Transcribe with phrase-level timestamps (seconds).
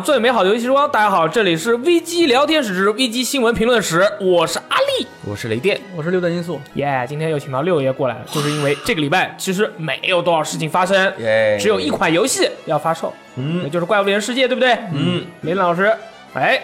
[0.00, 0.90] 最美好的游戏时光。
[0.90, 6.60] 大家好，这里是 VG 聊天室之 VG 新闻评论室，我是阿力，我是雷电，我是六段因素。
[6.74, 14.72] 耶、今天又请到六爷过来了，就是因为这个礼拜其实没有多少事情发生，耶只有一款游戏要发售，嗯那就是《怪物猎人世界》，对不对？
[14.92, 15.92] 嗯，雷老师，
[16.34, 16.60] 哎，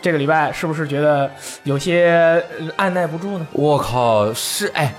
[0.00, 1.30] 这个礼拜是不是觉得
[1.64, 3.46] 有些呃按耐不住呢？
[3.52, 4.94] 我靠，是哎，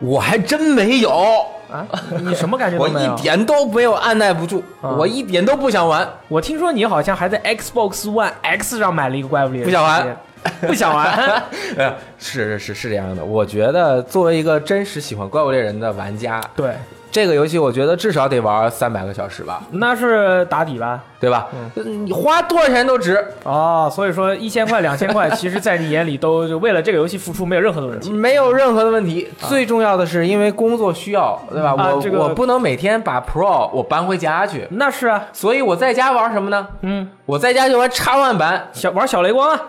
[0.00, 1.86] 我还真没有，啊，
[2.20, 3.14] 你什么感觉我都没有？
[3.14, 4.90] 一点都没有按耐不住，啊。
[4.90, 10.16] 我一点都不想玩，我听说你好像还在 Xbox One X 上买了一个怪物猎人，不想玩，
[10.62, 11.42] 不想玩。
[11.76, 16.74] 呃，是是是是这样的，我觉得作为一个真实喜欢怪物猎人的玩家，对，
[17.10, 21.00] 这个游戏我觉得至少得玩三百个小时吧，那是打底吧？
[21.18, 21.48] 对吧？
[21.76, 28.10] 嗯你花多少钱都值，哦，所以说一千块、两千块， 其实在你眼里都就为了这个游戏付出没有任何的问题。
[28.10, 29.28] 没有任何的问题。
[29.38, 31.74] 最重要的是，因为工作需要，对吧？
[31.74, 36.66] 我、啊这个我不能每天把 Pro 我搬回家去，那是啊，所以我在家玩什么呢？
[36.82, 39.60] 嗯，我在家就玩叉 One 版，小玩小雷光啊，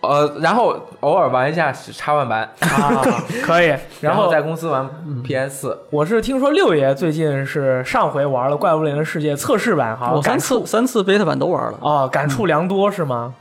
[0.00, 3.02] 呃，然后偶尔玩一下叉 One 版，啊，
[3.42, 3.74] 可以。
[4.00, 4.88] 然后在公司玩
[5.24, 5.78] PS 四。
[5.90, 11.78] 我是听说六爷最近是上回玩了《怪物猎人世界》测试版，好像我三次三次 beta 版都玩了。
[11.80, 13.34] 哦，感触良多是吗？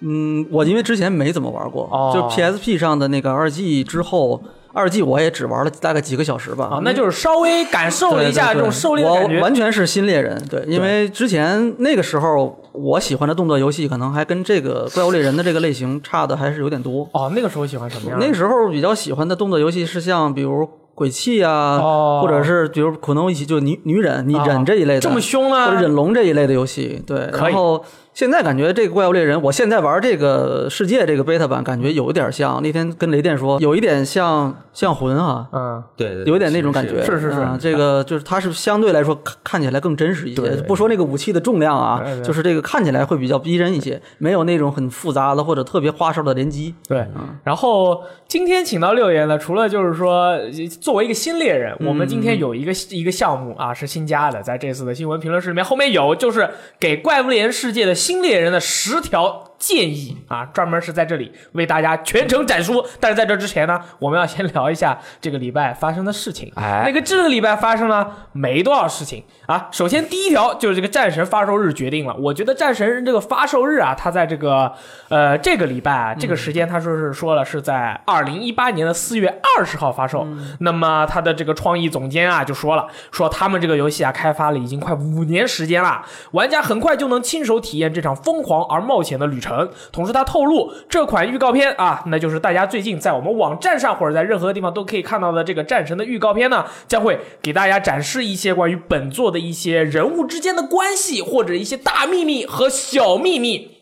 [0.00, 4.40] 嗯，我因为之前没怎么玩过，哦就 PSP 上的那个二 G 之后，
[4.72, 6.66] 二 G 我也只玩了大概几个小时吧。
[6.66, 9.40] 啊，那就是稍微感受了一下这种狩猎的感我觉。
[9.40, 17.08] 完全是新猎人，对，因为之前那个时候我喜欢的动作游戏可能还跟这个怪物猎人的这个类型差的还是有点多。
[17.12, 18.18] 哦，那个时候喜欢什么样？
[18.20, 27.30] 那个时候比较喜欢的动作游戏是像比如鬼泣啊，哦或者是比如可能一起就女女忍、你啊忍这一类的，这么凶呢或者忍龙这一类的游戏，对。
[27.32, 27.82] 然后
[28.16, 35.46] 现在感觉这个怪物猎人，我现在玩这个世界这个 beta 版，感觉有一点像那天跟雷电说，有一点像像魂啊。
[35.52, 40.50] 嗯，对对，有一点那种感觉，是是是啊这个就是它是相对来说看看起来更真实一些。
[40.62, 46.74] 不说那个武器的重量啊就是这个看起来会比较逼真一些，没有那种很复杂的或者特别花哨的联机。
[46.88, 47.06] 对。
[47.44, 50.50] 然后今天请到六爷呢，除了就是说呃
[50.80, 56.48] 作为一个新猎人，我们今天有一个一个项目啊是新加的，在这次的新闻评论室里面，后面有就是
[56.80, 59.45] 给怪物猎人世界的新猎人的十条。
[59.58, 62.84] 建议啊，专门是在这里为大家全程展述。
[63.00, 66.52] 但是在这之前呢，我们要先聊一下这个礼拜发生的事情。
[66.56, 69.68] 哎那个这个礼拜发生了没多少事情啊。
[69.72, 72.14] 首先第一条就是这个战神发售日决定了。
[72.16, 74.72] 我觉得战神这个发售日啊，它在这个
[75.08, 80.26] 呃这个礼拜啊这个时间，他说是说了是在二零一八年的四月二十号发售。
[80.60, 89.45] 那么他的这个创意总监啊就说了，说他们这个游戏啊开发了已经快五年时间了，玩家很快就能亲手体验这场疯狂而冒险的旅程。
[89.92, 103.76] 同时他透露，这款预告片啊，那就是大家最近在我们网站上或者在任何地方都可以看到的这个战神的预告片呢，将会给大家展示一些关于本作的一些人物之间的关系，或者一些大秘密和小秘密。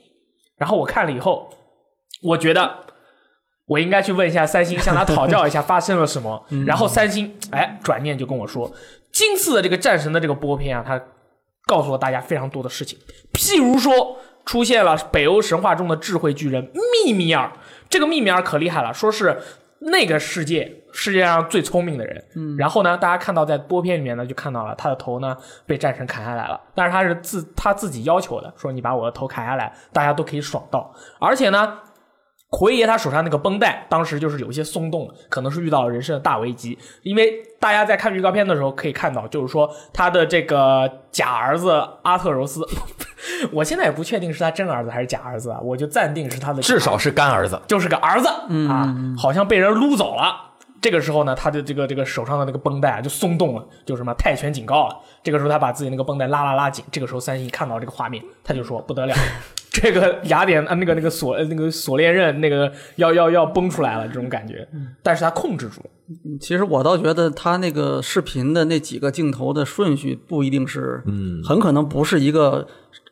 [0.56, 1.50] 然后我看了以后，
[2.22, 2.78] 我觉得
[3.66, 6.44] 我应该去问一下三星，向他讨教一下发生了什么。
[6.66, 8.70] 然后三星哎转念就跟我说，
[9.12, 11.00] 今次的这个战神的这个播片啊，他
[11.66, 12.98] 告诉了大家非常多的事情，
[13.32, 16.71] 譬如说出现了北欧神话中的智慧巨人
[17.05, 17.50] 密米尔，
[17.88, 19.41] 这个密米尔可厉害了，说是
[19.78, 22.25] 那个世界世界上最聪明的人。
[22.37, 31.78] 嗯，然后呢，大家看到在播片里面呢，就看到了他的头呢被战神砍下来了，但是他是自他自己要求的，说你把我的头砍下来，大家都可以爽到，而且呢。
[32.56, 36.78] 奎爷他手上那个绷带，当时就是有一些松动了，可能是遇到了人生的大危机。
[37.03, 42.65] 因为大家在看预告片的时候可以看到，就是说他的这个假儿子阿特柔斯，
[43.51, 47.60] 我现在也不确定是他真儿子还是假儿子啊，我就暂定是他的至少是干儿子。
[47.66, 48.28] 就是个儿子、
[48.68, 50.53] 啊，好像被人撸走了。
[50.80, 54.97] 这个时候呢，他的这个这个手上的那个绷带啊就松动了，就什么泰拳警告了。
[55.24, 56.84] 这个时候他把自己那个绷带拉拉拉紧。
[56.92, 59.15] 这个时候三星看到这个画面，他就说不得了，
[59.82, 64.66] 这个雅典啊那个那个锁呃那个锁链刃那个要要要崩出来了这种感觉，
[65.03, 65.91] 但是他控制住了。
[66.41, 72.66] 其实我倒觉得他那个视频的那几个镜头的顺序不一定是，嗯，很可能不是一个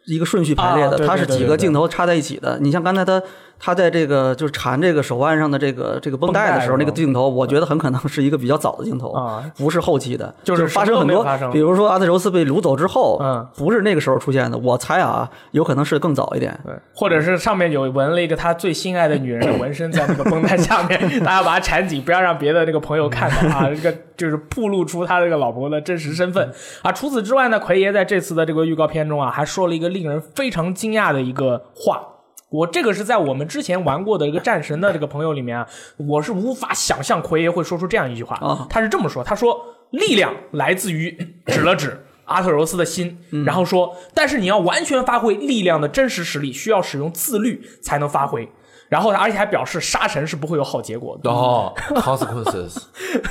[0.06, 2.58] 一个顺序排列的，它是几个镜头插在一起的。
[2.60, 3.20] 你像刚才他
[3.64, 16.58] 他在这个就是缠这个手腕上的这个这个绷带的时候，那个镜头，我觉得很可能是一个比较早的镜头啊，不是后期的，就是发生很多比如说阿特柔斯被掳走之后，嗯，不是那个时候出现的，我猜啊，有可能是更早一点。
[16.64, 26.50] 对，或者是上面有纹了一个他最心爱的女人的纹身在那个绷带下面， 大家把它缠紧，不要让别的那个朋友看到啊，这个就是暴露出他这个老婆的真实身份
[26.82, 26.90] 啊。
[26.90, 32.08] 除此之外呢，奎爷在这次的这个预告片中啊，还说了一个令人非常惊讶的一个话。
[32.52, 35.66] 我这个是在我们之前玩过的一个战神的这个朋友里面啊，
[35.96, 38.36] 我是无法想象奎爷会说出这样一句话。
[38.36, 39.58] 啊他是这么说，他说
[39.90, 41.10] ：“力量来自于
[41.46, 48.48] 指了指阿特柔斯的心，然后说，但是你要完全发挥力量的真实实力，需要使用自律才能发挥。
[48.88, 51.30] 然后，而且还表示杀神是不会有好结果的。
[51.30, 52.76] 哦，consequences。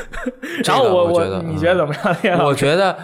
[0.65, 2.43] 然后我我觉你觉得怎么样？
[2.43, 2.97] 我觉得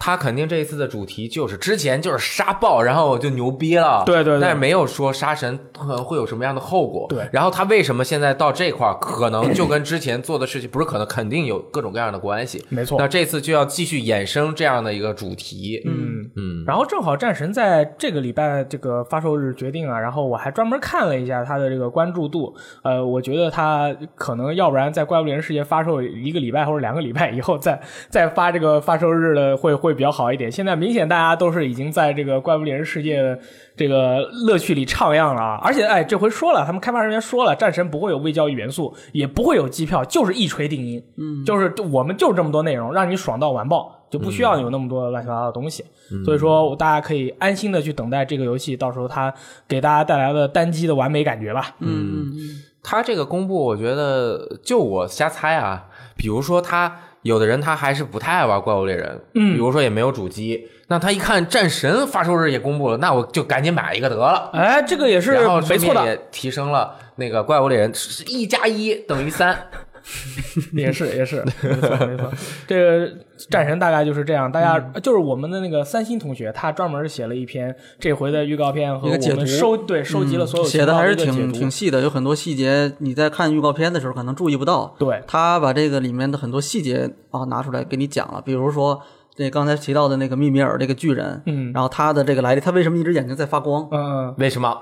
[0.00, 5.56] 他肯定这一次的主题就是之前就是杀爆，然后就牛逼了，对对对但是没有说杀神
[6.04, 7.06] 会有什么样的后果。
[7.08, 12.64] 对然后他为什么现在到这块儿，可能就跟之前做的事情不是可能，肯定有各种各样的关系。
[12.70, 15.80] 没错那这次就要继续衍生这样的一个主题。
[15.84, 16.18] 嗯。
[16.36, 22.54] 嗯，然后正好战神在这个礼拜这个发售日决定啊，然后我还专门看了一下他的这个关注度，
[22.84, 27.80] 呃，我觉得他可能要不然在怪物猎人世界发售一个礼拜或者两个礼拜以后再
[28.10, 30.50] 再发这个发售日的会会比较好一点。
[30.50, 33.38] 现在明显大家都是已经在这个怪物猎人世界的
[33.76, 43.96] 这个乐趣里徜徉了啊，而且哎，这回说了，他们开发人员说了，战神不会有微交易元素，也不会有机票，就是一锤定音，嗯，就是我们就是这么多内容，让你爽到完爆。
[44.10, 45.84] 就不需要有那么多乱七八糟的东西，
[46.24, 49.32] 所以说大家可以安心的去等待这个游戏，到时候它
[49.68, 51.76] 给大家带来的单机的完美感觉吧。
[51.78, 52.34] 嗯，
[52.82, 55.86] 它这个公布，我觉得就我瞎猜啊，
[56.16, 64.50] 比如说他有的人他还是不太爱玩怪物猎人，嗯比如说也没有主机，那他一看战神发售日也公布了，那我就赶紧买一个得了。
[64.52, 69.68] 哎，这个也是然后没错的，也提升了那个怪物猎人是一加一等于三，
[70.72, 72.30] 也是也是，没错没错。
[72.66, 73.12] 这个
[73.48, 84.94] 战神大概就是这样，大家嗯就是我们的那个三星同学，他专门写了一篇这回的预告片和解读收对收集了所有写的还是挺挺细的，有很多细节你在看预告片的时候可能注意不到。
[84.98, 89.00] 对他把这个里面的很多细节啊拿出来给你讲了，比如说
[89.34, 93.88] 这刚才提到的那个密米尔这个巨人，嗯然后他的这个来历，他为什么一只眼睛在发光？
[93.90, 94.76] 嗯，嗯为什么？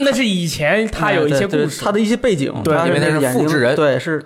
[0.00, 3.76] 那是以前他有一些故事，对他的一些背景，对他因为他是复制人。
[3.76, 4.20] 对，是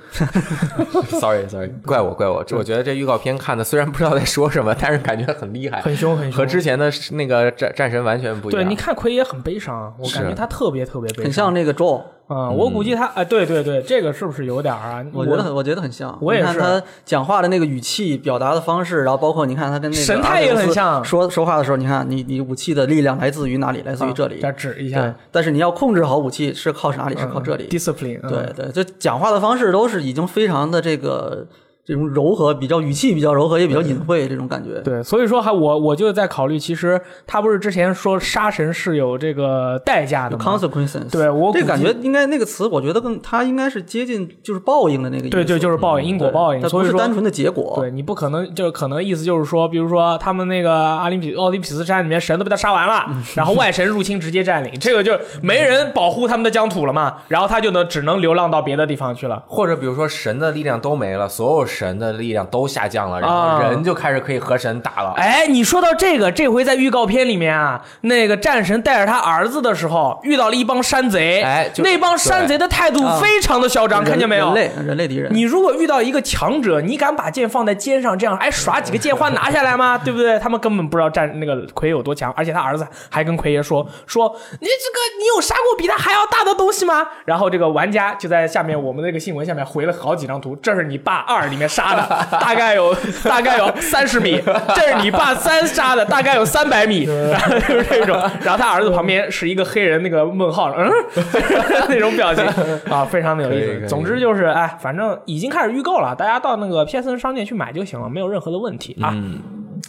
[1.20, 6.38] sorry sorry，怪我怪我，这我觉得这预告片看的虽然不知道在说什么， 但是感觉很厉害，很凶很凶。
[6.38, 8.62] 和之前的那个战战神完全不一样。
[8.62, 12.02] 对，你看奎爷很悲伤，我感觉他特别特别悲伤，很像那个 Joe，
[12.32, 15.05] 嗯，我估计他哎，对对对，这个是不是有点儿啊？
[15.12, 16.17] 我觉得很我觉得很像。
[16.20, 23.82] 我也是你看他讲话的那个语气、表达的方式，然后包括你看他跟那个神态也很像说说话的时候，你看你你武器的力量来自于哪里？
[23.82, 24.40] 来自于这里。
[24.40, 27.17] 再指一对下，但是你要控制好武器是靠哪里？
[27.19, 27.69] 是靠这里。
[27.69, 31.46] discipline，嗯对对，就讲话的方式都是已经非常的这个
[31.84, 34.81] 这种柔和，比较语气比较柔和，也比较隐晦这种感觉。
[34.82, 45.31] 对，所以说还我我就在考虑，其实他不是之前说杀神是有这个代价的？consequences，对我这感觉应该那个词，我觉得更它应该是接近就是报应的那个意思。
[45.31, 47.75] 对对，就是报应，因果报应，它所以说不是单纯的结果。
[47.76, 59.42] 对你不可能，就是可能意思就是说，比如说他们那个阿林匹奥林匹斯山里面神都被他杀完了，然后外神入侵直接占领，这个就没人保护他们的疆土了嘛，然后他就能只能流浪到别的地方去了。
[59.49, 65.14] 或者比如说神的力量都没了，所有神的力量都下降了，然啊后人就开始可以和神打了。
[65.17, 74.47] 哎，你说到这个，这回在预告片里面啊，那个战神带着他儿子的时候，遇到了一帮山贼，哎就那帮山贼的态度啊非常的嚣张，看见没有？
[74.47, 75.33] 人类人类敌人。
[75.33, 79.97] 你如果遇到一个强者，你敢把剑放在肩上，这样哎耍几个剑花拿下来吗？
[80.05, 80.38] 对不对？
[80.38, 84.29] 他们根本不知道战那个奎有多强，而且他儿子还跟奎爷说说
[84.61, 87.07] 你这个你有杀过比他还要大的东西吗？
[87.25, 94.40] 然后这个玩家就在下面我们那个新闻下面回了好几张图，这是你爸二里面杀的，大概有 大概有三十米，
[94.75, 100.90] 这是你爸三杀的，大概有三百米，然后就是这种，然后他儿子旁边是一个黑人那个问号，嗯，
[101.88, 102.45] 那种表情。
[102.90, 103.87] 啊，非常的有意思。
[103.88, 109.14] 总之就是，哎，反正已经开始预购了，大家到那个 PSN 商店去买就行了，没有任何的问题啊。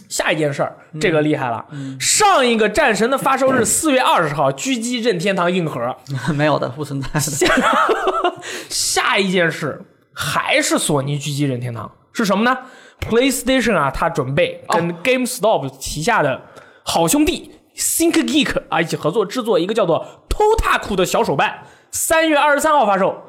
[0.08, 1.64] 下一件事儿，这个厉害了，
[2.00, 5.94] 上一个战神的发售日四月二十号，狙击任天堂硬核。
[6.34, 7.20] 没有的，不存在的。
[7.20, 7.46] 下
[8.68, 9.80] 下一件事
[10.14, 12.56] 还是索尼狙击任天堂是什么呢
[13.00, 16.42] ？PlayStation 啊，它准备跟 GameStop 旗下的
[16.84, 23.22] 好兄弟 ThinkGeek 啊一起合作制作一个叫做 Totaku 的小手办，三月二十三号发售，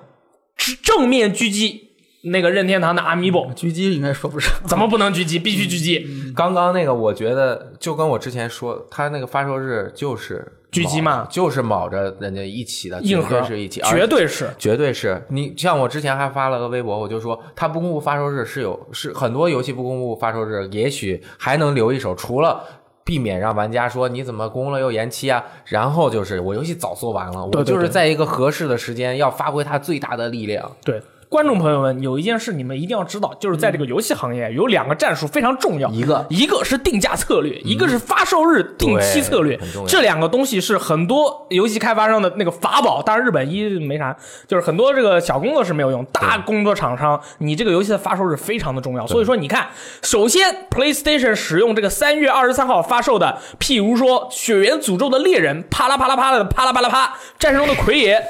[0.57, 1.89] 是正面狙击
[2.23, 3.53] 那个任天堂的 Amiibo。
[3.55, 4.53] 狙击应该说不上。
[4.67, 5.39] 怎么不能狙击？
[5.39, 6.33] 必须狙击！
[6.35, 14.49] 刚刚那个，我觉得就跟我之前说，他那个发售日就是狙击嘛就是卯着人家一起的，硬核是一起，绝对是。
[14.57, 22.63] 绝对是你像我之前还发了个微博，我就说他不公布发售日是有是很多游戏不公布发售日，也许还能留一手，除了。
[23.05, 25.45] 避免让玩家说你怎么公了又延期啊？
[25.65, 30.71] 然后就是我游戏早做完了，对对我就是在一个合适的时间要发挥它最大的力量。
[30.83, 30.99] 对，
[31.35, 39.59] 观众朋友们，有一件事你们一定要知道，就是在这个游戏行业有两个战术非常重要，一个一个是定价策略，一个是发售日定期策略。
[39.85, 43.01] 这两个东西是很多游戏开发商的那个法宝。
[43.01, 44.15] 当然，日本一没啥，
[44.47, 49.05] 就是很多这个小工作室没有用，大工作厂商，你这个游戏的发售日非常的重要。
[49.05, 49.67] 所以说，你看，
[50.03, 58.25] 首先 PlayStation 使用这个三月二十三号发售的，譬如说《血缘诅咒的猎人》，啪啦啪啦啪啦的啪啦啪啦啪，战士中的奎爷。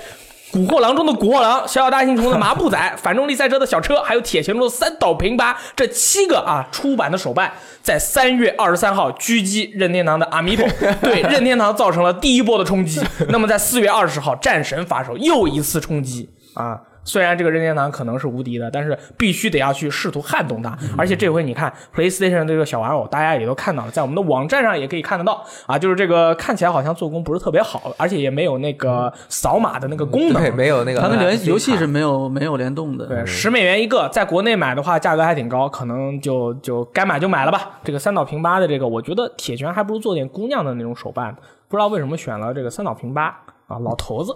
[0.56, 10.66] 古惑狼中的古惑狼，小小大星虫的麻布仔，反重力赛车的小车，还有铁拳中的三岛平八，这七个啊出版的手办，在三月二十三号狙击任天堂的阿弥陀，
[11.04, 13.02] 对任天堂造成了第一波的冲击。
[13.28, 16.80] 那么在四月二十号，战神发售，又一次冲击啊！
[17.06, 20.78] 虽然这个任天堂可能是无敌的，但是必须得要去试图撼动它。
[20.98, 30.42] 而且这回你看 PlayStation 这个小玩偶，大家也都看到了，在我们的网站上也可以看得到啊，就是这个看起来好像做工不是特别好，而且也没有那个扫码的那个功能。
[30.42, 33.06] 对，没有那个它跟游戏是没有没有联动的。
[33.06, 37.80] 对，十美元一个，在国内买的话价格还挺高，可能就就该买就买了吧。
[37.84, 41.36] 这个三岛平八的这个，我觉得铁拳还不如做点姑娘的那种手办，
[41.68, 43.26] 不知道为什么选了这个三岛平八
[43.68, 44.36] 啊，老头子。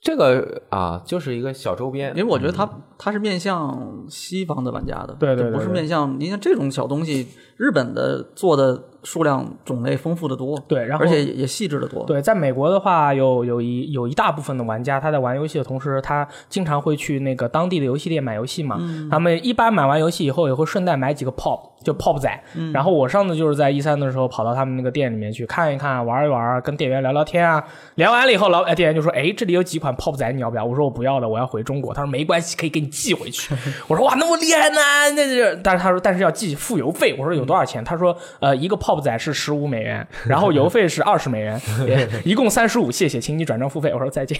[0.00, 18.80] 这个啊，就是一个小周边因为我觉得它它是面向西方的玩家的，对对不是面向你像这种小东西，日本的做的数量种类丰富的多，对然后而且也也细致的多，对，在美国的话，有有一有一大部分的玩家，他在玩游戏的同时，他经常会去那个当地的游戏店买游戏嘛。
[19.10, 22.30] 他们一般买完游戏以后，也会顺带买几个 pop，就 pop 仔。
[22.72, 27.62] 然后我上次就是在一三的时候跑到他们那个店里面去看一看、玩一玩，跟店员聊聊天啊。
[27.96, 33.54] 聊完了以后，老哎店员就说：“哎，这里有几款 pop 仔，你要不要？”我说：“我不要了，我要回中国。”他说：“没关系，可以给你寄回去。
[33.88, 34.80] ”我说：“哇，那么厉害呢？
[35.14, 35.58] 那是……
[35.62, 37.14] 但是他说，但是要寄付邮费。
[37.18, 37.82] 我说有多少钱？
[37.84, 41.60] 他说：“呃，一个 pop 仔是十五美元，然后邮费是二十美元，
[42.24, 42.90] 一共三十五。
[42.90, 44.38] 谢谢，请你转账付费。”我说再见。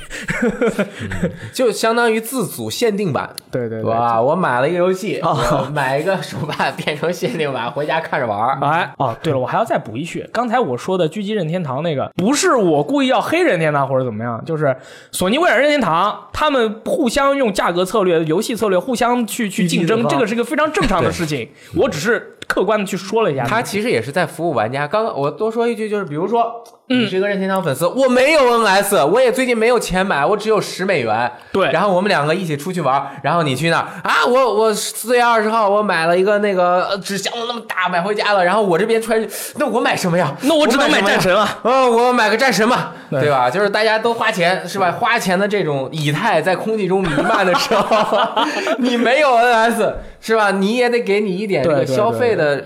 [1.53, 3.31] 就相当于自组限定版。
[3.51, 3.91] 对对对。
[3.91, 4.21] 哇！
[4.21, 8.59] 我买了一个游戏，我买一个手办变成限定版，回家看着玩儿。
[8.63, 14.77] 哎哦，对了，我还要再补一句，刚才我说的狙击任天堂那个，不是我故意要黑任天堂或者怎么样，就是
[15.13, 21.49] 索尼、威尔、任天堂他们互相用价格策略、游戏策略互相去去竞争，这个是一个非常正常的事情。
[21.77, 23.45] 我只是客观的去说了一下。
[23.45, 24.87] 他其实也是在服务玩家。
[24.87, 31.31] 刚刚我多说一句，就是比如说，嗯你是一个任天堂粉丝，我没有 NS，我也最近没有钱买，我只有十美元。
[31.53, 40.35] 对然后我们两个一起出去玩，然后你去那儿啊，我我四月二十号我买了一个那个呃纸箱子那么大买回家了，然后我这边揣着，那我买什么呀？
[40.43, 41.59] 那我只能买战神了。
[41.63, 43.49] 哦，我买个战神嘛，对对吧？
[43.49, 44.91] 就是大家都花钱是吧？
[44.91, 48.19] 花钱的这种以太在空气中弥漫的时候，
[48.79, 50.51] 你没有 NS 是吧？
[50.51, 52.61] 你也得给你一点这个消费的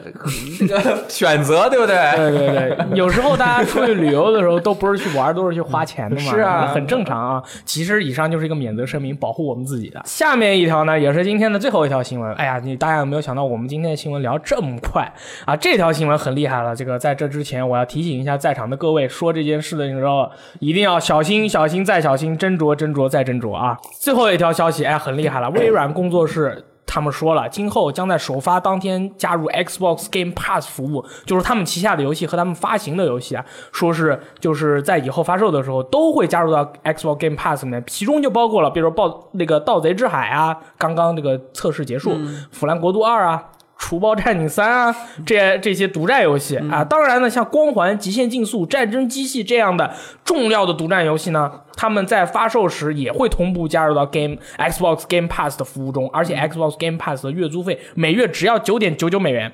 [0.58, 1.96] 这个选择，对不对？
[2.16, 7.42] 对对对，有时候大家出去旅游的时候都不是去玩，都是去花钱的嘛， 是啊很正常啊。
[7.64, 10.00] 其实以上就是一个免责声明，保护我们自己的。
[10.04, 12.33] 下面一条呢，也是今天的最后一条新闻。
[12.35, 15.12] 哎呀，你大家有没有想到我们今天的新闻聊这么快
[15.44, 15.54] 啊？
[15.56, 16.75] 这条新闻很厉害了。
[16.75, 20.30] 这个在这之前，我要提醒一下在场的各位，说这件事的时候
[20.61, 23.76] 一定要小心、小心再小心，斟酌、斟酌再斟酌啊。
[23.99, 26.64] 最后一条消息，哎，很厉害了，微软工作室。
[26.94, 42.16] 他们说了，今后将在首发当天加入 Xbox Game Pass 服务，就是他们旗下的游戏和他们发行的游戏啊，说是就是在以后发售的时候都会加入到 Xbox Game Pass 里面，其中就包括了，比如说暴那个《盗贼之海》啊，刚刚这个测试结束，
[42.52, 43.50] 腐烂国度二》啊。
[43.86, 59.52] 除暴战警三啊，这这些独占游戏啊，当然呢，像光环、极限竞速、战争机器这样的重要的独占游戏呢，他们在发售时也会同步加入到 Game Xbox Game Pass 的服务中，而且 Xbox Game Pass 的月租费每月只要九点九九美元。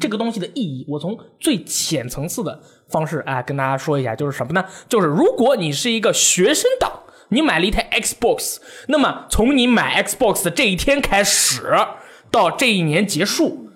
[0.00, 2.58] 这个东西的意义，我从最浅层次的
[2.88, 4.64] 方式哎跟大家说一下，就是什么呢？
[4.88, 6.90] 就是如果你是一个学生党，
[7.28, 8.56] 你买了一台 Xbox，
[8.88, 11.66] 那么从你买 Xbox 的这一天开始
[12.34, 13.68] 到这一年结束，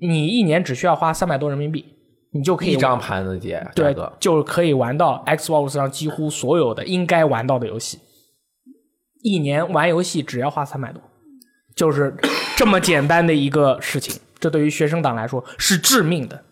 [0.00, 1.84] 你一年只需要花三百多人民币，
[2.32, 8.00] 你就可以一张盘子姐对格，，就可以玩到 Xbox 上几乎所有的应该玩到的游戏。
[9.22, 11.00] 一年玩游戏只要花三百多，
[11.76, 12.12] 就是
[12.56, 14.20] 这么简单的一个事情。
[14.40, 16.42] 这对于学生党来说是致命的。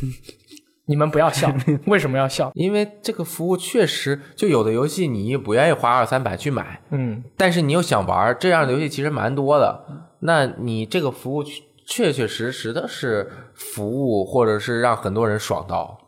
[0.86, 1.50] 你们不要笑，
[1.86, 2.52] 为什么要笑？
[2.54, 9.82] 因为这个服务确实，就有的游戏你不愿意花二三百去买，嗯，但是你又想玩这样的游戏，其实蛮多的。
[10.26, 11.44] 那你这个服务
[11.86, 15.98] 确确实实的是服务，或者是让很多人爽到，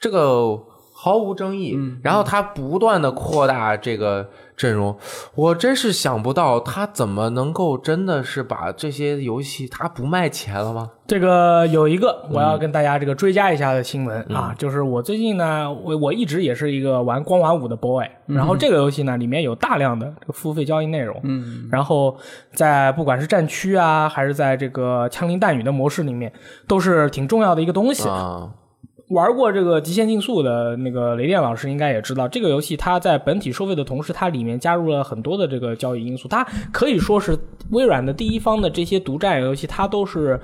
[0.00, 0.58] 这个
[1.02, 1.74] 毫无争议。
[1.76, 4.96] 嗯然后他不断的扩大这个阵容，
[5.34, 10.90] 我真是想不到他怎么能够真的是把这些游戏他不卖钱了吗？
[11.06, 22.16] 这个有一个我要跟大家这个追加一下的新闻、啊，就是我最近呢，我我一直也是一个玩光玩五的 boy，、然后这个游戏呢里面有大量的这个付费交易内容，嗯，然后
[22.52, 26.32] 在不管是战区啊，还是在这个枪林弹雨的模式里面，
[26.68, 28.08] 都是挺重要的一个东西。
[28.08, 28.48] 啊，
[29.12, 36.42] 玩过这个极限竞速的那个雷电老师应该也知道，这个游戏它在本体收费的同时，它里面加入了很多的这个交易因素，它
[36.72, 37.38] 可以说是
[37.70, 40.40] 微软的第一方的这些独占游戏，它都是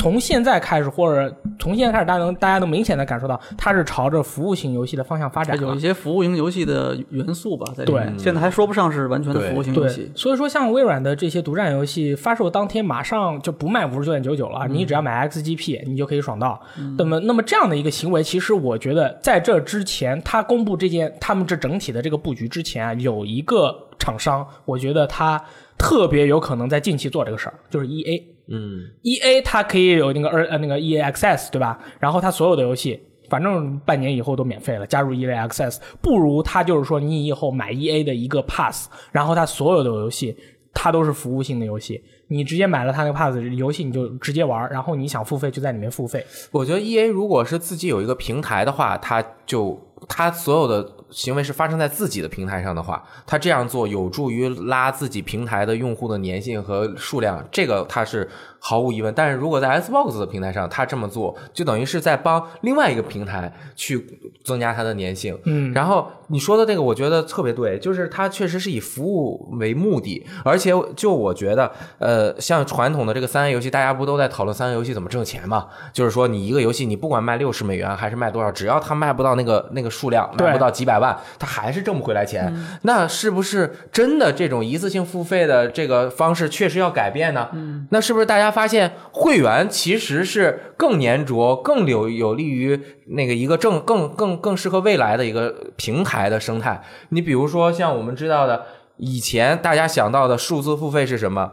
[0.00, 5.78] 从现在开始，或者从现在开始，大家能大家能明显的感受到，它是朝着服务型游戏的方向发展有一。
[5.78, 8.16] 些服务型游戏的元素吧，在里面。
[8.16, 10.10] 对现在还说不上是完全的服务型游对戏，。
[10.14, 16.58] 所以说像微软的这些独占游戏发售当天马上就不卖五十九点九九了，你只要买 XGP，你就可以爽到。
[16.96, 25.38] 那么，那么这样的一个行为，其实我觉得在这之前，他公布这件他们这整体的这个布局之前啊，有一个厂商，我觉得他
[25.76, 28.22] 特别有可能在近期做这个事儿，就是 EA。
[28.50, 31.78] 嗯 E A 它可以有那个二呃那个 E A Access 对吧？
[31.98, 40.36] 然后它所有的游戏，反正半年以后都免费了，加入 E A Access，不如它就是说你以后买 E A 的一个 Pass，然后它所有的游戏
[40.74, 46.24] 它都是服务性的游戏，你直接买了它那个 Pass 游戏你就直接玩，然后你想付费就在里面付费。
[46.50, 49.78] 我觉得 E A 如果是自己有一个平台的话，它就
[50.08, 59.12] 它所有的行为是发生在自己的平台上的话，他这样做有助于拉自己平台的用户的粘性和数量，这个他是毫无疑问。
[59.14, 65.38] 但是如果在 Xbox 的平台上，他这么做，就等于是在帮另外一个平台去增加它的粘性。
[65.44, 75.66] 嗯，然后你说的这个，我觉得特别对，就是它确实是以服务为目的，而且就我觉得，呃，像传统的这个三 A 游戏，大家不都在讨论三 A 游戏怎么挣钱嘛？
[75.92, 82.54] 就是说，你一个游戏，你不管卖六十美元还是卖多少，只要它卖不到那个那个数量，卖不到几百万，他还是挣不回来钱。
[82.82, 87.48] 那是不是真的这种一次性付费的这个方式确实要改变呢？
[87.52, 96.80] 嗯，那是不是大家发现会员其实是更粘着、更有有利于那个一个正更更更适合未来的一个平台的生态？
[97.08, 98.66] 你比如说像我们知道的，
[98.98, 101.50] 以前大家想到的数字付费是什么？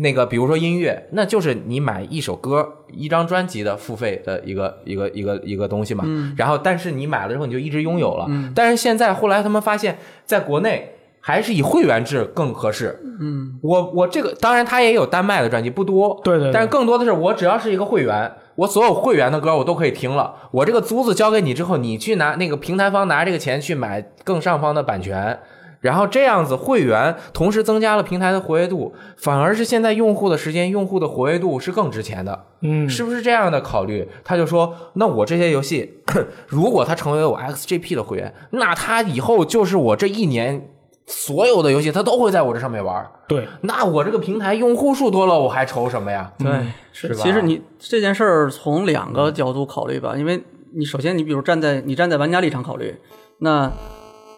[0.00, 6.04] 那个，比如说音乐，那就是你买一首歌、一张专辑的付费的一个一个一个一个东西嘛。
[6.36, 8.26] 然后，但是你买了之后你就一直拥有了。
[8.54, 13.00] 但是现在后来他们发现，在国内还是以会员制更合适。
[13.20, 16.20] 嗯，我我这个当然他也有单卖的专辑，不多。
[16.24, 20.34] 对对对但是更多的是我只要是一个会员，我所有会员的歌我都可以听了。
[20.50, 25.38] 我这个租子交给你之后，你去拿那个平台方拿这个钱去买更上方的版权。
[25.80, 34.06] 然后这样子，会员同时增加了平台的活跃度，反而是现在用户的时间、用户的活跃度是更值钱的，嗯，是不是这样的考虑？
[34.22, 36.02] 他就说，那我这些游戏，
[36.46, 40.68] 如果他成为我 XGP 的会员，那他以后就是我这一年
[41.06, 43.10] 所有的游戏，他都会在我这上面玩。
[43.26, 46.30] 对，那我这个平台用户数多了，我还愁什么呀？
[46.38, 46.50] 对，
[46.92, 50.42] 是吧其实你这件事儿从两个角度考虑吧，因为
[50.74, 52.94] 你首先你比如站在你站在玩家立场考虑，
[53.38, 53.72] 那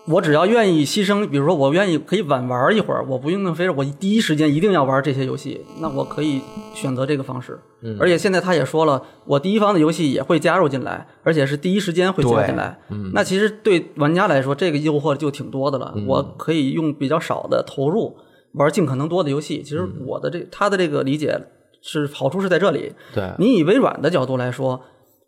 [0.07, 6.41] 我只要愿意牺牲，比如说我愿意可以晚玩一会儿，我不用非我第一时间一定要玩这些游戏，那我可以
[6.75, 7.59] 选择这个方式。
[7.83, 12.79] 嗯而且现在他也说了，我第一方的游戏也会加入进来，而且是第一时间会加进来。
[12.91, 15.93] 嗯那其实对玩家来说，这个诱惑就挺多的了。
[15.95, 18.17] 嗯我可以用比较少的投入
[18.53, 19.62] 玩尽可能多的游戏。
[19.62, 21.41] 其实嗯我的这他的这个理解
[21.81, 22.93] 是好处是在这里。
[23.15, 24.81] 对，你以微软的角度来说，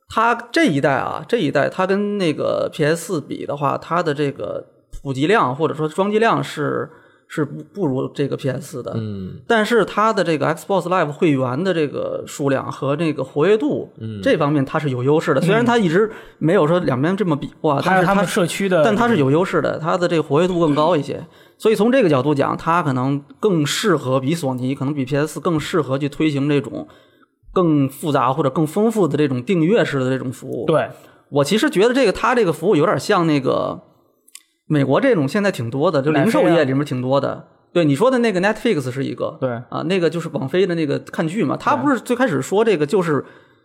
[0.09, 4.65] 它这一代啊，这一代它跟那个 PS 四比的话，它的这个
[5.03, 6.89] 普及量或者说装机量是
[7.27, 8.93] 是不不如这个 PS 4的。
[8.97, 15.41] 嗯但是它的这个 Xbox Live 会员的这个数量和这个活跃度，嗯这方面它是有优势的。
[15.41, 21.27] 虽然它一直没有说两边这么比划，但是它社区的，但它是有优势的，它的这个活跃度更高一些。
[21.57, 26.87] 所以从这个角度讲，它可能更适合比索尼，可能比 PS 更适合去推行这种
[27.55, 30.67] 更复杂或者更丰富的这种订阅式的这种服务。
[30.67, 30.91] 对，
[31.31, 33.81] 我其实觉得这个它这个服务有点像那个
[34.67, 37.47] 美国这种现在挺多的，就零售业里面挺多的。
[37.73, 39.51] 对你说的那个 Netflix 是一个，对。
[39.69, 43.25] 啊，那个就是网飞的那个看剧嘛，他不是最开始说这个就是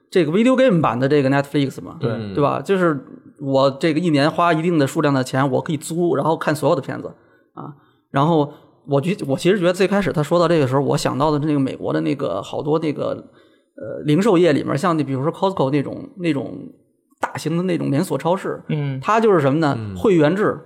[0.10, 2.12] 这个 video game 版的这个 Netflix 嘛，对。
[2.12, 2.34] 嗯。
[2.34, 2.62] 对吧？
[2.62, 3.00] 就是
[3.40, 7.12] 我这个一年花一定的数量的钱，我可以租，然后看所有的片子。
[7.54, 7.74] 啊。
[8.10, 8.52] 然后
[8.88, 13.24] 我觉我其实觉得最开始他说到这个时候，我想到的那个美国的那个好多那个
[13.80, 16.58] 呃零售业里面，像你比如说 Costco 那种那种
[17.20, 19.78] 大型的那种连锁超市，嗯，它就是什么呢？
[19.96, 20.58] 会员制，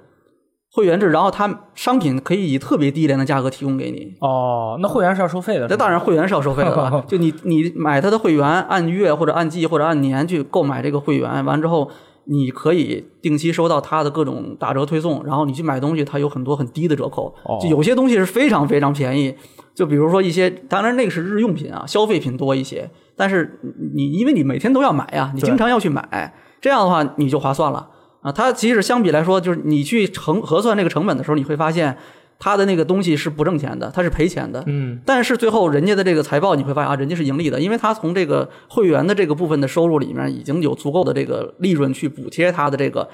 [0.71, 4.15] 会员制，然后它商品可以以特别低廉的价格提供给你。
[4.19, 7.03] 哦，那会员是要收费的，那当然，会员是要收费的了。
[7.07, 11.89] 就你你买它的会员，按月或者按季或者按年去购买这个会员，完之后
[12.25, 17.33] 你可以定期收到它的各种打折推送，然后你去买东西，它有很多很低的折扣。
[17.43, 19.35] 哦就有些东西是非常非常便宜，
[19.75, 22.89] 就比如说一些，当然那个是日用品啊，消费品多一些。
[23.15, 23.59] 但是
[23.93, 27.89] 你因为你每天都要买呀，你经常要去买，这样的话你就划算了
[28.21, 28.31] 啊。
[28.31, 31.97] 它其实相比来说，就是你去成核算这个成本的时候，你会发现
[32.39, 34.63] 它的那个东西是不挣钱的，它是赔钱的。
[34.67, 43.07] 嗯，但是最后人家的这个财报你会发现啊，人家是盈利的，因为它从这个会员的这个部分的收入里面已经有足够的这个利润去补贴它的这个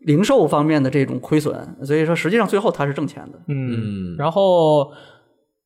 [0.00, 3.38] 零售方面的这种亏损，所以说实际上最后它是挣钱的。
[3.48, 4.92] 嗯，然后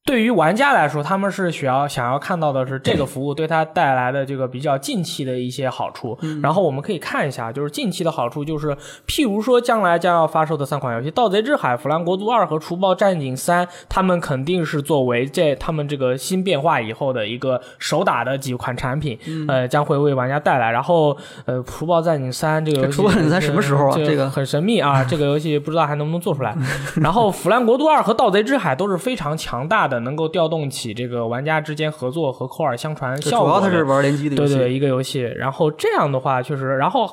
[0.06, 6.18] 对于玩家来说，他们是需要想要看到的是这个服务对他带来的这个比较近期的一些好处。
[6.42, 20.72] 然后我们可以看一下，就是近期的好处，就是譬如说将来将要发售的三款游戏《盗贼之海》《腐烂国度二》和《除暴战警三》，他们肯定是作为这他们这个新变化以后的一个手打的几款产品，呃，将会为玩家带来。
[20.72, 26.56] 然后呃，《除暴战警三》这个除暴战警三什么时候啊这这个很神秘啊，这个游戏不知道还能不能做出来。
[27.00, 33.54] 然后《腐烂国度二》和《盗贼之海》都是非常强大的，能够调动起这个玩家之间合作和口耳相传主效果主。
[33.56, 35.22] 要它是玩联机的游戏，对对，一个游戏。
[35.22, 37.08] 然后这样的话，确实，然后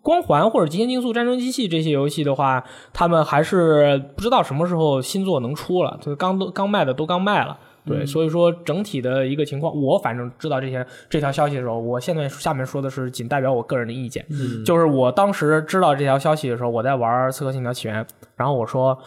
[0.00, 7.58] 光环或者极限竞速、战争机器这些游戏的话，他们还是不知道什么时候新作能出了，就是刚都刚卖的都刚卖了。
[7.86, 14.24] 对，所以说整体的一个情况，我反正知道这些这条消息的时候，我现在下面说的是仅代表我个人的意见，
[14.64, 18.02] 就是我当时知道这条消息的时候，我在玩《刺客信条：起源》，
[18.36, 18.98] 然后我说，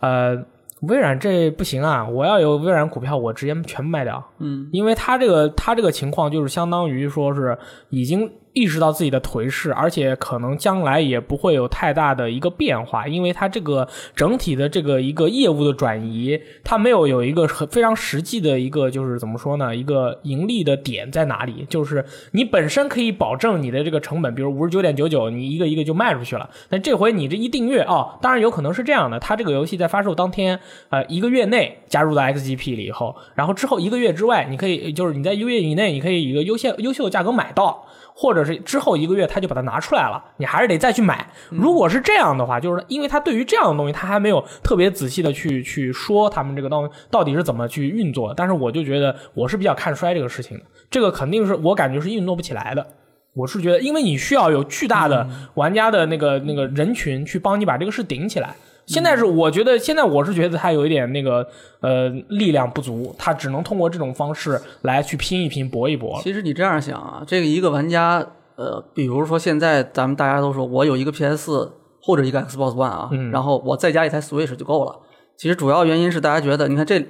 [0.00, 0.34] 呃，
[0.82, 7.56] 微软这不行啊，我要有微软股票，我直接全部卖掉，嗯，因为他这个他这个情况就是相当于说是
[7.88, 21.66] 已经意识到自己的颓势，而且可能将来也不会有太大的一个变化，因为它这个整体的这个一个业务的转移，它没有有一个很非常实际的一个就是怎么说呢，一个盈利的点在哪里？
[21.68, 30.60] 就是你本身可以保证你的这个成本，比如五十九点九九，你一个一个就卖出去了，但这回你这一订阅哦，当然有可能是这样的，它这个游戏在发售当天，
[30.90, 37.86] 呃，一个月内加入到 XGP 里以后，然后之后一个月之外，你可以就是你在一个月以内，你可以一个优先优秀的价格买到。
[38.14, 41.26] 或者是之后一个月他就把它拿出来了，你还是得再去买。
[41.50, 48.34] 如果是这样的话，就是因为他对于这样的东西，他还没有特别仔细的去去说他们这个东西到底是怎么去运作的。
[48.34, 52.86] 但是我就觉得我是比较看衰这个事情的，这个肯定是我感觉是运作不起来的。
[53.34, 58.54] 我是觉得，因为你需要有巨大的玩家的那个那个人群去帮你把这个事顶起来。
[58.86, 61.46] 现在是我觉得，现在我是觉得他有一点那个
[61.80, 66.20] 呃力量不足，他只能通过这种方式来去拼一拼、搏一搏。
[66.22, 74.98] 其实你这样想啊，这个一个玩家，呃，比如说现在咱们大家都说我有一个 PS 四或者一个 Xbox One 啊，嗯然后我再加一台 Switch 就够了。
[75.36, 77.02] 其实主要原因是大家觉得，你看这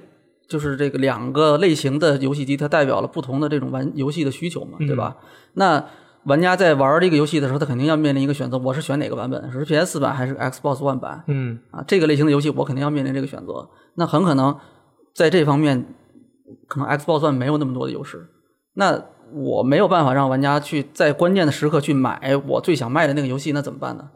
[0.48, 5.16] 就是这个两个类型的游戏机，它代表了不同的这种玩游戏的需求嘛，对吧？
[5.54, 5.85] 那
[6.24, 9.50] 玩家在玩这个游戏的时候，他肯定要面临一个选择，我是选哪个版本？
[9.50, 11.24] 是 PS 版还是 Xbox One 版？
[11.26, 13.68] 嗯啊，这个类型的游戏我肯定要面临这个选择。
[13.96, 14.56] 那很可能
[15.14, 15.85] 在这方面，
[16.68, 18.28] 可能 Xbox One 没有那么多的优势。
[18.74, 24.11] 那我没有办法让玩家去在关键的时刻去买我最想卖的那个游戏，那怎么办呢？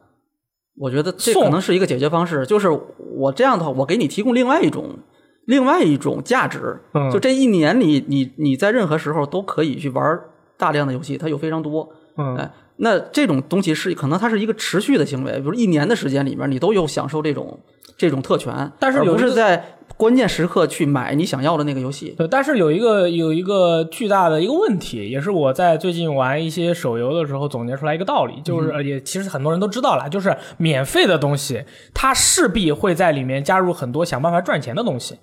[0.78, 2.68] 我觉得这可能是一个解决方式，就是
[3.16, 4.98] 我这样的话，我给你提供另外一种。
[5.46, 10.20] 另外一种价值，嗯就这一年里，你你在任何时候都可以去玩
[10.56, 17.58] 大量的游戏，它有非常多，嗯哎，那这种东西是可能它是一个持续的行为，比如一年的时间里面，你都有享受这种
[17.96, 22.14] 这种特权，但是有一个是在关键时刻去买你想要的那个游戏。
[22.18, 31.64] 对，但是有一个有一个巨大的一个问题，也是我在最近玩一些手游的时候总结出来一个道理，就是呃也其实很多人都知道了，就是免费的东西，
[31.94, 35.16] 它势必会在里面加入很多想办法赚钱的东西。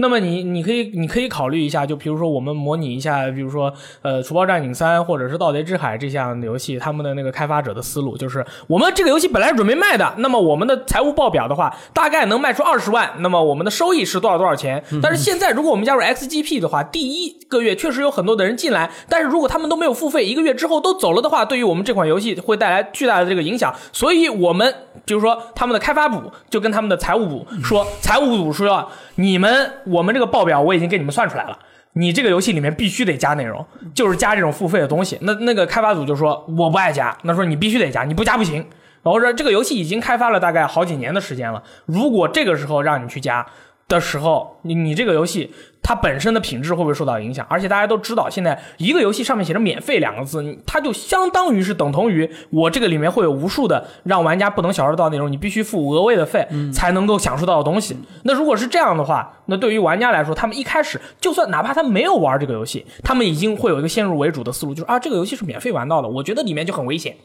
[0.00, 14.82] 那么你你可以你可以考虑一下，就比如说我们模拟一下，比如说呃《除暴战警三》或者是《盗贼之海》这项游戏，他们的那个开发者的思路就是，我们这个游戏本来是准备卖的，那么我们的财务报表的话，大概能卖出二十万，那么我们的收益是多少多少钱？
[15.02, 24.72] 但是现在如果我们加入 XGP 的话，第一个月确实有很多的人进来，但是如果他们都没有付费，一个月之后都走了的话，对于我们这款游戏会带来巨大的这个影响，所以我们
[25.04, 31.58] 比如说他们的开发部就跟他们的财务部说，财务部说你们我们这个报表我已经给你们算出来了。
[31.94, 35.18] 你这个游戏里面必须得加内容，就是加这种付费的东西。
[35.22, 38.64] 那那个开发组就说我不爱加，那说你必须得加，你不加不行。
[39.02, 43.44] 然后说这个游戏已经开发了大概好几年的时间了，如果这个时候让你去加
[43.88, 45.50] 的时候，你你这个游戏
[45.82, 47.46] 它本身的品质会不会受到影响？
[47.48, 57.96] 而且大家都知道，现在一个游戏上面写着“免费”两个字，它就相当于是等同于我这个里面会有无数的让玩家不能享受到的内容，你必须付额外的费才能够享受到的东西。
[58.24, 67.16] 那如果是这样的话，那对于玩家来说，他们一开始就算哪怕他没有玩这个游戏，他们已经会有一个先入为主的思路，就是啊，这个游戏是免费玩到的，我觉得里面就很危险。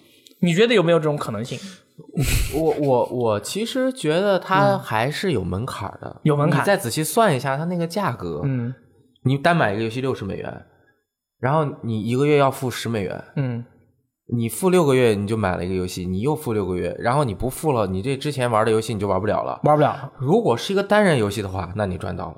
[0.44, 1.58] 你觉得有没有这种可能性？
[2.54, 8.74] 我我我其实觉得它还是有门槛儿的，有门槛你再仔细算一下它那个价格，嗯
[9.24, 10.66] 你单买一个游戏六十美元，
[11.40, 13.64] 然后你一个月要付十美元，嗯，
[14.36, 19.62] 你付六个月你就买了一个游戏，你又付六个月，然后你不付了，你这之前玩的游戏你就玩不了了。
[19.64, 20.12] 玩不了。
[20.20, 22.38] 如果是一个单人游戏的话，那你赚到了。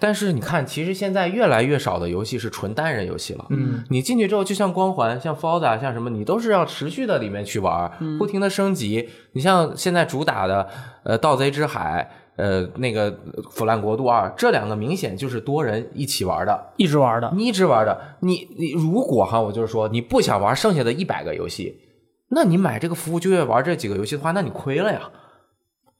[0.00, 3.46] 但是你看，其实现在越来越少的游戏是纯单人游戏了。
[3.50, 9.08] 嗯，你进去之后，就像光环、像 Forza、像什么，你都是要持续的里面去玩，不停的升级。
[9.32, 10.66] 你像现在主打的
[11.04, 12.10] 呃《盗贼之海》
[12.42, 13.12] 呃那个
[13.50, 16.72] 《腐烂国度二》，这两个明显就是多人一起玩的。
[16.78, 17.30] 一直玩的。
[17.36, 21.76] 你一直玩的，你你如果哈，我就是说你不想玩剩下的一百个游戏，
[22.30, 25.10] 那你买这个服务就业玩这几个游戏的话，那你亏了呀，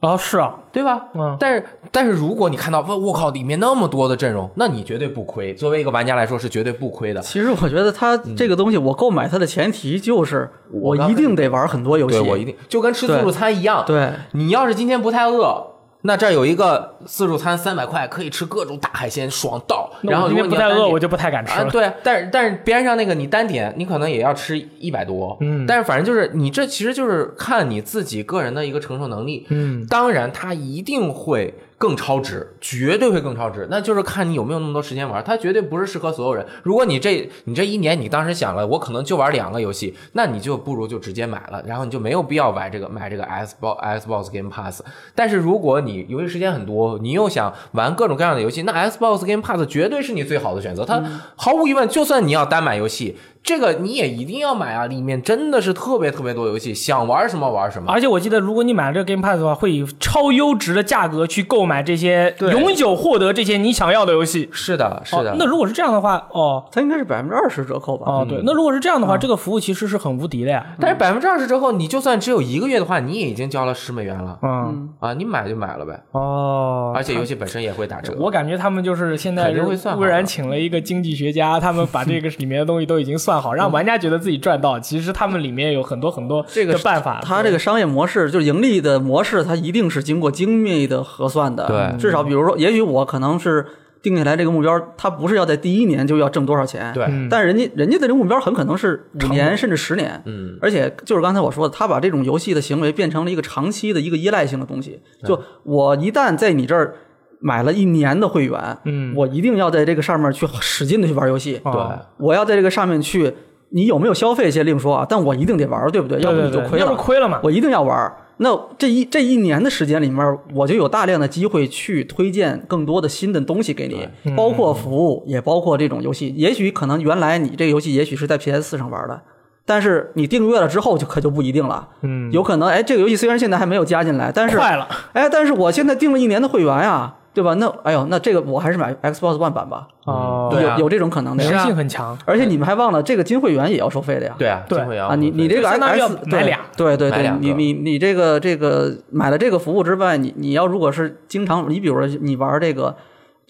[0.01, 1.07] 哦，是啊，对吧？
[1.15, 5.53] 嗯但是但是如果你看到我我靠里面那么多的阵容，那你绝对不亏。
[5.53, 7.21] 作为一个玩家来说是绝对不亏的。
[7.21, 12.19] 其实我觉得它这个东西，我购买它的前提就是我一定得玩很多游戏。
[12.19, 15.67] 对我一定就跟吃自助餐一样，对你要是今天不太饿。
[16.03, 19.91] 那这儿有一个自助餐，三百块可以吃各种大海鲜，爽到。
[20.03, 21.71] 然后如果今天不太饿，你要单点我就不太敢吃啊，了。
[21.71, 36.47] 对，但是但是边上那个你单点，你可能也要吃一百多，嗯但是反正就是你这其实就是看你自己个人的一个承受能力，嗯，当然它一定会更超值，绝对会更超值，那就是看你有没有那么多时间玩，它绝对不是适合所有人。
[36.63, 44.83] 如果你这你这一年你当时想了，我可能就玩两个游戏，那你就不如就直接买了，然后你就没有必要买这个买这个 Xbox Xbox Game Pass。
[45.15, 50.85] 但是如果你游戏时间很多，你又想玩各种各样的游戏，那 Xbox Game Pass 绝对是你最好的选择。
[50.85, 51.03] 它
[51.35, 54.87] 毫无疑问，就算你要单买游戏，这个你也一定要买啊！
[54.87, 57.91] 里面真的是特别特别多游戏，想玩什么玩什么。
[57.91, 64.49] 而且我记得，如果你买了这个 Game Pass 的话，会以超优质的价格去购买这些，对永久获得这些你想要的游戏。
[64.53, 65.33] 是的，是的。
[65.33, 68.05] 哦那如果是这样的话，哦它应该是百分之二十折扣吧？
[68.07, 70.65] 哦，对，那如果是这样的话，这个服务其实是很无敌的呀。
[70.79, 75.15] 但是百分之二十折扣，你就算只有一个月的话，你也已经交了十美元了嗯，啊！
[75.15, 78.15] 你买就买了呗，哦，而且游戏本身也会打折。
[78.19, 84.81] 我感觉他们就是现在肯定会算好微软请了一个经济学家，他们把这个里面的东西都已经算好，让玩家觉得自己赚到。
[84.81, 87.21] 其实他们里面有很多很多这个办法。
[87.23, 91.67] 他这个商业模式就是盈利的模式，它一定是经过精密的核算的。
[91.67, 93.67] 对至少比如说，也许我可能是
[94.03, 96.91] 定下来这个目标，他不是要在第一年就要挣多少钱。
[96.95, 105.01] 对，嗯但是人家人家的这个目标很可能是五年甚至十年，嗯，而且就是刚才我说的，他把这种游戏的行为变成了一个长期的一个依赖性的东西。
[105.25, 106.95] 就我一旦在你这儿
[107.41, 113.33] 买了一年的会员，嗯我一定要在这个上面去使劲的去玩游戏，哦对我要在这个上面去，
[113.71, 116.21] 你有没有消费先另说啊，但我一定得玩，对不对？
[116.21, 117.03] 要不你就亏了要不。
[117.03, 117.41] 亏了嘛。
[117.43, 118.13] 我一定要玩。
[118.43, 126.33] 那这一这一年的时间里面，我就有大量的机会去推荐更多的新的东西给你，嗯包括服务，也包括这种游戏。
[126.37, 129.21] 也许可能原来你这个游戏也许是在 PS 四上玩的，
[129.67, 131.87] 但是你订阅了之后就可就不一定了。
[132.01, 134.89] 嗯，有可能哎，这个游戏虽然现在还没有加进来，但是快了。
[135.13, 137.55] 哎，但是我现在订了一年的会员呀，对吧？
[137.55, 140.75] 那哎呦，那这个我还是买 Xbox One 版吧，哦，对啊。
[140.77, 141.65] 有有这种可能的粘呀。
[141.65, 142.19] 性很强。
[142.25, 144.35] 而且你们还忘了，这个金会员也要收费的呀。
[144.37, 144.79] 对啊，对。
[144.79, 146.59] 金会员啊，你你这个就相当于要 X 买俩。
[146.77, 147.47] 对对对两，个。
[147.47, 152.97] 你你你这个这个买了这个服务之外，你你要如果是经常，你比如说你玩这个，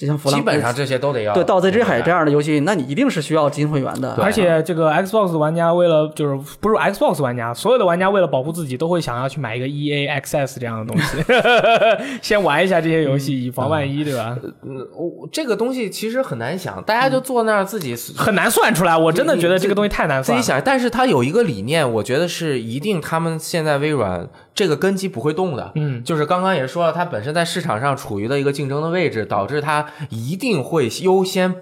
[0.01, 2.25] 就像弗兰基本上这些都得要对《盗贼之海》这样。
[2.25, 4.15] 的游戏，那你一定是需要金会员的。
[4.15, 11.25] 对而且这个 Xbox 玩家为了就是不是 Xbox 玩家，所有的玩家为了保护自己，都会想要去买一个 EA Access 这样的东西，
[12.23, 14.39] 先玩一下这些游戏，以防万一，对吧？
[14.63, 20.37] 嗯，我这个东西其实很难想，大家就坐那儿自己很难算出来，我真的觉得这个东西太难算。
[20.37, 25.73] 自己想，但是它有一个理念，我觉得是一定他们现在微软这个根基不会动的。
[25.75, 31.55] 嗯，就是刚刚也说了，它本身在市场上处于的一个竞争的位置，导致它一定会优先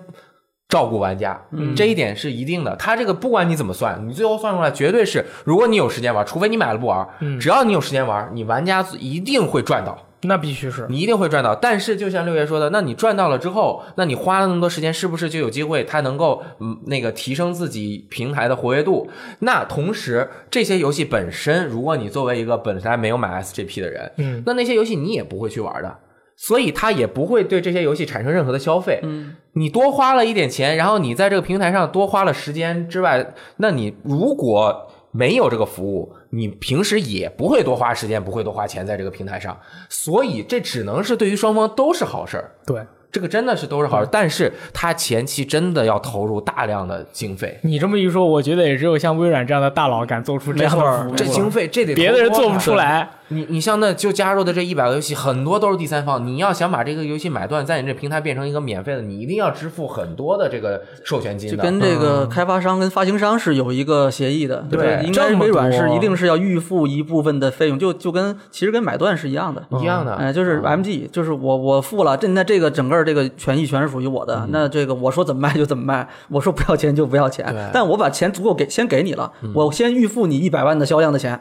[0.68, 2.76] 照顾玩家，嗯这一点是一定的。
[2.76, 9.96] 它这个不管你怎么算，你最后算出来绝对是，如果你有时间玩，除非你买了不玩，嗯只要你有时间玩，你玩家一定会赚到。
[10.22, 10.86] 那必须是。
[10.88, 11.54] 你一定会赚到。
[11.54, 19.08] 但是就像六爷说的，那你赚到了之后，那你花了那么多时间，是不是就有机会它能够嗯那个提升自己平台的活跃度？
[19.40, 25.98] 那同时这些游戏本身，如果你作为一个本来没有买 SGP 的人，嗯，那那些游戏你也不会去玩的。
[26.40, 29.00] 所以他也不会对这些游戏产生任何的消费。
[29.02, 39.58] 嗯，你多花了一点钱，然后你在这个平台上多花了时间之外，那你如果没有这个服务，你平时也不会多花时间，不会多花钱在这个平台上。
[39.88, 42.52] 所以这只能是对于双方都是好事儿。
[42.66, 53.08] 对这个真的是都是好事，但是他前期真的要投入大量的经费，你这么一说，我觉得也只有像微软这样的大佬敢做出这样的服务，这经费这得别的人做不出来。
[53.28, 56.26] 你你像那就加入的这一百个游戏，很多都是第三方。
[56.26, 61.56] 你要想把这个游戏买断，在你这平台变成一个免费的，你一定要支付很多的这个授权金的。
[61.56, 69.62] 就跟这个开发商跟发行商是有一个协议的，对吧应该微软是一定是要预付一部分的费用，就就跟其实跟买断是一样的。
[69.80, 81.38] 一样的，哎，就是 MG，就是我我付了，这那这个整个这个权益全是属于我的，那这个我说怎么卖就怎么卖，我说不要钱就不要钱，但我把钱足够给先给你了，我先预付你一百万的销量的钱，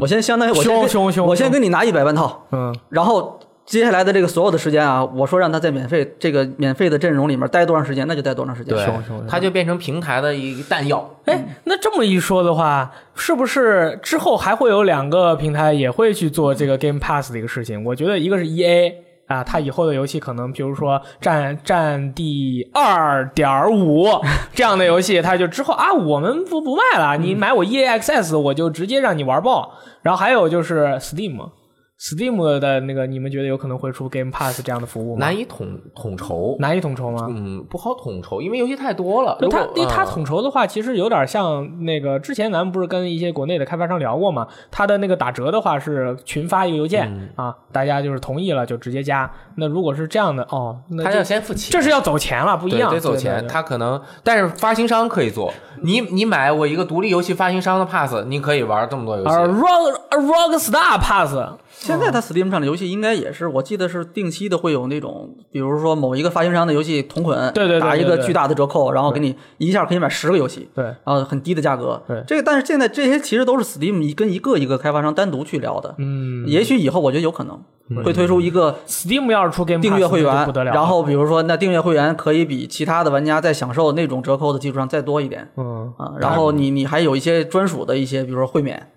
[0.00, 8.74] 我先相当于我先凶凶凶我先凶跟你拿一百万套，嗯，然后接下来的这个所有的时间啊，我说让他在免费这个免费的阵容里面待多长时间，那就待多长时间。
[8.74, 11.08] 对凶凶，它就变成平台的一个弹药。
[11.26, 17.84] 哎，那这么一说的话，是不是之后还会有两个平台也会去做这个 Game Pass 的一个事情？
[17.84, 18.94] 我觉得一个是 E A
[19.30, 24.08] 啊，它以后的游戏可能，比如说战战地二点五
[24.52, 29.72] 这样的游戏，它就之后啊，我们不不卖了，你买我 E Access，我就直接让你玩爆。
[30.02, 31.50] 然后还有就是 Steam。
[32.00, 35.26] Steam 的那个，你们觉得有可能会出 Game Pass 这样的服务吗？
[35.26, 37.26] 难以统统筹，难以统筹吗？
[37.28, 39.36] 嗯，不好统筹，因为游戏太多了。
[39.38, 44.48] 对它，如果因为它嗯统筹的话，其实有点像那个之前咱们不是跟一些国内的开发商聊过嘛？
[44.70, 49.30] 它的那个打折的话是群发一个邮件、嗯啊，大家就是同意了就直接加。
[49.56, 53.46] 那如果是这样的哦，那他要先付钱，这是要走钱了，不一样，得走钱。
[53.46, 55.52] 他可能，但是发行商可以做。
[55.82, 59.30] 你你买我一个独立游戏发行商的 pass，你可以玩这么多游戏。
[59.30, 61.34] 而 Rock Rockstar Pass
[61.80, 72.02] 现在它 Steam 上的游戏应该也是，我记得是定期的会有那种，比如说某一个发行商的游戏同捆，对对对打一个巨大的折扣，然后给你一下可以买十个游戏，对然后很低的价格。
[72.06, 75.94] 对这个但是现在这些其实都是 Steam 一跟一个一个开发商单独去聊的。
[75.96, 77.58] 嗯也许以后我觉得有可能
[78.04, 88.90] 会推出一个 Steam 要是出 Game 订阅会员不得了，了，然后比如说那订阅会员可以比其他的玩家在享受那种折扣的基础上再多一点嗯，啊，然后你你还有一些专属的一些，比如说会免。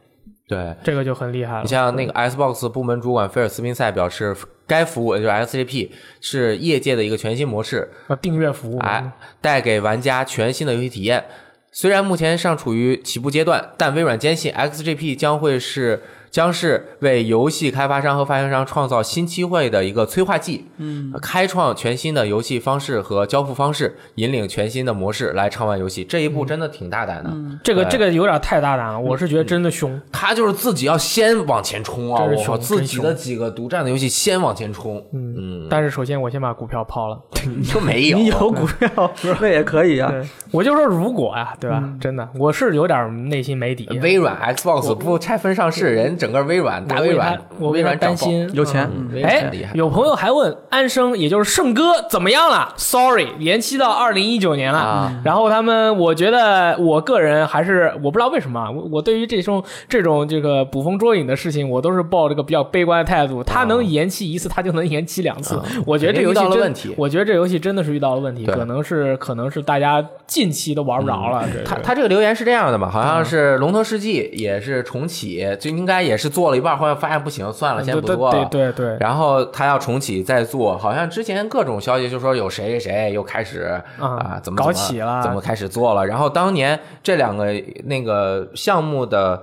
[0.47, 1.67] 对，这个就很厉害了你。
[1.67, 4.36] 像那个 Xbox 部门主管菲尔斯宾塞表示，
[4.67, 11.23] 该服务就是 XGP 是业界的一个全新模式，啊订阅服务，哎，带给玩家全新的游戏体验。
[11.71, 16.03] 虽然目前尚处于起步阶段，但微软坚信 XGP 将会是
[16.34, 26.04] 将是为游戏开发商和发行商创造新机会的一个催化剂，嗯，开创全新的游戏方式和交付方式，引领全新的模式来畅玩游戏。
[26.04, 27.32] 这一步真的挺大胆的，
[27.63, 30.02] 这个这个有点太大胆了，我是觉得真的凶。
[30.12, 32.24] 他就是自己要先往前冲啊！
[32.24, 37.22] 我靠，自己的几个独占的游戏先往前冲，嗯，但是首先我先把股票抛了。
[37.72, 40.12] 就没有，你有股票， 那也可以啊。
[40.50, 41.84] 我就说如果啊、对吧？
[42.00, 43.86] 真的，我是有点内心没底。
[44.00, 54.80] 微软 Xbox 不拆分上市，人整个微软打微软，我微软担心有钱嗯微软哎有朋友还问安生，也就是圣哥怎么样了？Sorry，延期到二零一九年了。
[54.80, 63.44] 啊然后他们，我觉得我个人还是我不知道为什么啊，我我对于这种这种这个捕风捉影的事情，我都是抱这个比较悲观的态度。
[63.44, 65.62] 他能延期一次，他就能延期两次。
[65.86, 71.46] 我觉得这游戏真问题我觉得这游戏真的是遇到了问题，可能是可能是大家近期都玩不着了。
[71.52, 72.90] 这他他这个留言是这样的吧？
[72.90, 78.38] 好嗯像是《龙头世纪》也是重启，就应该也是做了一半，后来发现不行，算了，先不做了。
[78.38, 86.06] 嗯对对对，然后他要重启再做，好像之前各种消息就说有谁谁谁又开始啊啊怎么搞怎么起了怎么开始做了。
[86.06, 87.52] 然后当年这两个
[87.86, 89.41] 那个项目的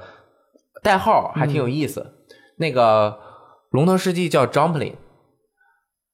[0.83, 2.07] 代号还挺有意思，
[2.59, 3.11] 那个
[3.71, 4.95] 《龙腾世纪》叫 Jumpling，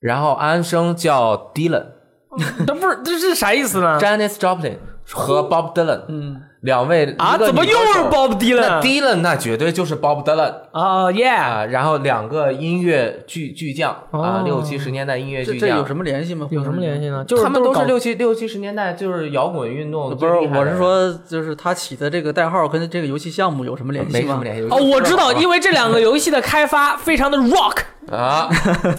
[0.00, 1.88] 然后安生叫 Dylan。
[2.66, 4.76] 那不是这是啥意思呢？Janis Joplin
[5.10, 8.60] 和 Bob Dylan，嗯，两位啊，怎么又是 Bob Dylan？
[8.60, 16.48] 那 Dylan 那绝对就是 Bob Dylan 啊，Yeah，啊，然后两个音乐巨巨匠啊哦，六七十年代音乐巨匠，这这有什么联系吗？
[16.50, 17.24] 有什么联系呢？
[17.24, 24.18] 就是他们都是六七六七十年代就是摇滚运动不是，我是说，就是他起的这个代号跟这个游戏项目有什么联系吗？
[24.20, 27.78] 没什么联系哦，我知道，因为这两个游戏的开发非常的 rock，
[28.10, 28.50] 啊，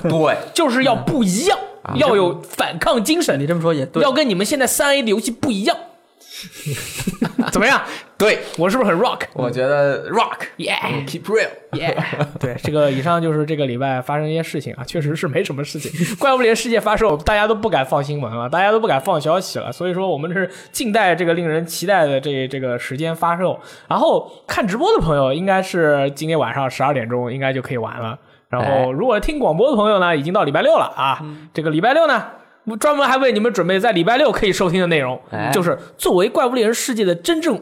[0.04, 1.60] 对， 就是要不一样，
[1.96, 5.76] 要有反抗精神，你这么说也对，要跟你们现在三 A 的游戏不一样。
[7.52, 7.82] 怎么样？
[8.18, 9.22] 对，我是不是很 rock？
[9.34, 11.96] 我觉得 rock Yeah keep real，yeah，
[12.40, 15.92] 对，这个以上就是这个礼拜发生一些事情啊，确实是没什么事情。
[16.18, 23.60] 怪物猎人世界发售，大家都不敢放新闻了，大家都不敢放消息了，所以说我们是静待这个令人期待的这这个时间发售。
[23.88, 28.18] 然后看直播的朋友，应该是今天晚上十二点钟应该就可以玩了。
[28.50, 31.22] 然哎后如果听广播的朋友呢，已经到礼拜六了啊，
[31.54, 32.26] 这个礼拜六呢。
[32.68, 37.60] 我专门还为你们准备在礼拜六可以收听的内容，哎就是作为怪物猎人世界的真正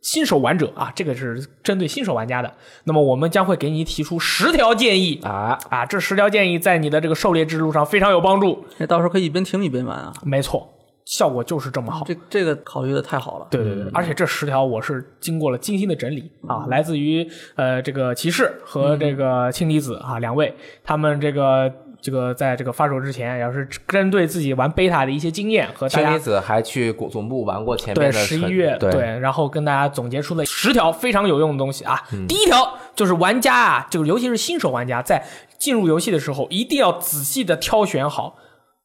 [0.00, 2.52] 新手玩者啊，这个是针对新手玩家的。
[2.84, 8.64] 那么我们将会给你提出十条建议啊，啊，这十条建议在你的这个狩猎之路上非常有帮助。
[8.78, 10.12] 那到时候可以一边听一边玩啊。
[10.22, 10.68] 没错，
[11.04, 12.04] 效果就是这么好。
[12.06, 13.48] 这这个考虑的太好了。
[13.50, 20.54] 对对对，而且这十条我是经过了精心的整理啊，来自于呃这个骑士和这个氢离子啊两位，
[20.84, 21.72] 他们这个
[22.06, 26.06] 这个在这个发售之前，要是针对自己玩贝塔的一些经验和大家。
[26.06, 32.00] 氢离子还去总总部玩过前对，面的十一月对然后跟大家总结出了十条非常有用的东西啊。
[32.28, 35.20] 第一条就是玩家啊，就是尤其是新手玩家，在
[35.58, 38.36] 进入游戏的时候，一定要仔细的挑选好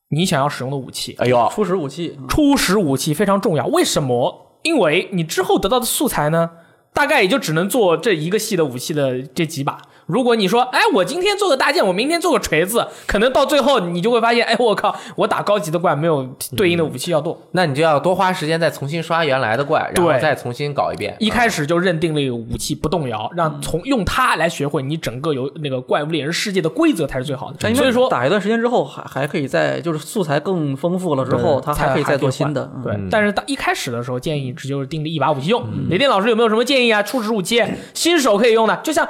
[0.09, 1.15] 你想要使用的武器。
[1.19, 4.57] 哎呦，初始武器，嗯初始武器非常重要，为什么？
[4.63, 6.49] 因为你之后得到的素材呢，
[6.91, 9.77] 大概也就只能做这一个系的武器的这几把。
[10.05, 17.37] 如果你说，哎，我今天做个大剑，我明天做个锤子，可能到最后你就会发现，哎，我靠，我打高级的怪没有对应的武器要动。
[17.51, 21.15] 那你就要多花时间再重新刷原来的怪，然后再重新搞一遍。
[21.19, 27.57] 一开始就认定了一个武器不动摇，让从用它来学会你整个游那个怪物猎人世界的规则才是最好的。
[27.59, 32.69] 但所以说，打一段时间之后，还还可以再就是素材更丰富了之后，它还可以再做新的。
[32.75, 35.63] 嗯对，但是到一开始的时候，建议只就是定立一把武器用。
[35.89, 37.01] 雷电老师有没有什么建议啊？
[37.01, 39.07] 初始武器，新手可以用的，就像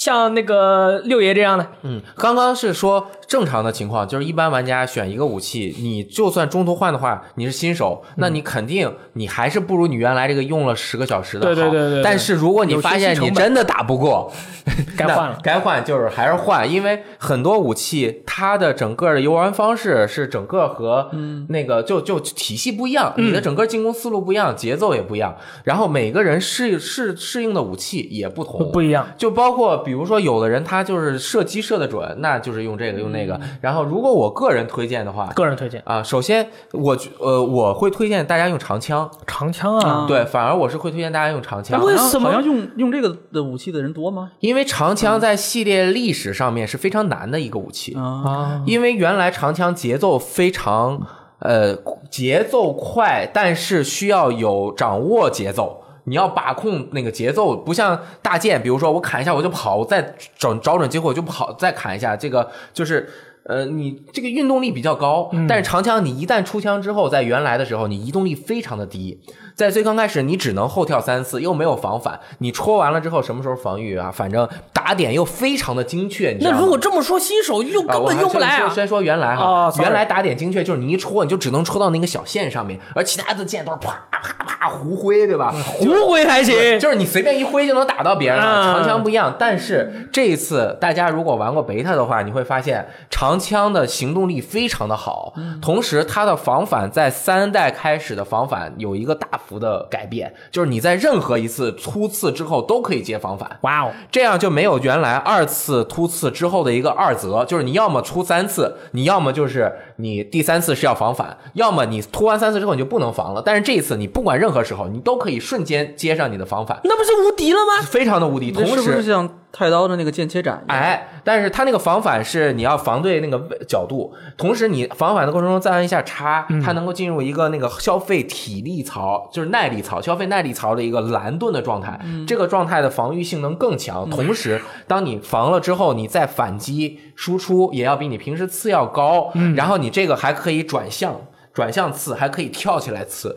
[0.00, 11.54] 像那个六爷这样的，嗯，刚刚是说正常的情况，就是一般玩家选一个武器，你就算中途换的话，你是新手，那你肯定你还是不如你原来这个用了十个小时的好。
[11.54, 12.02] 对对对对对。
[12.02, 14.32] 但是如果你发现你真的打不过，
[14.96, 15.38] 该换了。
[15.42, 21.10] 该换就是还是换，因为很多武器它的整个的游玩方式是整个和
[21.48, 29.06] 那个就就体系不一样，你的整个进攻思路不一样，节奏也不一样，然后每个人适适适应的武器也不同，不一样。
[29.18, 33.40] 就包括比如说有的人他就是射击射得准，那就是用这个用那个。
[33.60, 41.86] 然后如果我个人推荐的话，个人推荐啊，首先我觉呃我会推荐大家用长枪，长枪啊，对，反而我是会推荐大家用长枪那。
[41.86, 44.32] 为什么好像用用这个的武器的人多吗？
[44.40, 48.62] 因为长枪在系列历史上面是非常难的一个武器，啊，啊？
[48.66, 51.00] 因为原来长枪节奏非常
[51.40, 51.76] 呃
[52.10, 55.82] 节奏快，但是需要有掌握节奏。
[56.04, 63.08] 你要把控那个节奏，不像大剑，比如说我砍一下我就跑，我再找找准机会我就跑，再砍一下，这个就是。
[63.42, 69.18] 呃，你这个运动力比较高，但是长枪你一旦出枪之后，在原来的时候你移动力非常的低，
[69.60, 74.10] 在最刚开始你只能后跳三次，又没有防反，你戳完了之后什么时候防御啊？
[74.10, 76.34] 反正打点又非常的精确？
[76.40, 78.66] 那如果这么说，新手用啊，根本用不来啊！
[78.68, 85.52] 先先说原来哈，原来打点精确就是你一戳，你就只能戳到那个小线上面，而其他的箭都是啪啪啪胡挥，对吧？
[85.52, 89.36] 胡挥还行，就是你随便一挥就能打到别人长枪不一样。
[89.38, 103.58] 但是这一次大家如果玩过贝塔的话，你会发现长枪的行动力非常的好，同时它的防反在三代开始的防反有一个大幅的改变，就是你在任何一次突刺之后都可以接防反。
[103.62, 113.42] 哇哦，这样就没有原来二次突刺之后的一个二则，就是你要么出三次，你要么就是你第三次是要防反，要么你突完三次之后你就不能防了。
[113.44, 117.84] 但是这一次你不管任何时候，你都可以瞬间接上你的防反，那不是无敌了吗？
[117.84, 118.52] 非常的无敌。
[118.52, 120.62] 同这是不是时，像太刀的那个间切斩？
[120.68, 131.98] 哎，但是它那个防反是你要防对那个角度，同时你防反的过程中再按一下叉，它能够进入一个那个消费体力槽，就是耐力槽，消费耐力槽的一个蓝盾的状态。
[132.26, 141.16] 这个状态的防御性能更强，同时当你防了之后，你再反击输出也要比你平时刺要高，然后你这个还可以转向，
[141.52, 143.36] 转向刺还可以跳起来刺。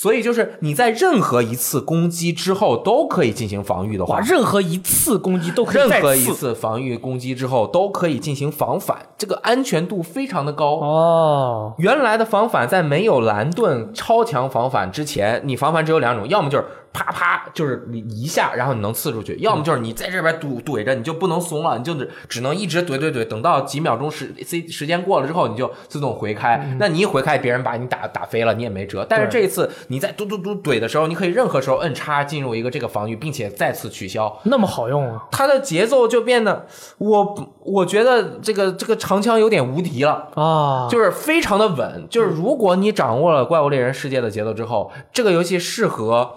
[0.00, 10.76] 所以就是你在任何一次攻击之后都可以进行防御的话，，任何一次攻击都可以任何一次防御攻击之后都可以进行防反，这个安全度非常的高。
[10.76, 26.76] 哦，原来的防反在没有蓝盾超强防反之前，你防反只有两种，要么就是啪啪，就是你一下，然后你能刺出去；要么就是你在这边怼怼着，你就不能怂了，你就只只能一直怼怼怼，等到几秒钟时 C 时间过了之后，你就自动回开。
[26.78, 29.06] 那你一回开，别人把你打打飞了，你也没辙。
[29.08, 34.40] 但是这一次你在嘟嘟嘟怼的时候，你可以任何时候摁叉进入一个这个防御，并且再次取消。
[34.44, 35.26] 那么好用啊！
[35.30, 36.66] 它的节奏就变得，
[36.98, 40.28] 我我觉得这个这个长枪有点无敌了。
[40.34, 46.36] 啊，就是非常的稳，就是如果你掌握了《怪物猎人世界》的节奏之后，这个游戏适合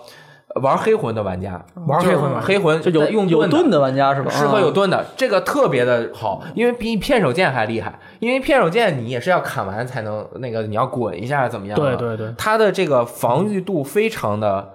[0.62, 4.30] 玩黑魂的玩家，玩黑魂就是黑魂就有用盾有盾的玩家是吧？
[4.32, 8.00] 适合有啊盾的，这个特别的好，因为比片手剑还厉害。
[8.20, 11.76] 因为片手剑你也是要砍完才能那个，你要滚一下怎么样？
[11.80, 14.74] 对对对它的这个防御度非常的。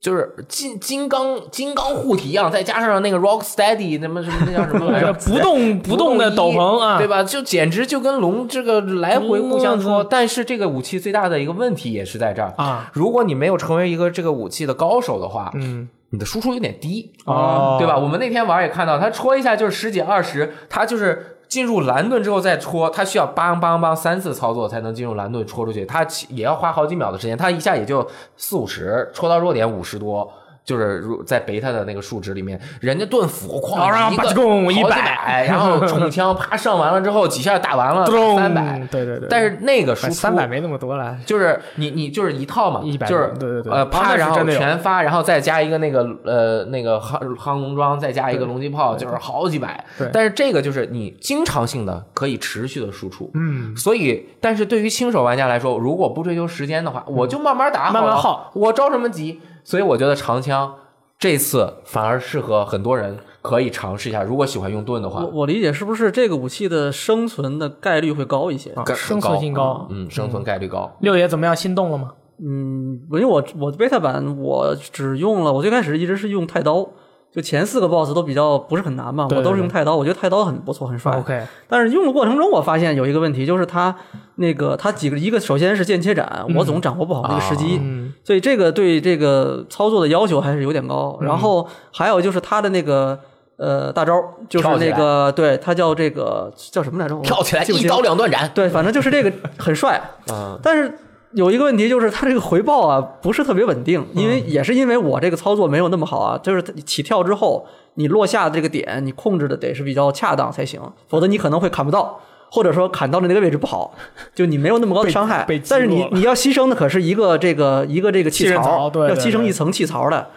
[0.00, 5.12] 就是金金刚金刚护体一样，再加上那个 Rock Steady 什么什么那叫什么来着？
[5.24, 7.24] 不动不动的斗篷啊，对吧？
[7.24, 10.02] 就简直就跟龙这个来回互相戳。
[10.02, 17.96] 嗯但是这个武器最大的一个问题也是在这儿啊，如果你没有成为一个这个武器的高手的话，嗯，你的输出有点低，哦对吧？
[17.96, 30.32] 我们那天玩也看到，他戳一下就是十几二十，他就是进入蓝盾之后再戳，它需要梆梆梆三次操作才能进入蓝盾戳出去，它也要花好几秒的时间，它一下也就四五十，戳到弱点五十多。
[30.66, 38.04] 就是如在贝塔的那个数值里面，人家盾斧哐一个吧唧拱好几百，然后冲枪啪上完了之后几下打完了
[38.36, 50.10] 三百，对对对，但是那个输出三百没那么多了，就是你你就是一套嘛，100就是对对对呃啪，然后全发，然后再加一个那个呃那个夯夯龙装，再加一个龙击炮，就是好几百对。
[50.12, 59.40] 但是这个就是你经常性的可以持续的输出，嗯，所以但是对于新手玩家来说，如果不追求时间的话，我就慢慢打，慢慢耗，我着什么急？
[59.66, 60.72] 所以我觉得长枪
[61.18, 68.70] 这次反而适合很多人可以尝试一下，如果喜欢用盾的话我，我理解是不是这个武器的生存的概率会高一些？
[68.74, 69.88] 啊生存性高。
[69.90, 70.96] 嗯，生存概率高。
[71.00, 71.56] 六爷怎么样？
[71.56, 72.12] 心动了吗？
[72.38, 76.88] 嗯，因为我我 beta 版我只用了，我最开始一直是用太刀，
[77.36, 81.12] 就前四个 boss 都比较不是很难嘛，我都是用太刀，我觉得太刀很不错，很帅。
[81.12, 83.94] OK，但是用的过程中，我发现有一个问题，就是它
[84.36, 91.18] 那个它几个一个首先是间切斩，我总掌握不好那个时机，嗯所以这个对这个操作的要求还是有点高。
[91.20, 93.20] 然后还有就是它的那个
[93.58, 94.14] 呃大招，
[94.48, 97.20] 就是那个对他叫这个叫什么来着？
[97.20, 100.00] 跳起来一刀两断斩，对，反正就是这个很帅。
[100.32, 100.98] 嗯，但是
[101.32, 112.20] 有一个问题就是它这个回报啊不是特别稳定，因为也是因为我这个操作没有那么好啊，就是起跳之后你落下的这个点你控制的得是比较恰当才行，否则你可能会砍不到。
[112.48, 113.92] 或者说砍到的那个位置不好，
[114.32, 115.44] 就你没有那么高的伤害。
[115.68, 120.28] 但是你你要牺牲的可是一个这个一个这个气槽槽，要牺牲一层气槽的，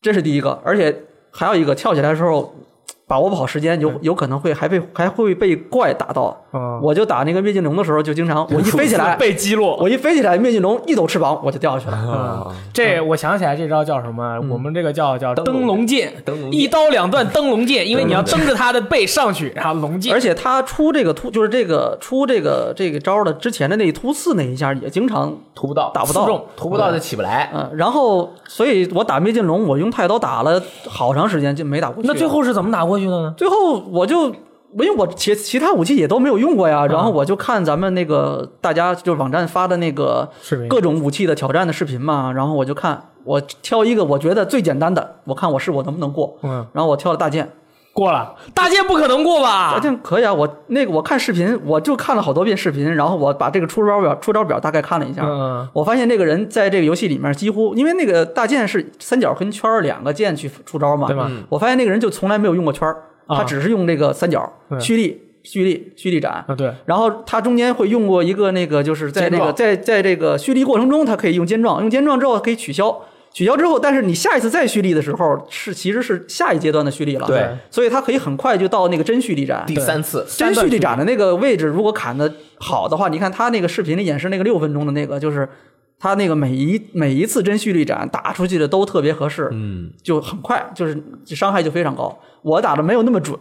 [0.00, 2.54] 这是第一个，而且还有一个跳起来的时候
[3.08, 6.44] 把握不好时间，有有可能会还被还会被怪打到。
[6.52, 9.76] 嗯我就打那个灭尽龙的时候，就经常 我一飞起来， 被击落。
[9.78, 11.96] 我一飞起来，灭尽龙一抖翅膀我就掉下去了。
[11.96, 14.38] 啊，这我想起来这招叫什么？
[14.50, 20.20] 我们这个叫叫灯笼剑，灯笼一刀两断灯笼剑，因为你要蹬着他的背上去，然后龙剑而。
[20.20, 27.50] 且他出这个突，就是这个出这个这个招的之前的那一突刺那一下，也经常突不到，打不到突不到就起不来。
[27.54, 32.08] 嗯，然后所以我打灭尽龙，我用太刀打了好长时间就没打过去。
[32.08, 33.34] 那最后是怎么打过去的呢？
[33.36, 34.34] 最后我就。
[34.74, 40.28] 因为我其其他武器也都没有用过呀，然后我就看咱们那个大家就是网站发的那个
[40.68, 47.50] 各种武器的挑战的视频嘛，然后我就看，我挑一个我觉得最简单的，我看我是我能不能过，嗯，然后我挑了大剑，
[47.98, 49.72] 过了，大剑不可能过吧？
[49.74, 55.68] 大剑可以啊，我那个我看视频，我就看了好多遍视频，然后我把这个出招表出招表大概看了一下，嗯。
[55.72, 61.26] 我发现这个人在这个游戏里面几乎，因为那个大剑是三角跟圈儿两个剑去出招嘛，对吧？
[61.28, 61.42] 嗯。
[61.48, 62.88] 我发现那个人就从来没有用过圈
[63.26, 64.78] 他只是用这个三角对。
[64.80, 66.32] 蓄力、蓄力、蓄力斩。
[66.46, 79.64] 啊，对，然后他中间会用过一个那个，就是在那个在在这个蓄力过程中，他可以用尖撞，用尖撞之后可以取消，取消之后，但是你下一次再蓄力的时候是其实是下一阶段的蓄力了，对，所以它可以很快就到那个真蓄力斩。
[79.66, 85.48] 第三次，真蓄力斩的那个位置，如果砍的好的话，你看他那个视频里演示那个六分钟的那个，就是
[86.00, 92.18] 他那个每一每一次真蓄力斩打出去的都特别合适，嗯，就很快，就是伤害就非常高。
[92.42, 93.38] 我打的没有那么准，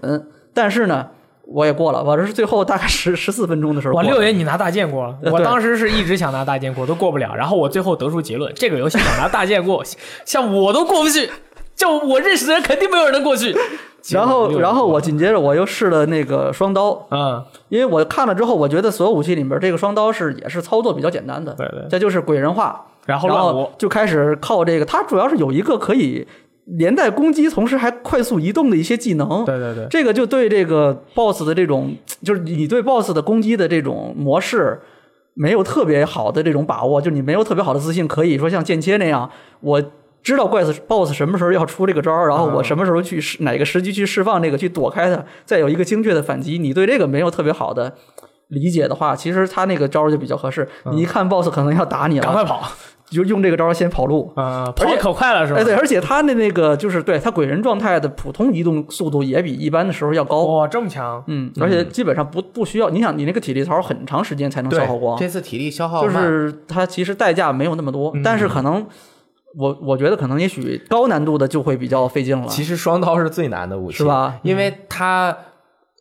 [0.53, 1.07] 但是呢，
[1.47, 4.09] 我也过了，我这是最后大概十十四分钟的时候过的。
[4.09, 7.33] 哇，六爷你拿大剑过我当时是一直想拿大剑过，都过不了。
[7.35, 9.83] 然后我最后得出结论，这个游戏想拿大剑过，
[10.25, 11.29] 像我都过不去，
[11.75, 13.55] 就我认识的人肯定没有人能过去。
[14.11, 26.25] 然后，然后我紧接着我又试了那个双刀，嗯，因为我看了之后，我觉得所有武器里面这个双刀是也是操作比较简单的，对对这就是鬼人化，然然后然后就开始靠这个，它主要是有一个可以
[26.77, 29.45] 连带攻击，同时还快速移动的一些技能。
[29.45, 34.79] 对对对，这个就对这个 BOSS 的这种，就是你对 BOSS 的攻击的这种模式
[35.33, 39.29] 没有特别好的这种把握，就你没有特别好的自信，可以说像剑切那样，
[39.61, 39.81] 我
[40.21, 46.57] 知道怪 BOSS 什么时候要出这个招儿，然后我什么时候去哪个时机去释放这个去躲开它，再有一个精确的反击。
[46.57, 47.95] 你对这个没有特别好的
[48.49, 50.67] 理解的话，其实他那个招儿就比较合适。
[50.91, 52.61] 你一看 BOSS 可能要打你了，赶快跑，
[53.09, 54.31] 就用这个招先跑路。
[54.35, 55.59] 啊，跑得可快了是吧？
[55.59, 60.43] 哎，对，而且他的那个就是对他鬼人状态的普通移动速度也比一般的时候要高。
[60.45, 68.85] 哇，这么强，嗯，而且基本上不不需要，你想你那个体力槽很长时间才能消耗光，这次体力消耗就是它其实代价没有那么多，但是可能
[69.57, 74.39] 我我觉得可能也许高难度的就会比较费劲了，其实双刀是最难的武器，是吧？
[74.43, 75.35] 因为它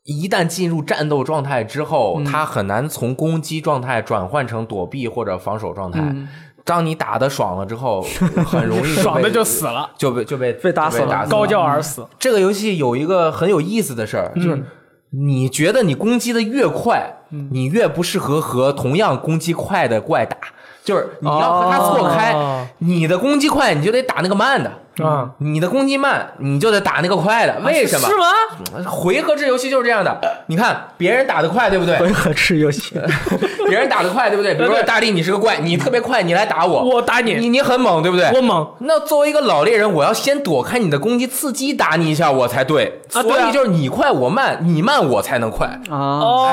[0.04, 6.00] 一旦进入战斗状态之后，它很难从攻击状态转换成躲避或者防守状态。
[6.00, 6.28] 嗯
[6.66, 8.02] 当你打的爽了之后，
[8.44, 12.04] 很容易就被 爽的就死了，就被就被被打死了高叫而死。
[12.18, 14.62] 这个游戏有一个很有意思的事儿，就是
[15.10, 17.10] 你觉得你攻击的越快，
[17.52, 20.36] 你越不适合和同样攻击快的怪打。
[20.84, 24.70] 就是你要和他错开，哦你的攻击快，你就得打那个慢的。
[25.02, 28.08] 啊，你的攻击慢，你就得打那个快的，为什么？
[28.08, 28.90] 是吗？
[28.90, 30.18] 回合制游戏就是这样的。
[30.46, 31.98] 你看别人打得快，对不对？
[31.98, 32.98] 回合制游戏，
[33.68, 34.54] 别人打得快，对不对？
[34.54, 38.30] 比如说大力，你是个怪，你特别快，你来打我，我打你你，你很猛，对不对？
[38.34, 43.00] 我猛，那作为一个老猎人，我要先躲开你的攻击，刺激打你一下，我才对。
[43.12, 45.66] 啊所以就是你快我慢，你慢我才能快。
[45.90, 46.48] 啊，哦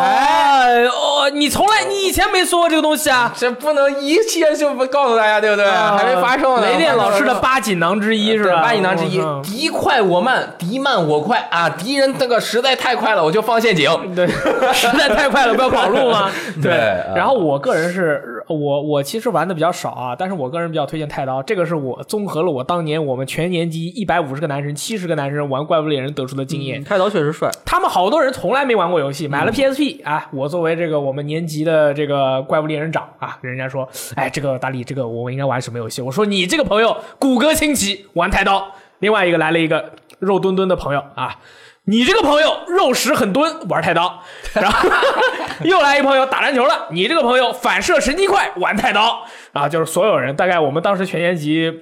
[0.92, 3.34] 哦，你从来你以前没说过这个东西啊？
[3.38, 5.66] 这不能一切就不告诉大家，对不对？
[5.66, 6.68] 还没发售呢。
[6.70, 8.62] 雷电老师的八锦囊之一是对吧？
[8.62, 11.70] 八锦囊之一嗯，敌快我慢，敌慢我快啊！
[11.70, 13.90] 敌人那个实在太快了，我就放陷阱。
[14.16, 14.28] 对，
[14.74, 16.30] 实在太快了，不要跑路吗？
[16.62, 26.84] 对啊然后我个人是我我其实玩的比较少啊，但是我个人比较推荐太刀，这个是我综合了我当年我们全年级一百五十个男生、七十个男生玩怪物猎人得出的经验。
[26.84, 30.28] 太刀确实帅，他们好多人从来没玩过游戏，买了 PSP 啊。
[30.32, 36.02] 我作为这个我们年级的这个怪物猎人长啊，人家说，哎，这个大力，这个我应该玩什么游戏？
[36.02, 38.72] 我说你这个朋友骨骼清奇，玩玩太刀。
[39.00, 41.36] 另外一个来了一个肉墩墩的朋友啊，
[41.84, 44.24] 你这个朋友肉食很墩，玩太刀。
[44.54, 44.90] 然后
[45.66, 49.68] 又来一朋友打篮球了，你这个朋友反射神经快，玩太刀啊。
[49.68, 51.82] 就是所有人，大概我们当时全年级。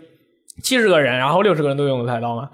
[0.62, 2.50] 七十个人，然后六十个人都用的太刀嘛，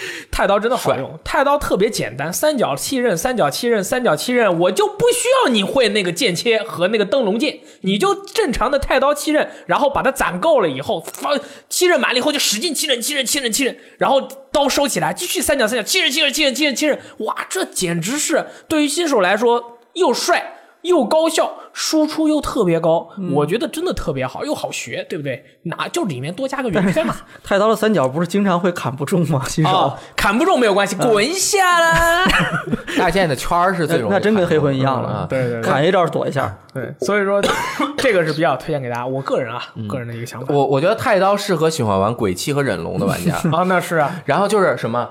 [0.30, 11.38] 太刀真的好用，太刀特别简单，三角七刃，三角七刃，三角七刃，我就不需要你会那个剑切和那个灯笼剑，你就正常的太刀七刃，然后把它攒够了以后，放
[11.68, 14.20] 七刃满了以后就使劲七刃，七刃，七刃，七刃，然后
[14.52, 20.59] 刀收起来，继续三角三角，七刃，七刃，七刃，七刃，七刃，哇，这简直是对于新手来说又帅。
[20.82, 25.44] 又高效，输出又特别高，我觉得真的特别好，又好学，对不对？
[25.64, 27.14] 哪就里面多加个圆圈嘛。
[27.44, 29.42] 太刀的三角不是经常会砍不中吗？
[29.48, 32.26] 新手哦，砍不中没有关系，滚下啦。
[32.98, 37.40] 大剑的圈儿是最容易那那真跟黑魂一样啊了，对对对砍一招躲一下，对，所以说
[37.96, 40.54] 这个是比较推荐给大家，我个人啊，个人的一个想法。
[40.54, 43.34] 我我觉得太刀适合喜欢玩鬼泣和忍龙的玩家。
[43.52, 45.08] 啊，那是啊，然后就是什么，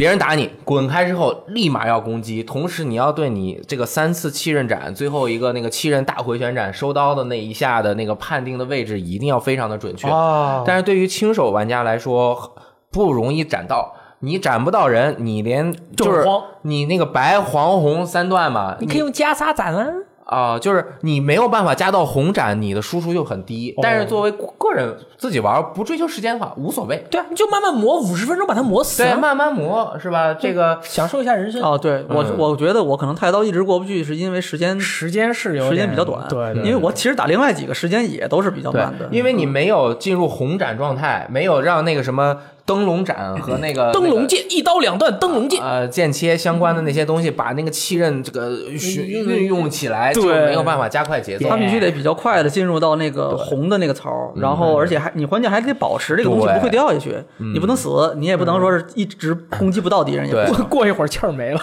[0.00, 10.08] 别人打你滚开之后立马要攻击，同时你要对你这个三次七刃斩最后一个那个七刃大回旋斩收刀的那一下的那个判定的位置一定要非常的准确。
[10.08, 12.54] 哦但是对于新手玩家来说
[12.90, 13.94] 不容易斩到。
[14.22, 16.26] 你斩不到人，你连就是
[16.62, 19.86] 你那个白黄红三段嘛，你可以用袈裟斩啊。
[20.30, 23.74] 啊、就是你没有办法加到红斩，你的输出就很低。
[23.82, 27.04] 但是作为个人自己玩，不追求时间的话，无所谓。
[27.10, 30.32] 对啊，你就慢慢磨，五十分钟把它磨死对，啊，慢慢磨是吧？
[30.34, 31.60] 这个享受一下人生。
[31.60, 42.36] 哦，对我嗯我觉得我可能太刀一直过不去，是因为时间时间是有时间比较短，对对，因为我其实打另外几个时间也都是比较对慢的，，因为你没有进入红斩状态，没有让那个什么
[42.70, 45.62] 灯笼斩和那个灯笼剑一刀两断，灯笼剑。
[45.62, 51.48] 呃剑切相关的那些东西，把那个气刃这个运运用起来，就没有办法加快节奏。
[51.48, 51.60] 他。
[51.60, 57.14] 必须得比较快的进入到那个红的那个槽，然后而且还你关键还得保持这个东西不会掉下去，
[57.52, 61.60] 你不能死，你也不能说是一直攻击不到敌人，也对不过过一会儿气儿没了，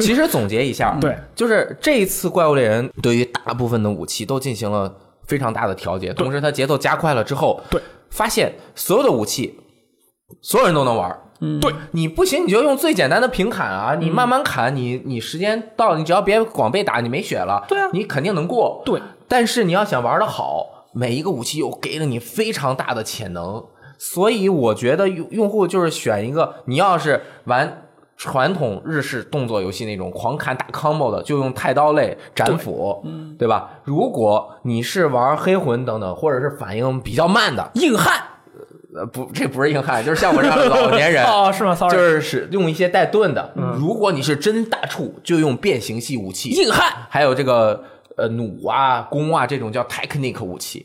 [0.00, 4.92] 其实总结一下，对，就是这一次怪物猎人对于大部分的武器都进行了
[5.24, 9.56] 非常大的调节，同时它节奏加快了之后，对，发现所有的武器，
[10.40, 11.10] 所有人都能玩。
[11.38, 13.94] 嗯对你不行，你就用最简单的平砍啊！
[13.94, 18.80] 你慢慢砍，你你时间到了，你只要别光被打，你没血了，对啊你肯定能过。
[18.86, 23.62] 对，但是你要想玩的好，每一个武器又给了你非常大的潜能，
[23.98, 27.82] 所以我觉得用用户就是选一个，你要是玩
[28.16, 33.68] 传统日式动作游戏那种狂砍打 combo 的，就用太刀类斩斧，嗯，对吧？
[33.84, 38.22] 如果你是玩黑魂等等，或者是反应比较慢的，硬汉
[38.96, 43.52] 呃，不，这不是硬汉，就是像我这样的老年人， 哦，是吗？Sorry，就是使用一些带盾的。
[43.76, 47.84] 如果你是真大处，就用变形系武器，硬汉还有这个
[48.16, 50.84] 呃弩啊、弓啊这种叫 technique 武器。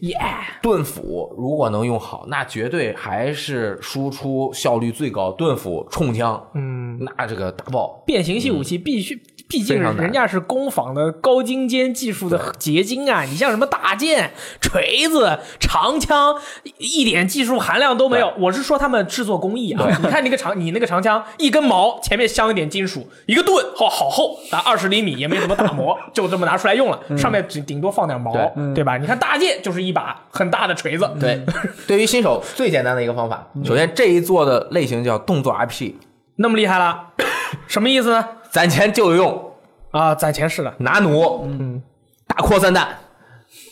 [0.62, 5.32] 盾斧如果能用好，那绝对还是输出效率最高。
[5.32, 8.04] 盾斧、冲枪，嗯，那这个大爆。
[8.06, 9.16] 变形系武器必须，
[9.52, 13.24] 毕竟人家是工坊的高精尖技术的结晶啊！
[13.24, 14.32] 你像什么大剑、
[14.62, 16.34] 锤子、长枪，
[16.78, 18.34] 一点技术含量都没有。
[18.40, 19.86] 我是说他们制作工艺啊！
[20.02, 28.96] 你看那个长，你那个长枪，一根毛前面镶一点金属，一个盾，哦，好厚，啊，二十厘米也没怎么打磨， 就这么拿出来用了，上面顶顶多放点毛，对对吧？
[28.96, 31.44] 你看大剑就是一把很大的锤子，对，
[31.86, 35.96] 对于新手最简单的一个方法，首先这一做的类型叫动作 RPG，
[36.38, 37.08] 那么厉害了，
[37.68, 38.26] 什么意思呢？
[38.52, 39.52] 攒钱就有用，
[39.92, 41.82] 啊，攒钱是的，拿弩，嗯，
[42.28, 42.98] 大扩散弹，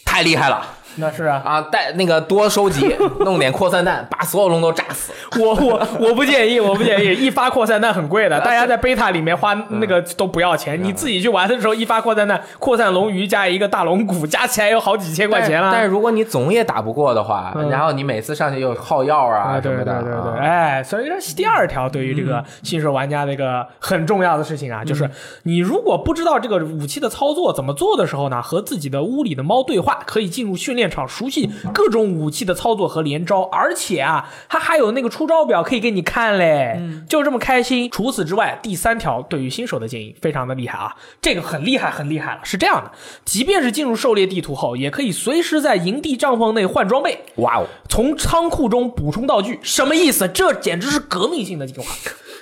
[0.06, 0.66] 太厉害了。
[1.00, 5.14] 那是啊，啊，带那个多收集，弄点扩散弹，把所有龙都炸死。
[5.40, 15.70] 我我我不建议，我不建议，一发扩散弹很贵的，大家在贝塔里面花那个都不要钱，你自己去玩的时候，一发扩散弹，扩散龙鱼加一个大龙骨，加起来有好几千块钱了。
[15.72, 25.10] 但是如果你总也打不过的话，嗯然后你每次上去又耗药啊什么的，对对对，啊哎，所以这是第二条对于这个新手玩家的一个很重要的事情啊，就是
[25.44, 37.90] 你如果不知道这个武器的操作怎么做的时候呢，和自己的屋里的猫对话，可以进入训练场熟悉各种武器的操作和连招，而且啊，他还有那个出招表可以给你看嘞，就这么开心。
[37.92, 42.92] 除此之外，第三条对于新手的建议非常的厉害啊，这个很厉害很厉害了，是这样的，
[43.24, 50.28] 即便是进入狩猎地图后，也可以随时在营地帐篷内换装备，哇哦，从仓库中补充道具，什么意思？
[50.28, 51.90] 这简直是革命性的进化。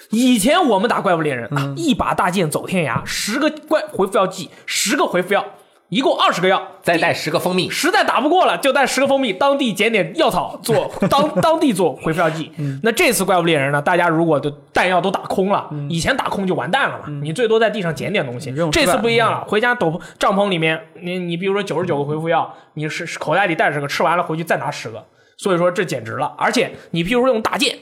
[0.09, 5.45] 以前我们打怪物猎人啊，一把大剑走天涯，十个怪回复要记，十个回复药，
[5.89, 6.61] 一共二十个药。
[6.81, 12.49] 再带十个蜂蜜，实在打不过了，就带十个蜂蜜，当地捡点药草做 当当地做回复药剂。
[12.81, 13.81] 那这次怪物猎人呢？
[13.81, 18.55] 大家如果都弹药都打空了，以前打空就完蛋了嘛，你最多在地上捡点东西。
[18.71, 25.05] 这次不一样了，回家斗帐篷里面，你你比如说九十九个回复药，你是是口袋里带十个，吃完了回去再拿十个，
[25.37, 26.33] 所以说这简直了。
[26.37, 27.79] 而且你譬如说用大剑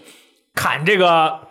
[0.56, 1.41] 砍这个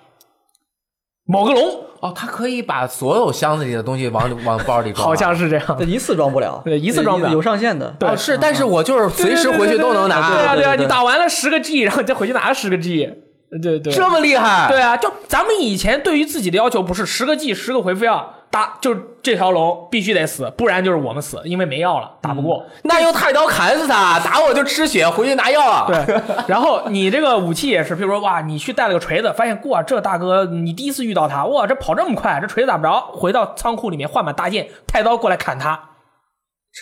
[1.24, 5.76] 某个龙，哦，他可以把所有箱子里的东西往里往包里装啊，好像是这样。
[5.78, 7.32] 这一次装不了，对一次装不了。
[7.32, 7.88] 有上限的。
[7.98, 8.06] 对。
[8.06, 13.10] 哦是，但是我就是随时回去都能拿，对啊对啊，对对对你打完了十个 G，然后你再回去拿十个 G，
[13.62, 13.90] 对对。
[13.90, 22.64] 这么厉害，对啊，就咱们以前对于自己的要求不是十个 G 十个回复药打，就是这条龙必须得死，不然就是我们死，因为没药了，打不过。
[22.84, 25.86] 那用太刀砍死他，打我就吃血，回去拿药啊。
[25.86, 35.80] 对， 然后你这个武器也是，比如说哇，你去带了个锤子，发现哇，这大哥你第一次遇到他，哇，这跑这么快，这锤子打不着，回到仓库里面换把大剑，太刀过来砍他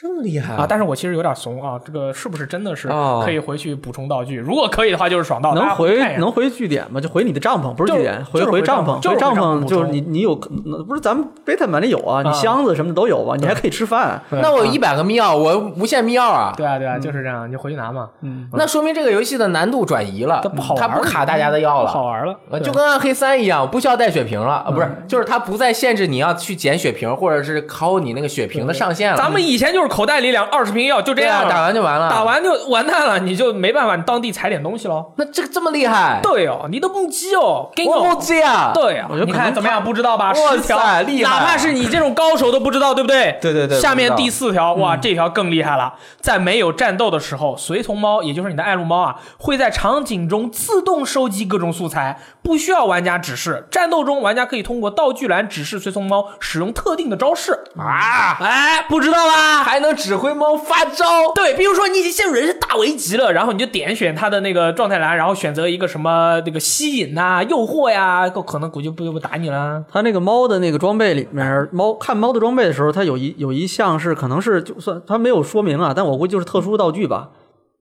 [0.00, 0.64] 这么厉害啊！
[0.66, 4.38] 但是我其实有点怂啊，这个是不是真的是哦可以回去补充道具？
[4.38, 6.98] 如果可以的话，就是爽到，大能回能回据点吗？
[6.98, 14.18] 就回你的帐篷，不是据点，就是回回帐篷，就是回帐帐篷篷就是你你有不是咱们贝塔版里有啊，你啊箱子什么的都有啊，你还可以吃饭。
[14.30, 16.54] 那我有一百个密钥，我无限密钥啊。
[16.56, 22.06] 对啊对啊，就是这样，你就回去拿嘛，嗯，那说明这个游戏的难度转移了，它不好玩，它不卡大家的药了好。
[22.06, 29.18] 玩了，就跟暗黑三一样，不需要带血瓶了，啊，不是，就是它不再限制你要去捡血瓶，或者是考你那个血瓶的上限了。
[29.18, 32.08] 咱们以前就是口袋里两二十瓶药，就这样，打完就完了。
[32.08, 35.12] 打，完就完蛋了，你就没办法，你当地采点东西喽。
[35.16, 38.70] 那这个这么厉害，对哦，你的木鸡哦，给你木鸡啊。
[38.74, 39.82] 对呀、我觉得你看怎么样？
[39.82, 40.32] 不知道吧？
[40.32, 43.38] 哇十条塞厉害哪怕是你这种高手都不知道，对不对？
[43.40, 45.94] 对对对下面第四条，哇，这条更厉害了。
[46.20, 53.66] 在没有战斗的时候，随从猫，也就是你的爱撸猫啊，会在场景中自动收集各种素材，不需要玩家指示。
[53.70, 58.36] 战斗中，玩家可以通过道具栏指示随从猫使用特定的招式啊！
[58.40, 59.64] 哎，不知道吧？
[59.72, 61.32] 还能指挥猫发招。
[61.34, 69.82] 对，比如说你已经陷入人生大危机了，然后你就点选它的那个状态栏，然后选择一个什么那个吸引呐、诱惑呀，可能估计不就不打你了。
[69.90, 77.30] 它那个猫的那个装备里面，猫看猫的装备的时候，它有一有一项是可能是就算它没有说明啊，但我估计就是特殊道具吧。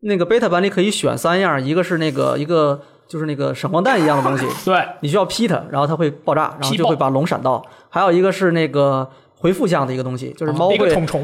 [0.03, 7.61] 那个 beta 版里可以选三样，一个是那个一个就是那个闪光弹一样的东西， 对，你需要劈它，然后它会爆炸，然后劈就会把龙闪到。
[7.89, 9.09] 还有一个是那个
[9.41, 10.77] 回复项的一个东西，就是猫会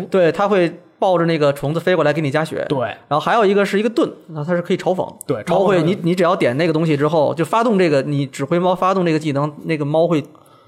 [0.10, 2.66] 对它会抱着那个虫子飞过来给你加血。
[2.68, 5.08] 对，然后还有一个是一个盾，那它是可以嘲讽。
[5.28, 10.24] 对嘲讽猫会你你只要点那个东西之后，就发动这个你指挥猫发动这个技能，那个猫会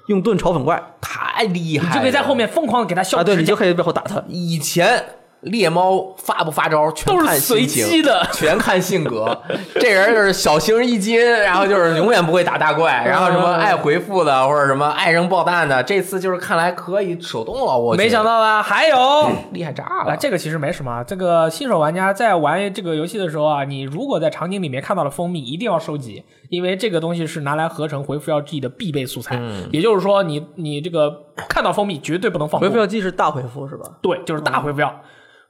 [0.06, 1.90] 用盾嘲讽怪太厉害了！
[1.90, 4.24] 你就可以在后面疯狂的给它消啊，对你就可以背后打它。
[4.28, 5.04] 以前
[5.42, 9.42] 猎猫发不发招全看心情机的 全看性格。
[9.76, 17.78] 这人就是小星一斤，然后就是永远不会打大怪，然后什么爱回复的或者什么爱扔爆弹的，这次就是看来可以手动了。
[17.78, 18.62] 我没想到吧？
[18.62, 19.32] 还有。
[19.52, 20.18] 厉害炸啊，了！
[20.18, 21.04] 这个其实没什么。
[21.06, 29.38] 这个新手玩家在玩这个游戏的时候啊，你如果在场景里面看到了蜂蜜，一定要收集，因为这个东西是拿来合成回复药剂的必备素材。
[29.40, 32.68] 嗯也就是说你，你这个看到蜂蜜绝对不能放过。
[32.68, 33.98] 回复药剂是大回复是吧？
[34.02, 35.02] 对，就是大回复药。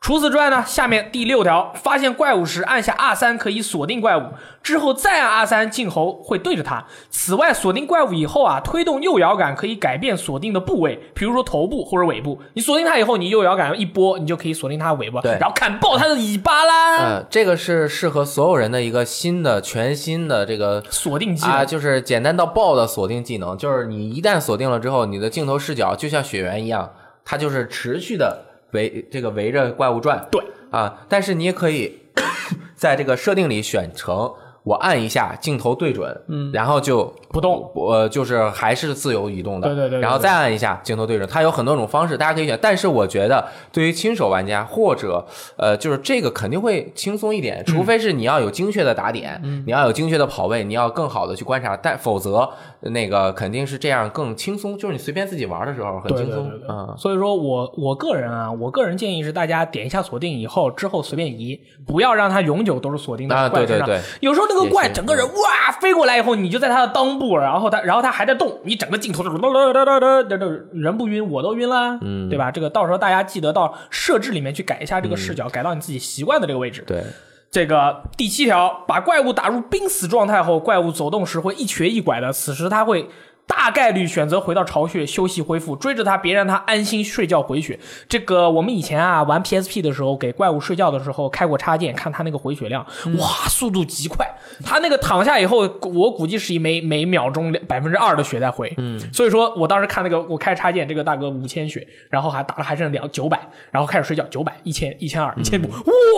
[0.01, 4.29] 除此之外呢，下面第六条，发现怪物时按下 R 三可以锁定怪物，
[4.63, 6.85] 之后再按 R 三镜头会对着它。
[7.09, 12.39] 此外，锁定怪物以后啊，推动右摇杆可以改变锁定的部位，比如说头部或者尾部。
[12.53, 16.97] 你锁定它以后，你右摇杆一拨，你就可以锁定它的尾巴，对然后砍爆它的尾巴啦。
[16.99, 26.89] 呃，这个是适合所有人的一个新的、全新的这个锁定技能啊，就是简单到爆的锁定技能，就是你一旦锁定了之后，你的镜头视角就像雪原一样，
[27.25, 30.27] 它就是持续的围这个围着怪物转。
[30.31, 31.99] 对啊，但是你也可以
[32.75, 34.33] 在这个设定里选成
[34.63, 42.57] 我按一下镜头对准，嗯，然后就不动，呃，就是还是自由移动的，对对对对然后再按一下镜头对准，它有很多种方式，大家可以选。
[42.61, 45.25] 但是我觉得对于新手玩家或者
[45.57, 47.41] 呃，就是这个肯定会轻松一嗯。
[47.41, 49.63] 点，除非是你要有精确的打点，嗯。
[49.65, 52.49] 你要有精确的跑位，你要更好的去观察，但否则
[52.81, 56.51] 那个肯定是这样更轻松，就是你随便自己玩的时候很轻松。
[56.67, 56.93] 嗯。
[56.97, 63.87] 所以说我我个人啊，我个人建议是大家点一下锁定以后，之后随便移，不要让它永久都是锁定啊在怪身上。
[63.87, 64.03] 对对对。
[64.19, 72.51] 有时候那个怪整个人哇飞过来以后，你就在他的裆部，然后他然后他还在动，你整个镜头就哒哒哒哒哒哒哒，人不晕我都晕了，嗯，对吧？
[72.51, 76.83] 这个到时候大家记得到设置里面去改一下这个视角，改到你自己习惯的这个位置。
[76.87, 77.03] 对，
[77.51, 83.07] 这个第七条，把怪物打入濒死状态后，怪物走动时会一瘸一拐的，此时它会
[83.49, 87.79] 大概率选择回到巢穴休息恢复，追着他，别让他安心睡觉回血。
[88.07, 92.85] 这个我们以前啊玩 PSP 的时候，给怪物睡觉的时候开过插件，看他那个回血量，
[93.17, 94.23] 哇，速度极快。
[94.63, 103.39] 他那个躺下以后，我估计是以每每秒钟百分之二的血在回，嗯，所以说我当时看那个我开插件，这个大哥五千血，然后还打了还剩两九百，
[103.71, 105.67] 然后开始睡觉九百一千一千二一千五，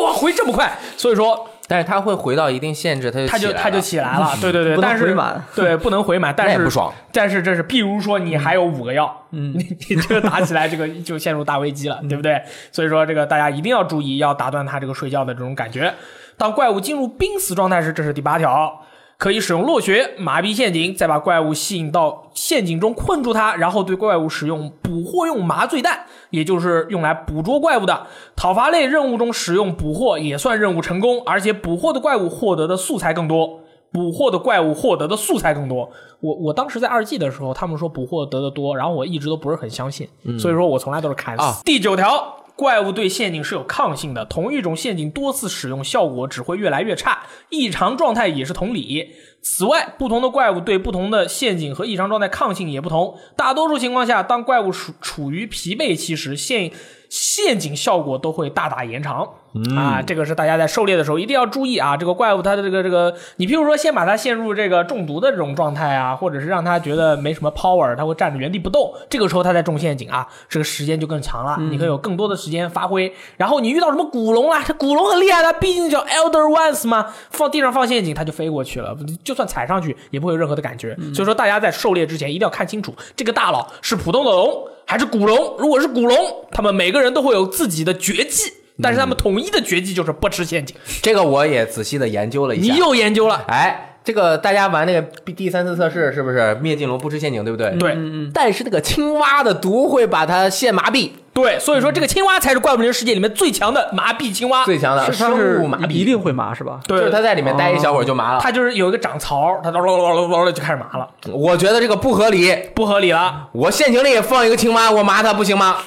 [0.03, 1.49] 哇，回这么快，所以说。
[1.71, 6.93] 但是它会回到一定限制，它就他就他就起来了对对对，不但是回满对，不能回满，但是也不爽。
[7.13, 12.41] 但是这是，譬如说你还有五个药，嗯，你你这个打起来，这个就陷入大危机了，对不对？
[12.73, 15.93] 所以说这个大家一定要注意，要打断他这个睡觉的这种感觉。
[16.35, 18.81] 当怪物进入濒死状态时，这是第八条。
[19.21, 28.07] 可以使用落穴、麻痹陷阱，再把怪物吸引到陷阱中困住它，然后对怪物使用捕获用麻醉弹，也就是用来捕捉怪物的。
[28.35, 33.59] 讨伐类任务中使用捕获也算任务成功，而且捕获的怪物获得的素材更多。
[33.91, 35.91] 捕获的怪物获得的素材更多。
[36.19, 40.09] 我我当时在二 G 的时候，他们说捕获得的多，然后我一直都不是很相信，
[40.39, 41.43] 所以说我从来都是砍死。
[41.43, 42.37] 啊第九条。
[42.61, 49.15] 怪物对陷阱是有抗性的，同一种陷阱多次使用效果只会越来越差，异常状态也是同理。
[49.41, 53.17] 此外，不同的怪物对不同的陷阱和异常状态抗性也不同。
[53.35, 56.71] 大多数情况下，当怪物处处于疲惫期时，陷
[57.09, 59.27] 陷阱效果都会大大延长。
[59.75, 61.97] 啊，这个是大家在狩猎的时候一定要注意啊！
[61.97, 73.13] 这个怪物它的这个这个，你譬如说先把它陷入这个中毒的这种状态啊，或者是让它觉得没什么 power，它会站着原地不动，这个时候它在中陷阱啊，这个时间就更长了，你可以有更多的时间发挥。
[73.35, 80.95] 然后你遇到什么古龙啊，这古龙很厉害的，毕竟叫 Elder Ones 嘛，放地上放陷阱它就飞过去了，就算踩上去也不会有任何的感觉。
[81.13, 85.55] 所以说大家在狩猎之前一定要看清楚这个大佬是普通的龙还是古龙。
[85.57, 86.17] 如果是古龙，
[86.51, 88.53] 他们每个人都会有自己的绝技。
[88.81, 90.75] 但是他们统一的绝技就是不吃陷阱。
[91.03, 92.79] 这个我也仔细的研究了一下你。
[92.79, 97.69] 又研究了，哎，这个大家玩那个第第三次测试是不是灭尽龙不吃陷阱，对不对？。
[97.77, 97.95] 对
[98.33, 104.65] 但是那个青蛙的毒会把它陷麻痹，对，所以说这个青蛙才是怪物猎人世界里面最强的麻痹青蛙。
[104.65, 106.79] 最强的生是它是物麻痹，一定会麻是吧？
[106.87, 108.39] 对，就是它在里面待一小会儿就麻了。
[108.41, 112.51] 它就是有一个长槽，它咯咯咯咯咯就开始麻了，我觉得这个不合理。
[112.73, 113.49] 不合理了。
[113.51, 115.77] 我陷阱里放一个青蛙，我麻它不行吗？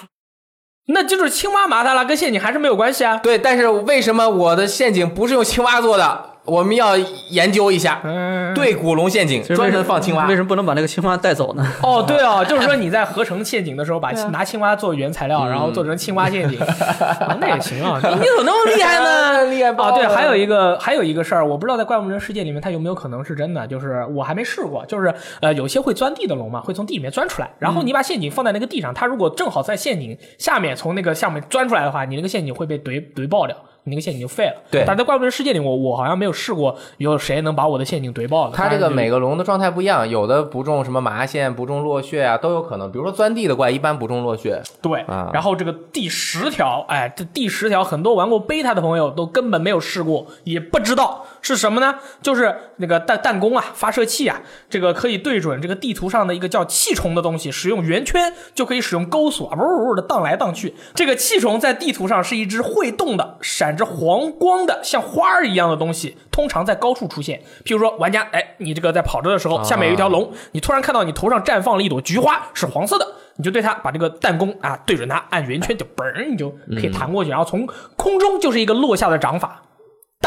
[0.87, 3.17] 那就是青蛙麻它了，跟陷阱还是没有关系啊。
[3.17, 6.34] 对，但是为什么我的陷阱不是用青蛙做的？
[6.45, 6.97] 我们要
[7.31, 8.01] 研究一下。
[8.05, 10.37] 嗯，对，古龙陷阱专门放青蛙为。
[10.37, 11.67] 什么不能把那个青蛙带走呢？
[11.83, 17.99] 哦，对哦， 就是说你在合成陷阱的时候，把青拿青蛙做原材料，然后做成青蛙陷阱，啊 那也行啊。
[18.05, 19.45] 你你怎么那么厉害呢？
[19.51, 33.57] 厉害爆啊，对，还有一个还有一个事儿，我不知道在怪物猎人世界里面它有没有可能是真的，就是我还没试过，就是呃有些会钻地的龙嘛，会从地里面钻出来，然后你把陷阱放在那个地上，它如果正好在陷阱下面从那个下面钻出来的话，你那个陷阱会被怼怼爆掉。
[33.85, 34.55] 你那个陷阱就废了。
[34.71, 38.57] 对但在怪物猎人世界里，我我好像没有试过有谁能把我的陷阱怼爆的。
[38.57, 42.91] 它这个每个龙的状态不一样，有的不中什么麻线，不中落穴啊，都有可能。
[42.91, 44.61] 比如说钻地的怪，一般不中落穴。
[44.83, 51.97] 对，啊然后这个第十条，哎，这第十条很多玩过 beta 的朋友都根本没有试过，也不知道是什么呢？
[52.23, 54.41] 就是那个弹弹弓啊，发射器啊，
[54.71, 60.75] 这个可以对准这个地图上的一个叫气虫的东西，使用圆圈就可以使用钩索，啊，呜呜的荡来荡去。
[60.95, 67.39] 这个气虫在地图上是一只会动的、闪着黄光的像花儿一样的东西，通常在高处出现。
[67.63, 73.07] 譬如说，玩家，哎，你这个在跑着的时候，下面有一条龙，你突然看到你头上绽放了一朵菊花，是黄色的。
[73.37, 79.61] 你就对它把这个弹弓啊对准它，按圆圈就嘣儿，你就可以弹过去，然后从空中就是一个落下的掌法，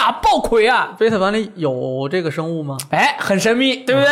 [0.08, 0.96] 打爆魁啊！
[0.98, 2.78] 贝塔版里有这个生物吗？
[2.92, 4.10] 哎，很神秘，对不对？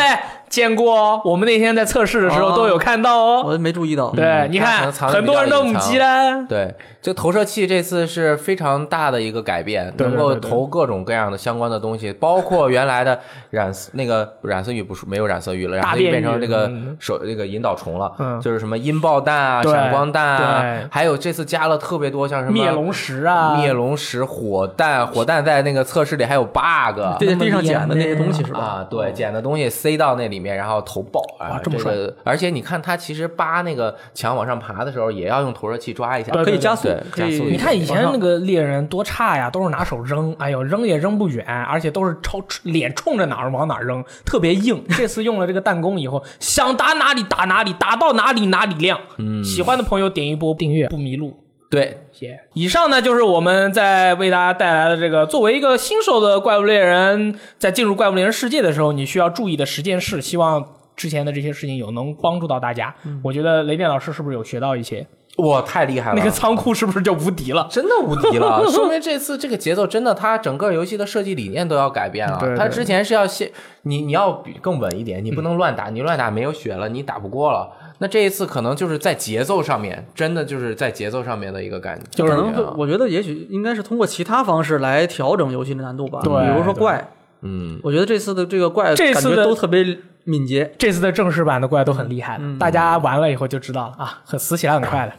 [0.48, 3.42] 见过哦，我们那天在测试的时候哦都有看到哦。
[3.46, 4.10] 我没注意到。
[4.10, 6.44] 对，你看，很多人都母鸡了。
[6.48, 13.18] 对，这投射器这次是非常大的一个改变，能够投各种各样的相关的东西，包括原来的
[13.50, 27.00] 染色那个染色玉不是没有染色玉了，染色玉大变变成这个嗯手这个引导虫了，嗯就是什么音爆弹啊、闪光弹啊，还有这次加了特别多像什么灭龙石啊，灭龙石、火弹，火弹在那个测试里还有 bug。
[27.18, 28.58] 对地上捡的那些东西是吧？
[28.60, 37.32] 啊，对，捡的东西塞到那里面，然后头爆啊，这么个，而且你看他其实扒那个墙往上爬的时候，也要用投射器抓一下，对可以加速，可以。
[37.32, 44.82] 加速你看以前那个猎人多差呀，都是拿手扔，哎呦，扔也扔不远，而且都是朝脸冲着哪儿往哪儿扔，特别硬。
[44.96, 48.98] 这次用了这个弹弓以后，想打哪里打哪里，打到哪里哪里亮。
[49.18, 51.36] 嗯，喜欢的朋友点一波订阅，不迷路。
[51.68, 52.38] 对，谢。
[52.54, 60.22] 以上呢就是我们在为大家带来的这个，作为一个新手的怪物猎人，在进入怪物猎人世界的时候，你需要注意的十件事。
[60.22, 60.64] 希望
[60.94, 62.94] 之前的这些事情有能帮助到大家。
[63.22, 65.06] 我觉得雷电老师是不是有学到一些？
[65.36, 66.16] 哇，太厉害了！
[66.16, 67.68] 那个仓库是不是就无敌了？
[67.70, 72.38] 真的无敌了， 说明这次这个节奏真的，它整个游戏的设计理念都要改变了。
[72.38, 73.50] 对对它之前是要先
[73.82, 77.70] 你你要比更稳一点，你不能乱打，你乱打没有血了，你打不过了。
[77.98, 86.20] 那这一次可能就是在节奏上面，真的就是在节奏上面的一个感觉，可能是，我觉得也许应该是通过其他方式来调整游戏的难度吧。
[86.22, 87.10] 对比如说怪，
[87.42, 89.82] 嗯，我觉得这次的这个怪感这次的觉都特别
[90.26, 90.70] 敏捷。
[90.78, 95.12] 这次的正式版的怪都很厉害的，大家玩了以后就知道了啊，很死起来很快的。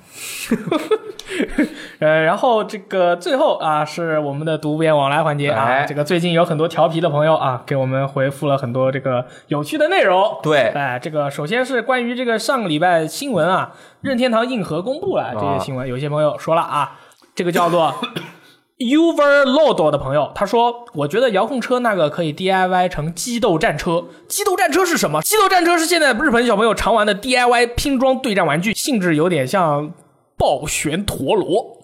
[1.99, 5.65] 呃，然后这个最后啊，是我们的读编往来环节啊。
[5.65, 10.39] 哎这个最近有很多调皮的朋友啊，给我们回复了很多这个有趣的内容。
[10.43, 16.99] 对哎，这个首先是关于这个上个礼拜新闻啊，任天堂硬核公布了这些新闻，有些朋友说了啊，
[17.35, 17.93] 这个叫做
[18.77, 24.05] Uverload 的朋友，他说：“我觉得遥控车那个可以 DIY 成激斗战车。
[24.27, 25.21] 激斗战车是什么？
[25.21, 29.91] 激斗战车是现在日本小朋友常玩的 DIY 拼装对战玩具，性质有点像
[30.37, 31.76] 暴旋陀螺。”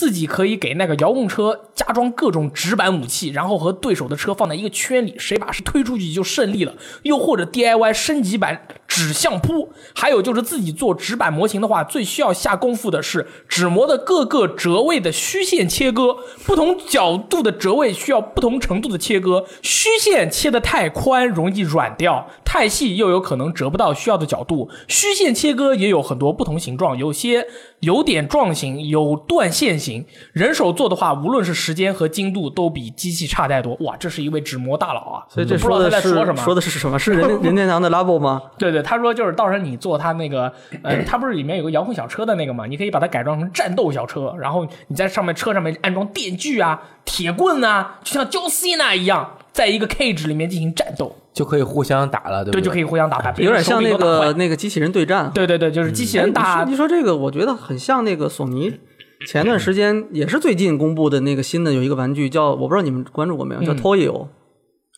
[0.00, 6.72] 自己可以给那个遥控车加装各种直板武器，然后和对手的车放在一个圈里，谁把谁推出去就胜利了。
[7.02, 24.70] 又或者 DIY 升级版指向扑，还有就是自己做直板模型的话，最需要下功夫的是纸模的各个折位的虚线切割，不同角度的折位需要不同程度的切割，虚线切得太宽容易软掉，太细又有可能折不到需要的角度。
[24.88, 27.46] 虚线切割也有很多不同形状，有些
[27.80, 29.89] 有点状形，有断线型。
[30.32, 33.74] 人手做的话，无论是时间和精度都比机器差太多。
[33.80, 35.24] 哇，这是一位纸模大佬啊！
[35.28, 36.42] 所以这不知道他说的是在说什么。
[36.42, 36.98] 说的是什么？
[36.98, 38.42] 是任 任天堂的 Labo 吗？
[38.58, 52.84] 对对，他说就是到时候你做他那个，呃，他不是里面有个遥控小车的那个嘛，你可以把它改装成战斗小车，然后你在上面车上面安装电锯啊、铁棍啊，就像 John Cena 一样，在一个 cage 里面进行战斗，就可以互相打了，对不对，就可以。
[52.90, 55.30] 互相打牌，有点像那个那个机器人对战。
[55.32, 58.80] 对对对，就是机器人哎打你说你说这个，我觉得很像那个索尼
[59.26, 63.76] 前段时间也是最近公布的那个新的有一个玩具叫，我不知道你们关注过没有，叫嗯。
[63.76, 64.28] Toyo，、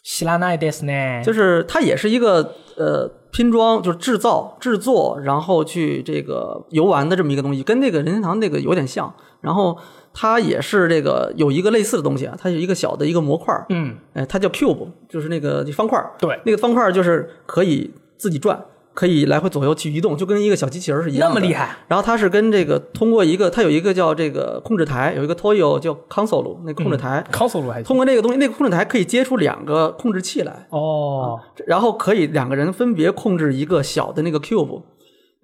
[0.05, 9.12] 希拉奈ですね，就是它也是一个呃拼装，就是制造、制作，然后去这个游玩的这么一个东西，跟那个任天堂那个有点像。
[9.41, 9.77] 然后
[10.14, 16.12] 它也是这个有一个类似的东西啊，它是一个小的一个模块儿，嗯，哎，它叫 cube，就是那个方块儿。
[16.20, 18.64] 对，那个方块儿就是可以自己转，
[18.95, 21.34] 可以来回左右去移动，就跟一个小机器人儿是一样的。
[21.34, 21.76] 那么厉害。
[21.88, 34.82] 然后它是跟这个通过一个，它有一个叫这个控制台，有一个 Toyo 叫 console 那个控制台，console 还通过那个东西，那个控制台可以接出两个控制器来，哦，然后可以两个人分别控制一个小的那个 cube。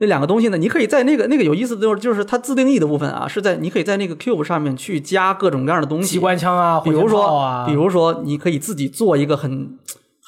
[0.01, 9.77] 那两个东西呢，你可以在那个那个有意思的就是就是它自定义的部分啊，是在你可以在那个 cube 上面去加各种各样的东西，机关枪啊，比如说，啊，比如说，你可以自己做一个很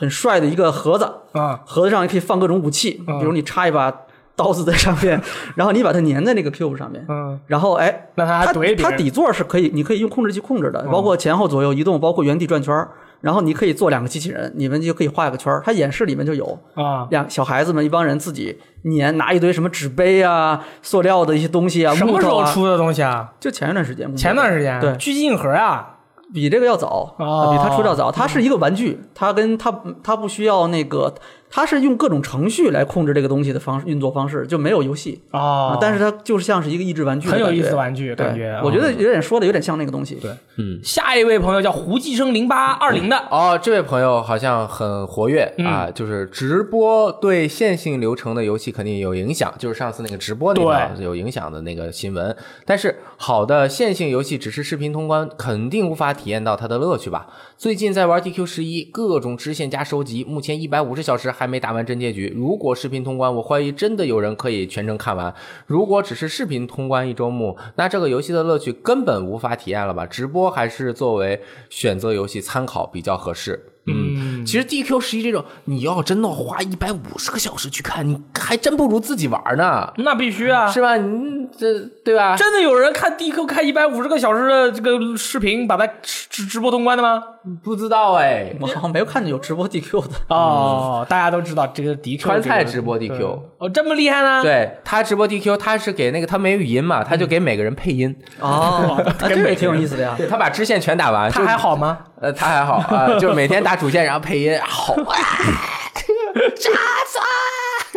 [0.01, 3.94] 很帅的一个盒子，啊，盒子上也可以放各种武器，嗯比如你插一把
[4.34, 5.20] 刀子在上面，
[5.55, 12.90] 然后你把它粘在那个 cube 上面，嗯，然后哎，让它它底座是可以，你可以用控制器控制的，嗯包括前后左右移动，包括原地转圈儿
[13.20, 18.59] 然后你可以做两个机器人，你们就可以画一个圈儿它演示里面就有啊，两小孩子们一帮人自己
[18.98, 23.30] 粘，拿一堆什么纸杯啊、塑料的一些东西啊、什么时候出的东西啊？
[23.38, 25.98] 就前一段时间，前段时间，对狙击硬核啊，
[26.33, 28.11] 比这个要早，哦比它出的要早。
[28.11, 29.72] 它是一个玩具，它跟它
[30.03, 31.14] 它不需要那个，
[31.51, 38.61] 它是用各种程序来控制这个东西的方式运作方式，就没有游戏哦啊。，但是它就是像是一个益智玩具很有意思的玩具，感觉。
[38.64, 40.14] 我觉啊得有点说的有点像那个东西。
[40.14, 52.34] 对，嗯下一位朋友叫胡继生零八二零的，哦，这位朋友好像很活跃、嗯啊，就是直播对线性流程的游戏肯定有影响，就是上次那个直播那个有影响的那个新闻。
[52.64, 57.26] 但是好的线性游戏只是视频通关，肯定无法体验到它的乐趣吧？
[57.57, 62.30] 最近在玩 DQ 十一，各种支线加收集，目前一百五十小时还没打完真结局。
[62.36, 65.34] 如果视频通关，我怀疑真的有人可以全程看完。
[65.66, 70.05] 如果只是视频通关一周目，那这个游戏的乐趣根本无法体验了吧？
[70.05, 73.59] 直播还是作为选择游戏参考比较合适。
[73.86, 80.66] 嗯，其实 DQ 十一这种，你要真的花一百五十个小时去看，你还真不如自己玩呢，那必须啊！
[80.70, 80.97] 是吧？
[80.97, 82.36] 你这对吧？
[82.36, 87.22] 真的有人看 DQ 看一百五十个小时的这个视频，把它直直播通关的吗？
[87.62, 90.14] 不知道哎，我好像没有看见有直播 DQ 的。
[90.28, 94.42] 哦，大家都知道这个 DQ 川菜直播 DQ 对哦，这么厉害呢？
[94.42, 100.14] 对他直播 DQ，他是给那个他没语音嘛，他就给每个人配音，哦，那这个也挺有意思的呀。
[100.16, 101.98] 对他把支线全打完，他还好吗？
[102.22, 105.18] 呃，他还好啊， 就每天打主线，然后配音，好 啊，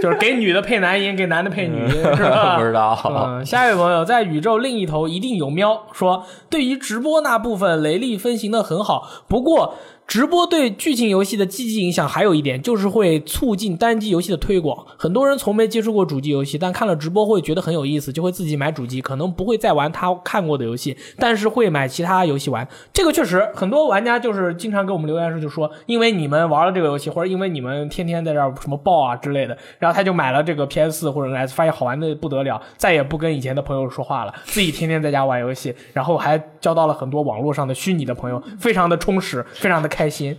[0.01, 2.57] 就是给女的配男音，给男的配女音，是吧？
[2.59, 2.99] 不知道。
[3.05, 9.75] 嗯，下一位朋友在宇宙另一头一定有喵说，对于直播那部分，雷利分析的很好，不过。
[10.07, 14.85] 直播对剧情游戏的积极影响还有一点，就是会促进单机游戏的推广。
[14.97, 22.67] 很多人从没接触过主机游戏，但看了直播会觉得很有意思，就会自己买主机，可能不会再玩他看过的游戏，但是会买其他游戏玩。
[22.91, 40.35] 这个确实，很多玩家就是经常给我们留言时就说，因为你们玩了这个游戏，或者因为你们天天在这儿什么爆啊之类的，然后他就买了这个 PS 四或者 S，发现好玩的不得了，再也不跟以前的朋友说话了，自己天天在家玩游戏，然后还交到了很多网络上的虚拟的朋友，非常的充实，非常的开心。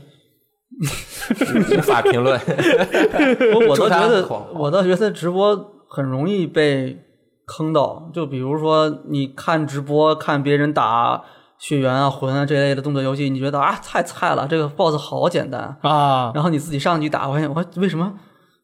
[1.79, 2.39] 无法评论。
[3.55, 5.57] 我我倒觉得，我倒觉得直播
[5.89, 6.99] 很容易被
[7.47, 8.11] 坑到。
[8.13, 11.23] 就比如说，你看直播看别人打
[11.59, 18.13] 血缘啊、魂啊这类的动作游戏，你觉得啊太菜了，这个 BOSS 好简单，啊，然后你自己上去打，发现我为什么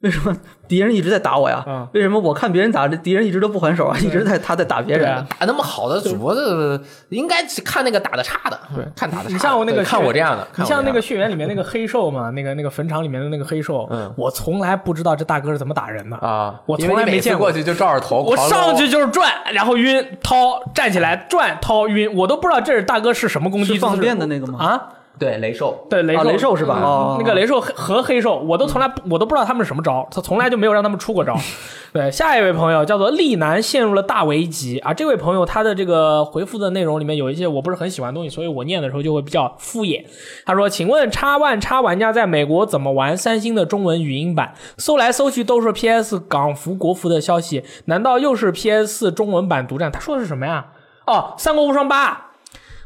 [0.03, 0.35] 为什么
[0.67, 1.63] 敌人一直在打我呀？
[1.67, 3.97] 嗯为什么我看别人打，这敌人一直都不还手啊？
[4.01, 5.13] 一直在他在打别人。
[5.13, 6.81] 啊打那么好的主播的，
[7.11, 9.33] 应该是看那个打的差的，对看打的差的。
[9.35, 16.27] 你像我那个看我这样的，你像那个血缘里面那个黑兽嘛，那个那个坟场里面的那个黑兽，嗯我从来不知道这大哥是怎么打人的的。
[16.27, 24.59] 啊，我从来没见过过去就照着头，我上去就是转，然后晕，掏，站起来转，掏，晕，我都不知道这是大哥是什么攻击放电的那个吗？
[24.65, 24.89] 啊？
[25.21, 31.37] 对雷兽，对，雷雷兽是吧那个雷兽和黑兽，我都从来不我都不知道他们是什么招，他从来就没有让他们出过招。
[31.93, 34.95] 对，下一位朋友叫做丽楠陷入了大危机啊！
[34.95, 40.03] 这位朋友他的这个回复的内容里面有一些我不是很喜欢的东西，所以我念的时候就会比较敷衍。
[40.47, 44.55] 他说：“请问叉 One 叉玩家在美国怎么玩三星的中文语音版？
[44.79, 50.67] 搜来搜去都是 PS 港服国服的消息，难道又是 PS 中文版独占？”他说的是什么呀？
[51.07, 52.13] 哦，《三国无双八》。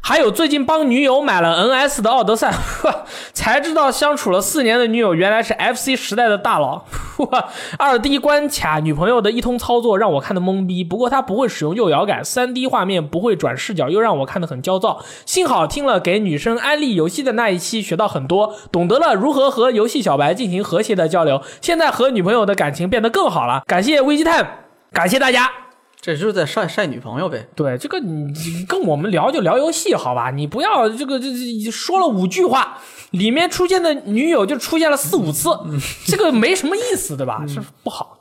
[0.07, 6.85] 还有最近帮女友买了 NS 的《奥德赛》，呵，才知道相处了四年的女友原来是 FC 时代的大佬。
[7.17, 7.49] 呵
[7.79, 15.03] 二 D 关卡女朋友的一通操作让我看得懵逼，不过她不会使用右摇杆，3 D 画面不会转视角，又让我看得很焦躁。
[15.25, 21.41] 幸好听了给女生安利游戏的那一期，学到很多，懂得了如何和游戏小白进行和谐的交流。
[21.61, 25.64] 现在和女朋友的感情变得更好了，感谢危机探，感谢大家。
[26.05, 27.47] 这就是在晒晒女朋友呗。
[27.55, 32.77] 对这个你你跟我们聊就聊游戏好吧，你不要这个这这说了五句话，
[33.09, 35.49] 里面出现的女友就出现了四五次，
[36.05, 37.43] 这个没什么意思对吧？
[37.47, 38.19] 是不好。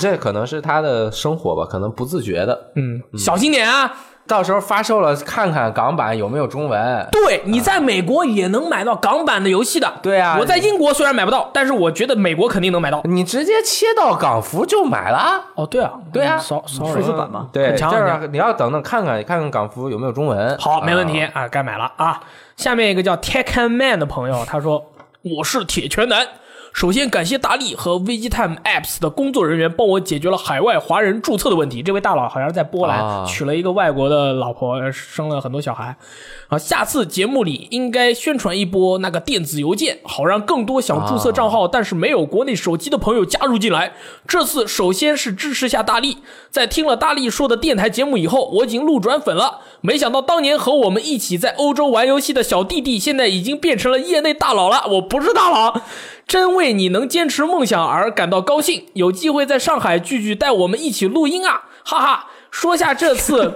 [0.00, 2.72] 这可能是他的生活吧，可能不自觉的。
[2.76, 3.94] 嗯，小心点啊！
[4.26, 7.08] 到时候发售了，看看港版有没有中文。
[7.12, 9.92] 对，你在美国也能买到港版的游戏的。
[10.02, 13.00] 对啊我在英国虽然买不到，但是我觉得美国肯定能买到。
[13.04, 15.44] 你直接切到港服就买了。
[15.54, 20.58] 哦，对啊，对啊扫扫数字版嘛对，很强这很强样你要等等看看看看港服有没有中文。
[20.58, 22.20] 好，没问题啊啊，该买了啊。
[22.56, 26.26] 下面一个叫 Tekken Man 的朋友，他说：“我是铁拳男。
[26.76, 31.82] 首先感谢大力和 VGTime Apps 的工作人员帮我解决了海外华人注册的问题。
[31.82, 35.96] 这位大佬好像是在波兰、啊娶了一个外国的老婆，生了很多小孩。
[36.48, 43.94] 啊，下次节目里应该宣传一波那个电子邮件，好让更多想注册账号、但是没有国内手机的朋友加入进来。
[44.28, 46.18] 这次首先是支持下大力，
[46.50, 49.60] 在听了大力说的电台节目以后，我已经路转粉了。
[49.80, 54.84] 没想到当年和我们一起在欧洲玩游戏的小弟弟，现在已经变成了业内大佬了。
[54.90, 55.80] 我不是大佬，
[56.26, 58.86] 真为你能坚持梦想而感到高兴。
[58.94, 61.64] 有机会在上海聚聚，带我们一起录音啊！
[61.84, 63.54] 哈哈，说下这次。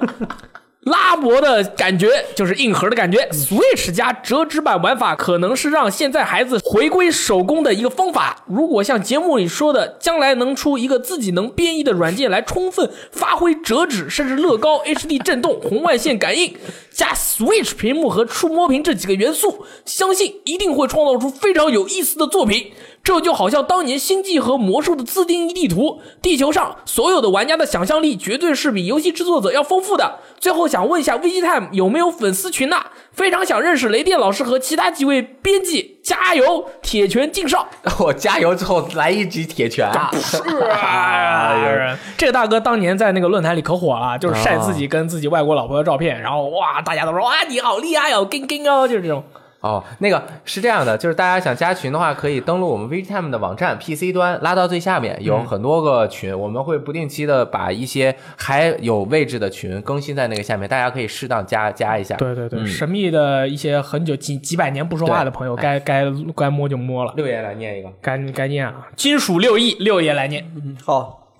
[0.84, 8.44] 拉博的感觉就是硬核的感觉，Switch 加折纸版玩法可能是让现在孩子回归手工的一个方法。
[8.46, 16.56] 如果像节目里说的，将来能出一个自己能编译的软件来充分发挥折纸，甚至乐高、HD 震动、红外线感应，
[16.90, 22.72] 加 Switch 屏幕和触摸屏这几个元素，相信一定会创造出非常有意思的作品。
[23.02, 30.18] 这就好像当年星际和魔兽的自定义地图，地球上所有的玩家的想象力绝对是比游戏制作者要丰富的。
[30.38, 36.66] 最后想问一下 VGTime 有没有粉丝群呐、非常想认识雷电老师和其他几位编辑，加油！
[36.82, 37.66] 铁拳敬上。
[37.98, 39.90] 我加油之后来一局铁拳，
[40.20, 40.36] 是
[40.68, 49.24] 啊，这个大哥当年在那个论坛里可火了，就是晒自己跟自己外国老婆的照片，然后哇，大家都说哇你好厉害哦，跟跟哦，就是这种。
[49.60, 62.16] 哦，那个是这样的，就是大家想加群的话，可以登录我们 VGTime 的网站 PC 端，拉到最下面有很多个群，我们会不定期的把一些还有位置的群更新在那个下面，大家可以适当加加一下。
[62.16, 66.04] 对对对，嗯神秘的一些很久几几百年不说话的朋友，该该
[66.34, 68.88] 该摸就摸了，六爷来念一个，该该念啊！
[68.96, 70.50] 金属六亿，六爷来念。
[70.56, 71.34] 嗯好，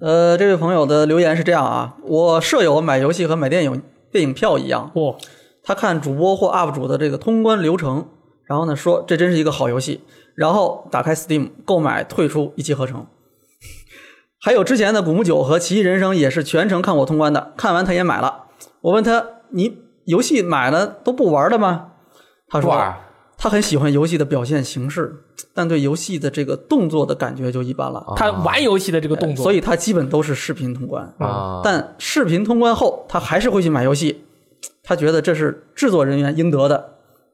[0.00, 5.16] 呃，这位朋友的留言是这样啊，我舍友买游戏和买电影电影票一样，哦，
[5.64, 8.06] 他看主播或 UP 主的这个通关流程，
[8.44, 10.02] 然后呢说这真是一个好游戏，
[10.34, 13.06] 然后打开 Steam 购买退出一气呵成。
[14.40, 18.44] 还有之前的《古墓九》和《奇异人生》也是全程看我通关的，看完他也买了。
[18.82, 21.92] 我问他：“你游戏买了都不玩的吗？”
[22.48, 22.98] 他说哇
[23.38, 25.24] ，：“他很喜欢游戏的表现形式，
[25.54, 28.04] 但对游戏的这个动作的感觉就一般了。
[28.16, 31.10] 他玩游戏的这个动作，所以他基本都是视频通关。
[31.16, 34.26] 啊但视频通关后，他还是会去买游戏，
[34.84, 36.90] 他觉得这是制作人员应得的。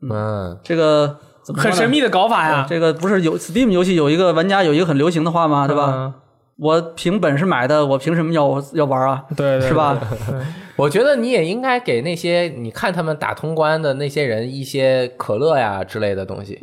[0.08, 5.66] 嗯，这个怎么说呢很神秘的搞法呀，这个不是有 Steam 游戏有一个玩家有一个很流行的话吗？
[5.66, 5.92] 对吧？
[5.94, 6.14] 嗯？
[6.56, 9.24] 我凭本事买的，我凭什么要要玩啊？
[9.34, 9.98] 对对，是吧？
[10.76, 16.62] 我觉得你也应该给那些你看他们打通关的那些人一些可乐呀之类的东西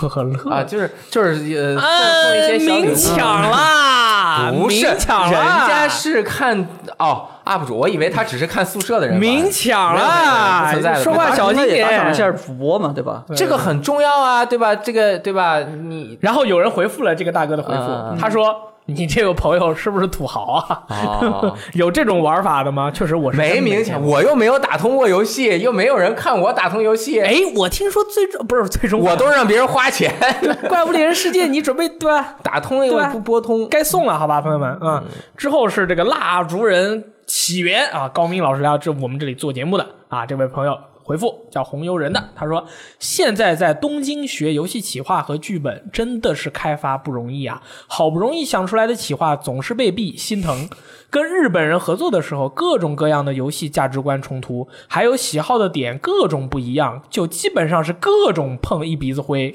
[0.00, 1.88] 呵呵乐啊，就是就是呃送
[2.22, 2.94] 送一些小礼明物。
[2.94, 6.66] 抢啦，不是，人，家是看
[6.98, 9.18] 哦 UP 主，我以为他只是看宿舍的人。
[9.18, 12.14] 明抢没有没有没有啦不存在，的说话小心应该也打赏一点。
[12.14, 13.22] 下主播嘛，对吧？
[13.36, 14.74] 这个很重要啊，对吧？
[14.74, 15.58] 这个对吧？
[15.60, 18.54] 你 然后有人回复了这个大哥的回嗯复，他说
[18.86, 20.82] ：“你这个朋友是不是土豪啊？
[20.88, 30.12] 哦 有这种玩法的吗？”确实，我是没明抢，我又没有打通过游戏，又没有人看我打通游戏，哎，我听说最终不是最终，我都让别人花钱
[30.68, 32.36] 怪物猎人世界，你准备对吧？
[32.42, 33.66] 打通了又不拨通。
[33.68, 35.02] 该送了，好吧，朋友们，嗯，
[35.36, 37.04] 之后是这个蜡烛人
[37.36, 42.64] 起源啊，高明老师来这我们这里做节目的啊，这位朋友回复叫红油人的，他说
[43.00, 50.68] 现在在东京学游戏企划和剧本真的是开发不容易啊，好不容易想出来的企划总是被毙，心疼。
[51.10, 59.52] 跟日本人合作的时候，各种各样的游戏价值观冲突，还有喜好的点各种不一样，就基本上是各种碰一鼻子灰。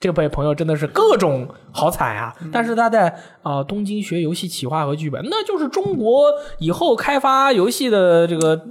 [0.00, 2.34] 这位朋友真的是各种好惨啊！
[2.50, 3.08] 但是他在
[3.42, 6.24] 啊、呃东京学游戏企划和剧本，那就是中国
[6.58, 8.64] 以后开发游戏的这个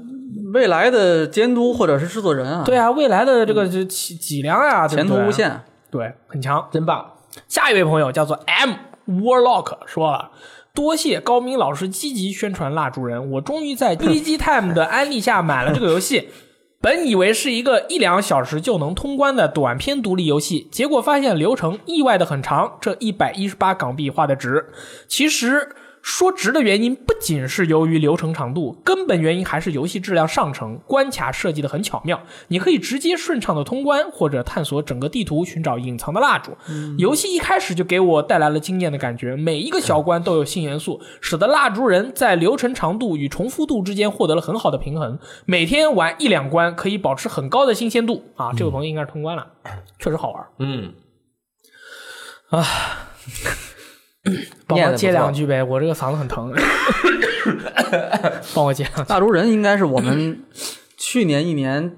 [0.54, 5.62] 未来的监督或者是制作人啊，对啊，未来的这个这脊脊梁啊、前途无限。
[5.92, 7.06] 对，很强，真棒。
[7.48, 8.72] 下一位朋友叫做 M
[9.08, 10.32] Warlock 说了。
[10.74, 16.30] 多谢高明老师积极宣传蜡烛人，我终于在 BG Time 的安利下买了这个游戏。
[16.82, 24.66] 本以为是一个一两小时就能通关的短篇独立游戏，结果发现流程意外的很长，这一百一十八港币花的值。
[25.06, 36.58] 其实说直的原因不仅是由于流程长度，根本原因还是游戏质量上乘，关卡设计的很巧妙，你可以直接顺畅的通关，或者探索整个地图寻找隐藏的蜡烛。
[36.98, 45.20] 游戏一开始就给我带来了惊艳的感觉，每一个小关都有新元素，使得蜡烛人在流程长度与重复度之间获得了很好的平衡。
[45.46, 48.52] 每天玩一两关可以保持很高的新鲜度啊！
[48.58, 49.48] 这位朋友应该是通关了，
[50.00, 50.46] 确实好玩。
[50.60, 50.94] 嗯，
[54.68, 56.54] 帮我接两句呗，我这个嗓子很疼。
[58.54, 59.04] 帮我接两句。
[59.04, 60.44] 大竹人应该是我们
[60.98, 61.98] 去年一年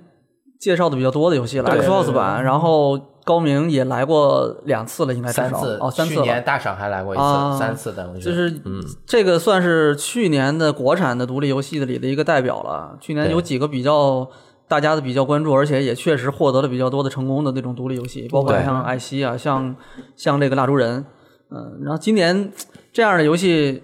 [0.59, 6.43] 介绍的比较多的游戏了对对对，Xbox 版，然后高明也来过两次了，应该三次哦，三次了去年。
[6.43, 12.97] 大赏还来过一次，啊三次等于就是嗯，这个算是去年的国产的独立游戏里的一个代表了。
[13.01, 14.29] 去年有几个比较
[14.67, 19.75] 大家的比较关注，而且也确实获得了比较多的成功的那种独立游戏，包括像艾希啊，像
[20.15, 21.03] 像这个蜡烛人，
[21.51, 22.51] 嗯，然后今年
[22.93, 23.83] 这样的游戏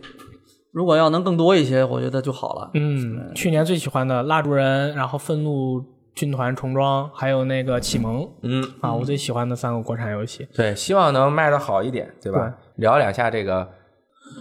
[0.72, 2.72] 如果要能更多一些，我觉得就好了。
[2.74, 5.84] 嗯，去年最喜欢的蜡烛人，然后愤怒
[6.16, 10.48] 军团重装，还有那个启蒙嗯，啊，我最喜欢的三个国产游戏。
[10.56, 12.54] 对，希望能卖的好一点，对吧？
[12.76, 13.64] 聊两下这个《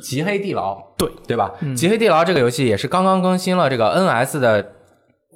[0.00, 1.52] 极黑地牢》，对对吧？
[1.74, 4.72] 极黑地牢》这个游戏也是刚刚更新了这个 NS 的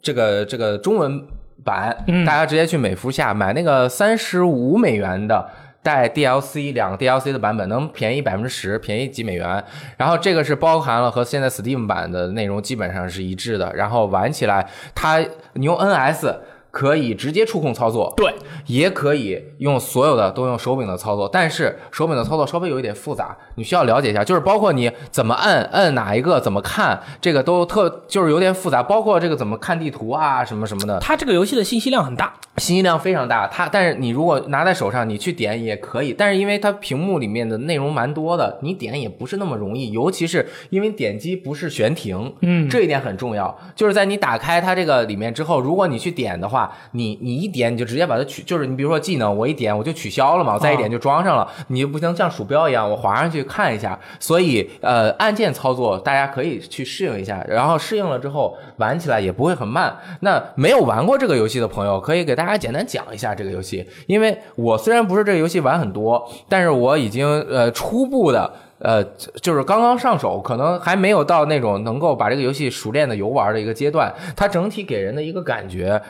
[0.02, 1.26] 这个这个中文
[1.64, 5.48] 版，嗯大家直接去美服下买那个三十五美元的。
[5.82, 9.64] 带 DLC 两个 DLC 的版本能便宜百分之十，便宜几美元。
[9.96, 13.72] 然后这个是包含了和现在 Steam 版的内容基本上是一致的。
[13.74, 15.18] 然后玩起来，它
[15.54, 16.36] 你用 NS
[16.70, 18.32] 可以直接触控操作，对，
[18.66, 33.46] 也可以用所有的都用手柄的操作，但是手柄的操作稍微有一点复杂，你需要了解一下，就是包括你怎么摁，摁哪一个，怎么看，这个都特就是有点复杂，包括这个怎么看地图啊，什么什么的，它这个游戏的信息量很大，信息量非常大。
[33.48, 43.58] 它但是你如果拿在手上，你去点也可以，但是因为它屏幕里面的内容蛮多的，你点也不是那么容易，尤其是因为点击不是悬停，嗯这一点很重要。
[43.74, 46.59] 就是在你打开它这个里面之后，如果你去点的话，
[46.92, 53.98] 你你一点你就直接把它取，就是你比如说技能，我一点我就取消了嘛，我再一点就装上了，你就不能像鼠标一样，我滑上去看一下。
[54.18, 59.96] 所以呃，按键操作大家可以去适应一下，然后适应了之后玩起来也不会很慢。
[60.20, 68.50] 那没有玩过这个游戏的朋友，可以给大家简单讲一下这个游戏，因为我虽然不是这个游戏玩很多，但是我已经呃初步的。
[68.82, 69.04] 呃，
[69.42, 74.10] 就是刚刚上手，可能还没有到那种能够把这个游戏熟练的游玩的一个阶段。
[74.34, 76.00] 它整体给人的一个感觉，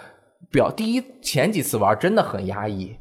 [0.51, 2.97] 表第一前几次玩真的很压抑，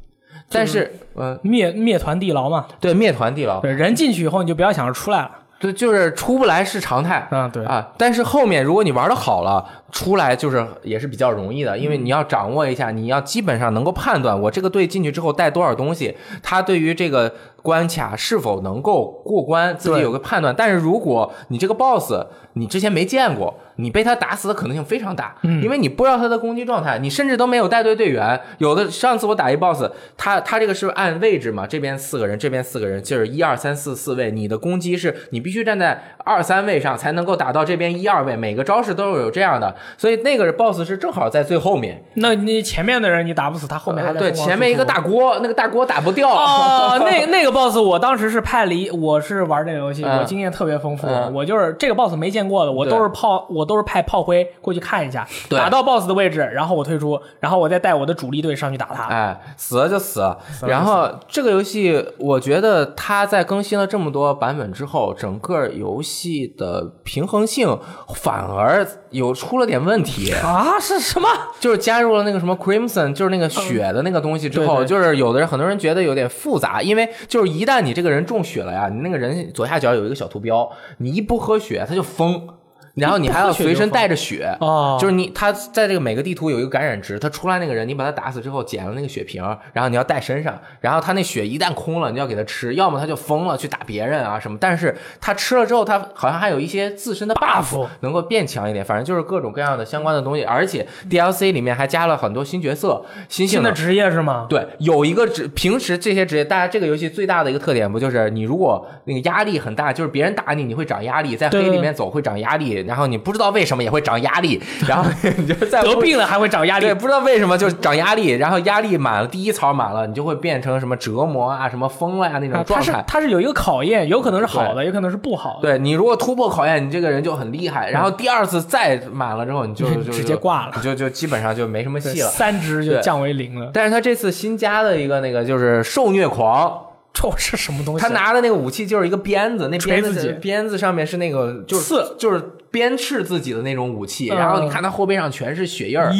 [0.50, 7.26] 但是呃，灭灭团地牢嘛，对灭团地牢，对，人进去以后你就不要想着出来了，对，就是出不来是常态。
[7.30, 20.54] 嗯，对，啊，但是后面如果你玩的好了，出来就是也是比较容易的，因为你要掌握一下，你要基本上能够判断我这个队进去之后带多少东西，他对于这个关卡是否能够过关，自己有个判断。
[20.56, 28.38] 但是如果你这个 BOSS 你之前没见过，你被他打死的可能性非常大，嗯因为你不知道他的攻击状态，你甚至都没有带队队员。
[28.58, 29.84] 有的上次我打一 BOSS，
[30.16, 46.28] 他他这个是按位置嘛，这边四个人，这边四个人，就是一二三四四位，你的攻击是你必须站在二三位上才能够打到这边一二位，每个招式都是有这样的，所以那个 BOSS 是正好在最后面，那你前面的人你打不死，他后面还对前面一个大锅，那个大锅打不掉。
[46.28, 50.18] 哦，那 那个 boss 我当时是派了一，我是玩这个游戏，嗯。
[50.18, 51.32] 我经验特别丰富，嗯。
[51.34, 55.58] 我就是这个 boss 没见过的，我都是炮，我都是派炮灰过去看一下，对。
[55.58, 59.04] 打到 boss 的位置，然后我退出，然后我再带我的主力队上去打他。
[59.04, 60.20] 哎，死了就死。
[60.20, 60.38] 了。
[60.62, 67.78] 了然后这个游戏，我觉得它在更新了这么多版本之后，整个游戏的平衡性
[68.14, 70.32] 反而有出了点问题。
[70.32, 71.28] 啊，是什么？
[71.60, 82.48] 就是加入了那个什么 crimson，就是那个血的那个东西之后，对对就是有的人很多人觉得有点复杂，因为就是一旦你这个人中血了呀，你那个人左下角有一个小图标，你一不喝血他就疯。
[82.94, 89.42] 然后你还要随身带着血，哦就是你他在这个每个地图有一个感染值，他出来那个人，你把他打死之后捡了那个血瓶，
[89.72, 103.50] 然后你要带身上，然后他那血一旦空了，你要给他吃，要么他就疯了去打别人啊什么，但是他吃了之后，他好像还有一些自身的 buff 能够变强一点，反正就是各种各样的相关的东西，而且 DLC 里面还加了很多新角色、新。
[103.50, 104.46] 新的职业是吗？
[104.48, 123.04] 对，有一个职，平时这些职业，大家这个游戏最大的一个特点不就是你如果那个压力很大，就是别人打你，你会长压力，在黑里面走会长压力，然后你不知道为什么也会长压力， 然后你就在得病了还会长压力对，，不知道为什么就长压力，然后压力满了，第一槽满了，你就会变成什么折磨啊、什么疯了呀、那种啊它是状态。
[123.06, 132.28] 它是有一个考验，有可能是好的，有可能是不好的，对你如果突破考验，你这个人就很厉害，然后第二次再满了之后，你就就直接挂了你就就基本上就没什么，戏了。
[132.28, 133.70] 三只就降为零了。
[133.72, 136.80] 但是他这次新加的一个那个就是受虐狂，
[137.12, 138.02] 这是什么东西？
[138.02, 144.36] 他拿的那个武器就是一个鞭子，那鞭子鞭子上面是那个就是刺就是鞭笞自己的那种武器，嗯。
[144.36, 146.12] 然后你看他后背上全是血印儿，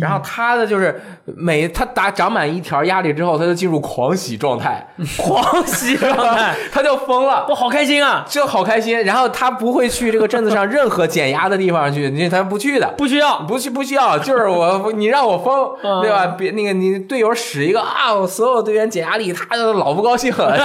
[0.00, 7.46] 然后他的就是每他打长满一条压力之后，他就进入狂喜状态，狂喜状态， 他就疯了。
[7.48, 8.24] 我好开心啊！
[8.28, 16.02] 就好开心，然后他不会去这个镇子上任何减压的地方去， 你他不去的，不需要，不去不需要，就是我你让我疯， 嗯。
[16.02, 16.26] 对吧？
[16.36, 20.56] 别那个你队友使一个啊，我所有队员减压力，他就老不高兴了，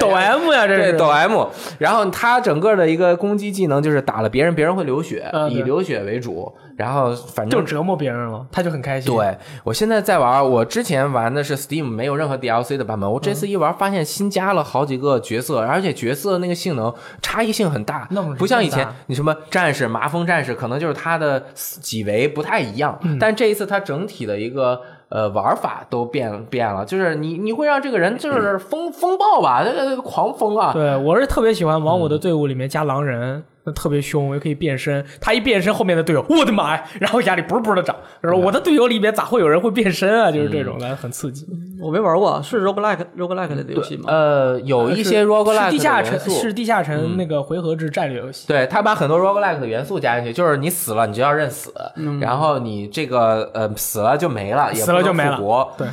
[0.00, 0.92] 抖 M 呀，这是。
[0.94, 1.46] 抖 M，
[1.78, 24.80] 然后他整个的一个攻击技能就是打了别人，别人会流血，嗯以流血为主，然后反正就折磨别人了，他就很开心。，对我现在在玩，我之前玩的是 Steam 没有任何 DLC 的版本，我这次一玩发现新加了好几个角色，而且角色那个性能差异性很大那么，不像以前你什么战士、麻风战士，可能就是他的几维不太一样，嗯但这一次他整体的一个。
[25.10, 30.72] 呃，玩法都变变了，就是你你会让这个人就是风风暴吧，这个狂风啊！
[30.72, 35.04] 对我是特别喜欢往我的队伍里面加狼人，那特别凶，又可以变身。
[35.20, 36.84] 他一变身，后面的队友，我的妈呀！
[36.98, 40.30] 然后压力不是不是的涨，然后我的队友里面咋会有人会变身啊？
[40.30, 41.46] 就是这种的，很刺激。
[41.80, 44.04] 我没玩过，是 roguelike roguelike 类的游戏吗？
[44.08, 48.46] 呃，有一些 roguelike 是地下城是地下城那个回合制战略游戏。
[48.48, 51.72] 对他把很多 roguelike 的元素加进去，就是你死了你就要认死，
[52.20, 55.72] 然后你这个呃死了就没了，也死了就没了不能复活。
[55.78, 55.88] 对，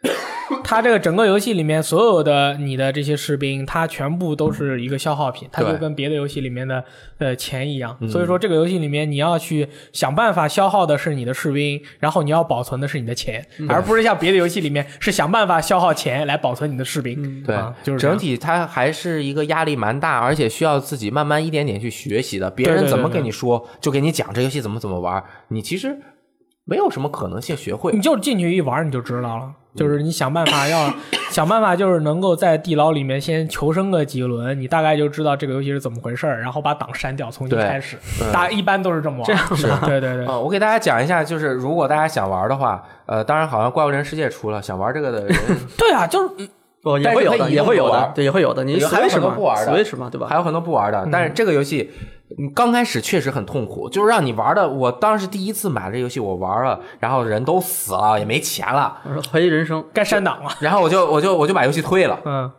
[0.64, 6.82] 它这个整个游戏里面所有的你的这些士兵，它全部都是一个消耗品，它就跟别的游戏里面的
[7.18, 7.96] 呃钱一样。
[8.00, 17.42] 嗯所以说这个游戏里面你要去想办法消耗的是你的士兵，然后你要保存的是你的钱，嗯而不是像别的游戏里面是想办法消耗钱来保存你的士兵。
[17.42, 22.50] 对啊，就是整体它还是一个压力蛮大，而且需要自己慢慢一点点去学习的。
[22.50, 25.98] 别人怎么跟你说，就给你讲这游戏怎么怎么玩，你其实
[26.64, 28.00] 没有什么可能性学会你。
[28.00, 29.52] 就进去一玩你就知道了。
[29.78, 30.92] 就是你想办法要
[31.30, 37.96] 想办法，就是能够在地牢里面先求生个几轮，你大概就知道这个游戏是怎么回事儿，然后把档删掉，重新开始。
[38.32, 39.26] 大一般都是这么玩。
[39.26, 40.26] 这样是对对对。
[40.26, 45.36] 啊、我给大家讲一下，就是如果大家想玩的话，呃，当然好像怪物猎人世界出了，想玩这个的人
[45.78, 46.48] 对啊，就是
[46.82, 48.64] 不也会有的，也会有的对，也会有的。
[48.64, 50.26] 你还有很多不玩的，Switch 嘛，对吧？
[50.28, 51.90] 还有很多不玩的，但是这个游戏，
[52.38, 54.68] 你刚开始确实很痛苦，就是让你玩的。
[54.68, 60.50] 我当时第一次买这游戏，我玩了，然后人都死了，也没钱了，我说怀疑人生，该删档了。
[60.60, 62.50] 然后我就我就我就把游戏退了，嗯，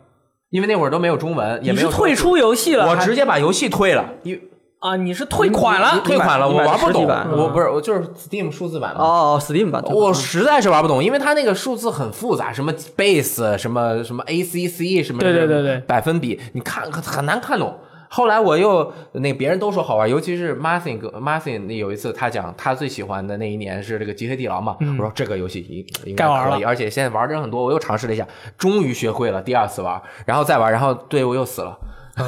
[0.50, 2.88] 因为那会儿都没有中文，也没有你是退出游戏了？
[2.88, 4.49] 我直接把游戏退了，因为
[4.80, 6.00] 啊，你是退款了？
[6.02, 9.00] 退款了，我玩不懂，我不是我就是 Steam 数字版的。
[9.00, 17.78] 哦，Steam 版，我实在是玩不懂，因为它那个数字很复杂，什么 base，什么什么 ACC，什么对对对对百分比，你看很很难看懂。
[18.08, 28.26] 后来我又那别人都说好玩，尤其是 Martin 哥 Martin 那有一次他讲他最喜欢的那一年是这个《极黑地牢》嘛，我说这个游戏应应该该玩了可以，而且现在玩的人很多，我又尝试了一下，
[28.56, 31.78] 终于学会了，第二次玩，然后再玩，然后队伍又死了，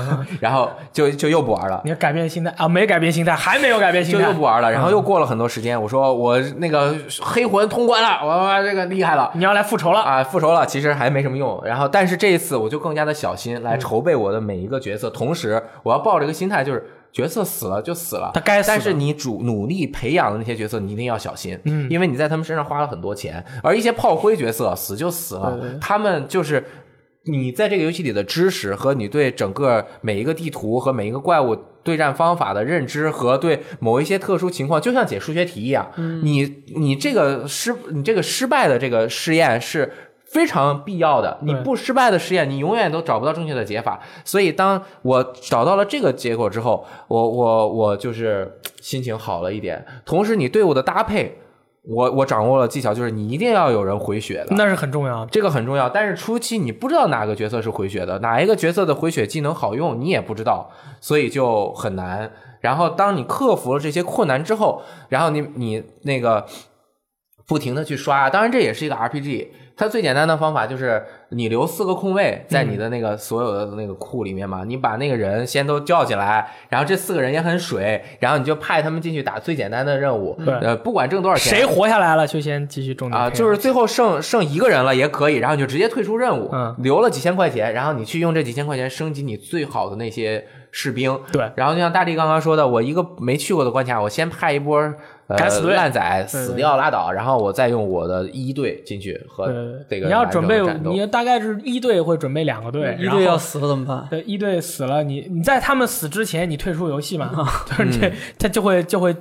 [0.40, 1.80] 然后就就又不玩了。
[1.84, 2.68] 你要改变心态啊？
[2.68, 4.42] 没改变心态，还没有改变心态就又不。
[4.42, 10.00] 玩了，然后又过了很多时间，我说我那个黑魂通关了， 我这个厉害了，你要来复仇了？
[10.00, 11.62] 啊，复仇了，其实还没什么用。
[11.64, 26.66] 然后，但是这一次我就更加的小心来筹备我的每一个角色，同时我要抱着一个心态，就是角色死了就死了，他该死但是你主努力培养的那些角色，你一定要小心，嗯，因为你在他们身上花了很多钱，而一些炮灰角色死就死了，他们就是。
[27.24, 35.90] 你在这个游戏里的知识和你对整个每一个地图和每一个怪物对战方法的认知和对某一些特殊情况，就像解数学题一样，
[36.22, 39.92] 你你这个失你这个失败的这个试验是
[40.24, 41.38] 非常必要的。
[41.42, 44.00] 你不失败的实验，你永远都找不到正确的解法。
[44.24, 49.84] 所以，当我找到了这个结果之后，我我我就是心情好了一点。
[50.06, 51.41] 同时，你队伍的搭配，
[51.84, 54.54] 我我掌握了技巧，就是你一定要有人回血的。
[54.56, 55.26] 那是很重要。
[55.26, 62.30] 这个很重要，但是初期你不知道哪个角色是回血的，哪一个角色的回血技能好用，你也不知道，所以就很难。
[62.60, 66.46] 然后当你克服了这些困难之后，然后你你那个
[67.48, 69.48] 不停的去刷，当然这也是一个 RPG。
[69.76, 80.54] 它最简单的方法就是你留四个空位在你的那个所有的那个库里面嘛，你把那个人先都叫进来，然后这四个人也很水，然后你就派他们进去打最简单的任务，对。
[80.54, 86.74] 呃，不管挣多少钱，谁活下来了，就先继续重点啊，就是最后剩剩一个人了也可以，然后你就直接退出任务，嗯。
[86.78, 91.18] 留了几千块钱，然后你去用这几千块钱升级你最好的那些士兵。
[91.32, 91.50] 对。
[91.56, 94.92] 然后就像大力刚刚说的，我一个没去过的关卡，我先派一波
[95.28, 99.46] 呃敢死队烂仔死掉拉倒，然后我再用我的一队进去和
[99.88, 104.06] 这个你要准备你大概是一队会准备两个队，一队要死了怎么办？
[104.10, 107.30] 对，一队死了，你你在他们死之前你退出游戏嘛，
[107.78, 109.14] 嗯 就是这他就会就会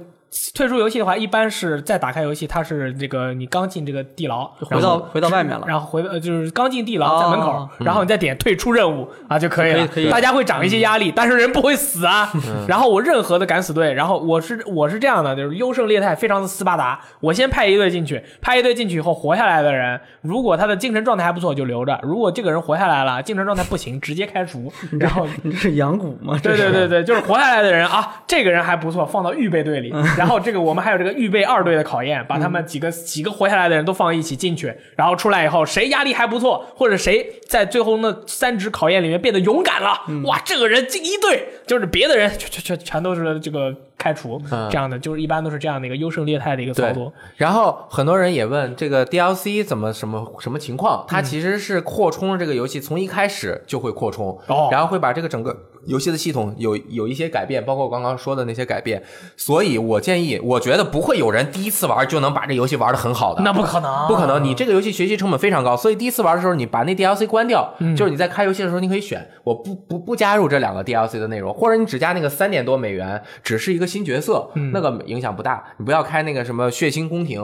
[0.55, 5.65] 退出游戏的话，一般是再打开游戏，它是这个你刚进这个地牢，回到回到外面了。
[5.67, 9.85] 然后回呃就是刚进地牢在门口哦，然后你再点退出任务啊就可以了。
[10.09, 12.31] 大家会长一些压力，但是人不会死啊。
[12.65, 17.01] 然后我任何的敢死队，然后我是我是这样的，就是优胜劣汰，非常的斯巴达。
[17.19, 24.71] 我先派一队进去，派一队进去以后活下来的人，如果他的精神状态还不错就留着；如果这个人活下来了，精神状态不行，直接开除。
[24.97, 26.39] 然后你这是养蛊吗？
[26.41, 29.93] 对对对对，就是活下来的人啊，这个人还不错，放到预备队里。
[30.21, 44.39] 然后这个我们还有这个预备二队的考验，把他们几个几个活下来的人都放一起进去，然后出来以后，谁压力还不错，或者谁在最后那三值考验里面变得勇敢了，哇，这个人进一队，就是别的人全全全全都是这个开除，
[44.69, 51.03] 这样的，就是一般都是这样的一个优胜劣汰的一个操作。，然后很多人也问这个 DLC 怎么什么什么情况？
[51.07, 54.69] 它其实是扩充了这个游戏，从一开始就会扩充，哦。
[54.71, 55.55] 然后会把这个整个
[55.85, 59.01] 游戏的系统有有一些改变，包括我刚刚说的那些改变。
[59.35, 63.41] 所以我建议，我觉得不会有人第一次玩就能把这游戏玩的很好的。
[63.41, 75.63] 那不可能，不可能，你这个游戏学习成本非常高，所以第一次玩的时候，你把那 DLC 关掉，就是你在开游戏的时候，你可以选我不不不加入这两个 DLC 的内容，或者你只加那个三点多美元，只是一个新角色，那个影响不大。
[75.77, 77.41] 你不要开那个什么血腥宫廷，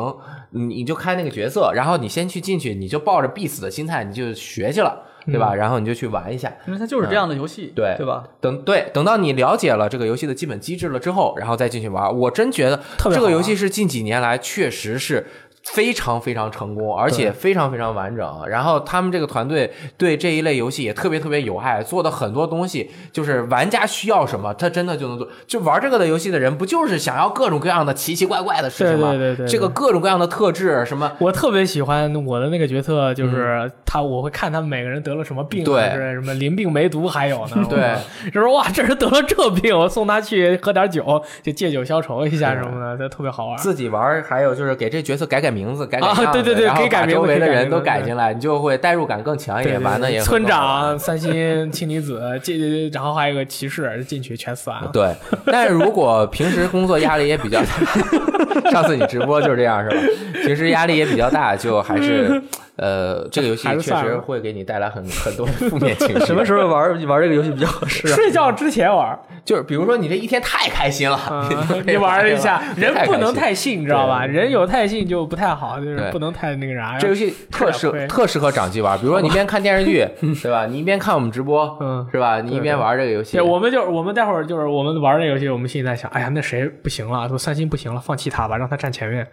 [0.51, 5.53] 你你就开那个角色，然后你先去进去，你就抱着必死的心态，你就学去了，对吧？
[5.53, 6.51] 然后你就去玩一下。
[6.65, 8.23] 因为它就是这样的游戏，对对吧？
[8.41, 12.13] 等对，等到你了解了这个游戏的基本机制了之后，然后再进去玩。
[12.17, 12.81] 我真觉得
[13.11, 15.27] 这个游戏是近几年来确实是
[15.73, 18.43] 非常非常成功，而且非常非常完整。
[18.47, 25.27] 然后他们这个团队对这一类游戏也特别特别有爱，做的很多东西就是玩家需要什么，他真的就能做。
[25.45, 29.09] 就玩这个的游戏的人，不就是想要各种各样的奇奇怪怪的事情吗？
[29.11, 37.65] 对对对对这个各种各样的特质，什么我特别喜欢我的那个角色，就是他，我会看他们每个人得了什么病啊，对之类什么淋病梅毒还有呢。
[37.69, 37.95] 对，
[38.31, 43.57] 就说哇，这人得了这病，我送他去喝点酒，就借酒消愁一下什么的，这特别好玩。
[43.57, 54.89] 自己玩，还有就是给这角色改改名字，改改啊样子对对对可以改名周围的人都改进来，你就会代入感更强一点，对对玩的也村长、三星、氢离子，进，然后还有个骑士进去全死完了。
[54.93, 55.13] 对，
[55.45, 59.97] 但是如果平时工作压力也比较大， 上次你直播就是这样是吧？
[60.43, 62.41] 平时压力也比较大，就还是
[62.77, 66.19] 呃，这个游戏确实会给你带来很很多负面情绪。
[66.25, 68.15] 什么时候玩玩这个游戏比较合适啊？
[68.15, 74.25] 睡觉之前玩， 就是比如说你这一天太开心了， 啊你可以玩一下，人不能太信，你知道吧？
[74.25, 76.97] 人有太信就不太好，就是不能太那个啥。
[76.99, 80.07] 这游戏特适特适合长期玩，比如说你一边看电视剧，
[80.43, 80.65] 对吧？
[80.67, 82.41] 你一边看我们直播，嗯是吧？
[82.41, 87.27] 你一边玩这个游戏对，，我们就是我们待会儿就是我们玩这个游戏，我们心里在想，哎呀，那谁不行了？
[87.27, 89.27] 说三星不行了，放弃他吧，让他站前面，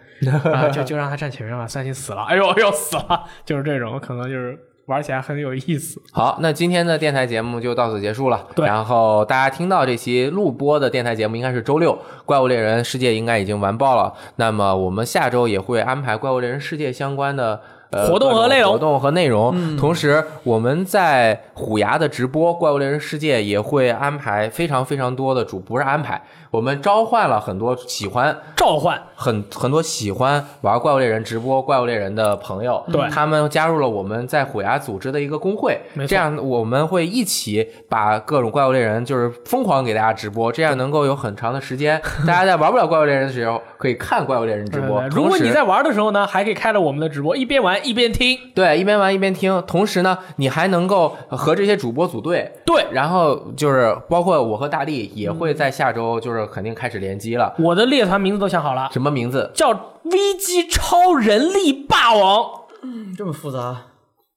[0.51, 1.67] 啊，就就让他站前面吧。
[1.67, 6.01] 三星死了，哎呦哎呦死了， 就是这种，可能就是玩起来很有意思。
[6.11, 8.47] 好，那今天的电台节目就到此结束了。
[8.55, 11.93] 对然后大家听到这期录播的电台节目应该是周六，
[12.25, 14.13] 《怪物猎人世界》应该已经完爆了。
[14.35, 17.61] 那么我们下周也会安排《怪物猎人世界》相关的。
[17.91, 19.77] 呃，活动和内容活动和内容。
[19.77, 45.09] 同时，我们在虎牙的直播《怪物猎人世界》也会安排非常非常多的主，不是安排，我们召唤了很多喜欢召唤，很很多喜欢玩怪物猎人直播怪物猎人的朋友，对他们加入了我们在虎牙组织的一个工会这样我们会一起把各种怪物猎人就是疯狂给大家直播，这样能够有很长的时间， 大家在玩不了怪物猎人的时候可以看怪物猎人直播对。
[45.09, 48.37] 如果你在玩的时候呢，还可以开着我们的直播，一边玩一边听。
[48.53, 52.51] 对一边玩一边听，同时呢，你还能够和这些主播组队。
[52.65, 57.53] 对，然后就是包括我和大力也会在下周就是肯定开始联机了。
[57.59, 59.51] 我的猎团名字都想好了，什么名字？
[59.53, 59.71] 叫
[60.05, 62.49] VG 超人力霸王，
[62.81, 63.83] 嗯这么复杂？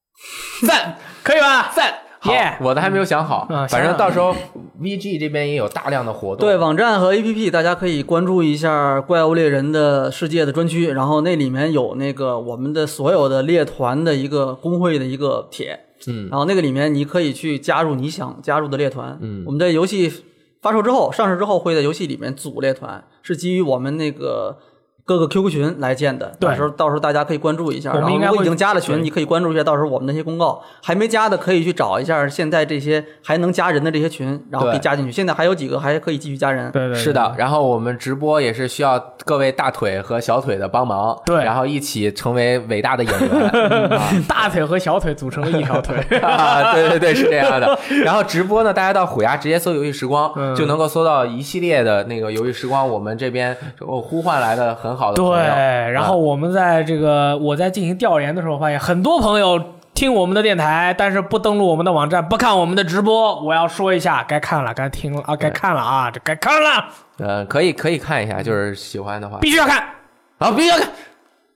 [0.67, 1.73] 赞 可以吧？
[1.75, 1.95] 赞。
[2.21, 4.35] 好 Yeah 我的还没有想好，嗯反正到时候
[4.81, 6.45] VG 这边也有大量的活动。
[6.45, 19.17] 对，网站和 APP 大家可以关注一下“怪物猎人”的世界的专区，然后那里面有那个我们的所有的猎团的一个工会的一个帖，嗯，然后那个里面你可以去加入你想加入的猎团。
[19.21, 20.13] 嗯我们在游戏
[20.61, 24.59] 发售之后、上市之后会在游戏里面组列团，是基于我们那个。
[25.09, 27.95] 各个 QQ 群来建的，到时候到时候大家可以关注一下。
[27.95, 30.61] 然后如果已经加了群，你可以关注一下，到时候我们那些公告。
[30.83, 35.11] 还没加的可以去找一下现在这些还能加人的这些群，然后可以加进去。
[35.11, 36.71] 现在还有几个还可以继续加人。
[36.71, 43.41] 对对，对是的，，然后我们直播也是需要各位大腿和小腿的帮忙，对然后一起成为伟大的演员。
[43.97, 45.97] 啊 大腿和小腿组成了一条腿。
[46.21, 47.79] 啊，对对对，是这样的。
[48.05, 55.37] 然后直播呢，大家到虎牙直接搜“游戏时光”，嗯就能够搜到一系列的那个游戏时光，我们这边哦呼唤来的很好的朋友。
[55.37, 55.45] 对，
[55.93, 59.63] 然后我们在这个我在进行调研的时候，发现很多朋友
[59.95, 63.41] 听我们的电台，但是不登录我们的网站，不看我们的直播。
[63.43, 66.85] 我要说一下，该看了，该听了啊，该看了啊，这该看了，
[67.19, 69.83] 呃，可以可以看一下，就是喜欢的话，必须要看。
[70.39, 70.89] 好，必须要看。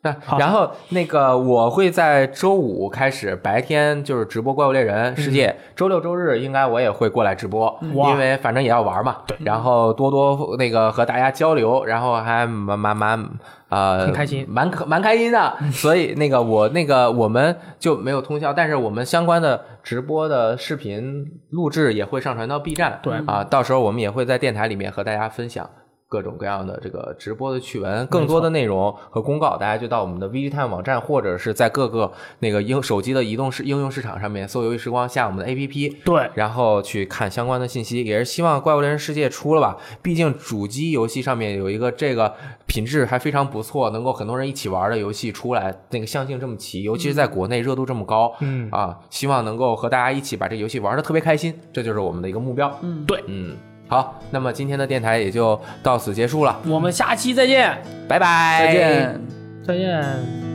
[0.04, 9.18] 那好然后那个我会在周五开始白天就是直播《怪物猎人世界》周六周日应该我也会过来直播，因为反正也要玩嘛。
[9.28, 13.30] 对然后多多那个和大家交流，然后还蛮蛮蛮
[13.68, 15.56] 呃很开心蛮可蛮开心的。
[15.70, 22.98] 所以那个我那个我们就没有通宵，但是我们相关的直播的视频录制也会上传到 B 站。
[23.04, 25.70] 对啊，到时候我们也会在电台里面和大家分享。
[26.12, 38.04] 各种各样的这个直播的趣闻，更多的内容和公告，大家就到我们的 VG Time 网站，或者是在各个那个应手机的移动市应用市场上面搜“游戏时光”，下我们的 APP，对，然后去看相关的信息。
[38.04, 42.34] 也是希望《怪物猎人世界》出了吧，毕竟主机游戏上面有一个这个
[42.66, 48.68] 品质还非常不错，能够很多人一起玩的游戏出来，那个相性这么齐，尤其是在国内热度这么高，嗯。
[48.70, 52.70] 啊，希望能够和大家一起把这游戏玩的特别开心，这就是我们的一个目标。
[52.82, 53.56] 嗯，对，嗯，
[53.92, 57.76] 好，那么今天的电台也就到此结束了，我们下期再见，
[58.08, 59.20] 拜拜，再见。
[59.66, 60.51] 再见。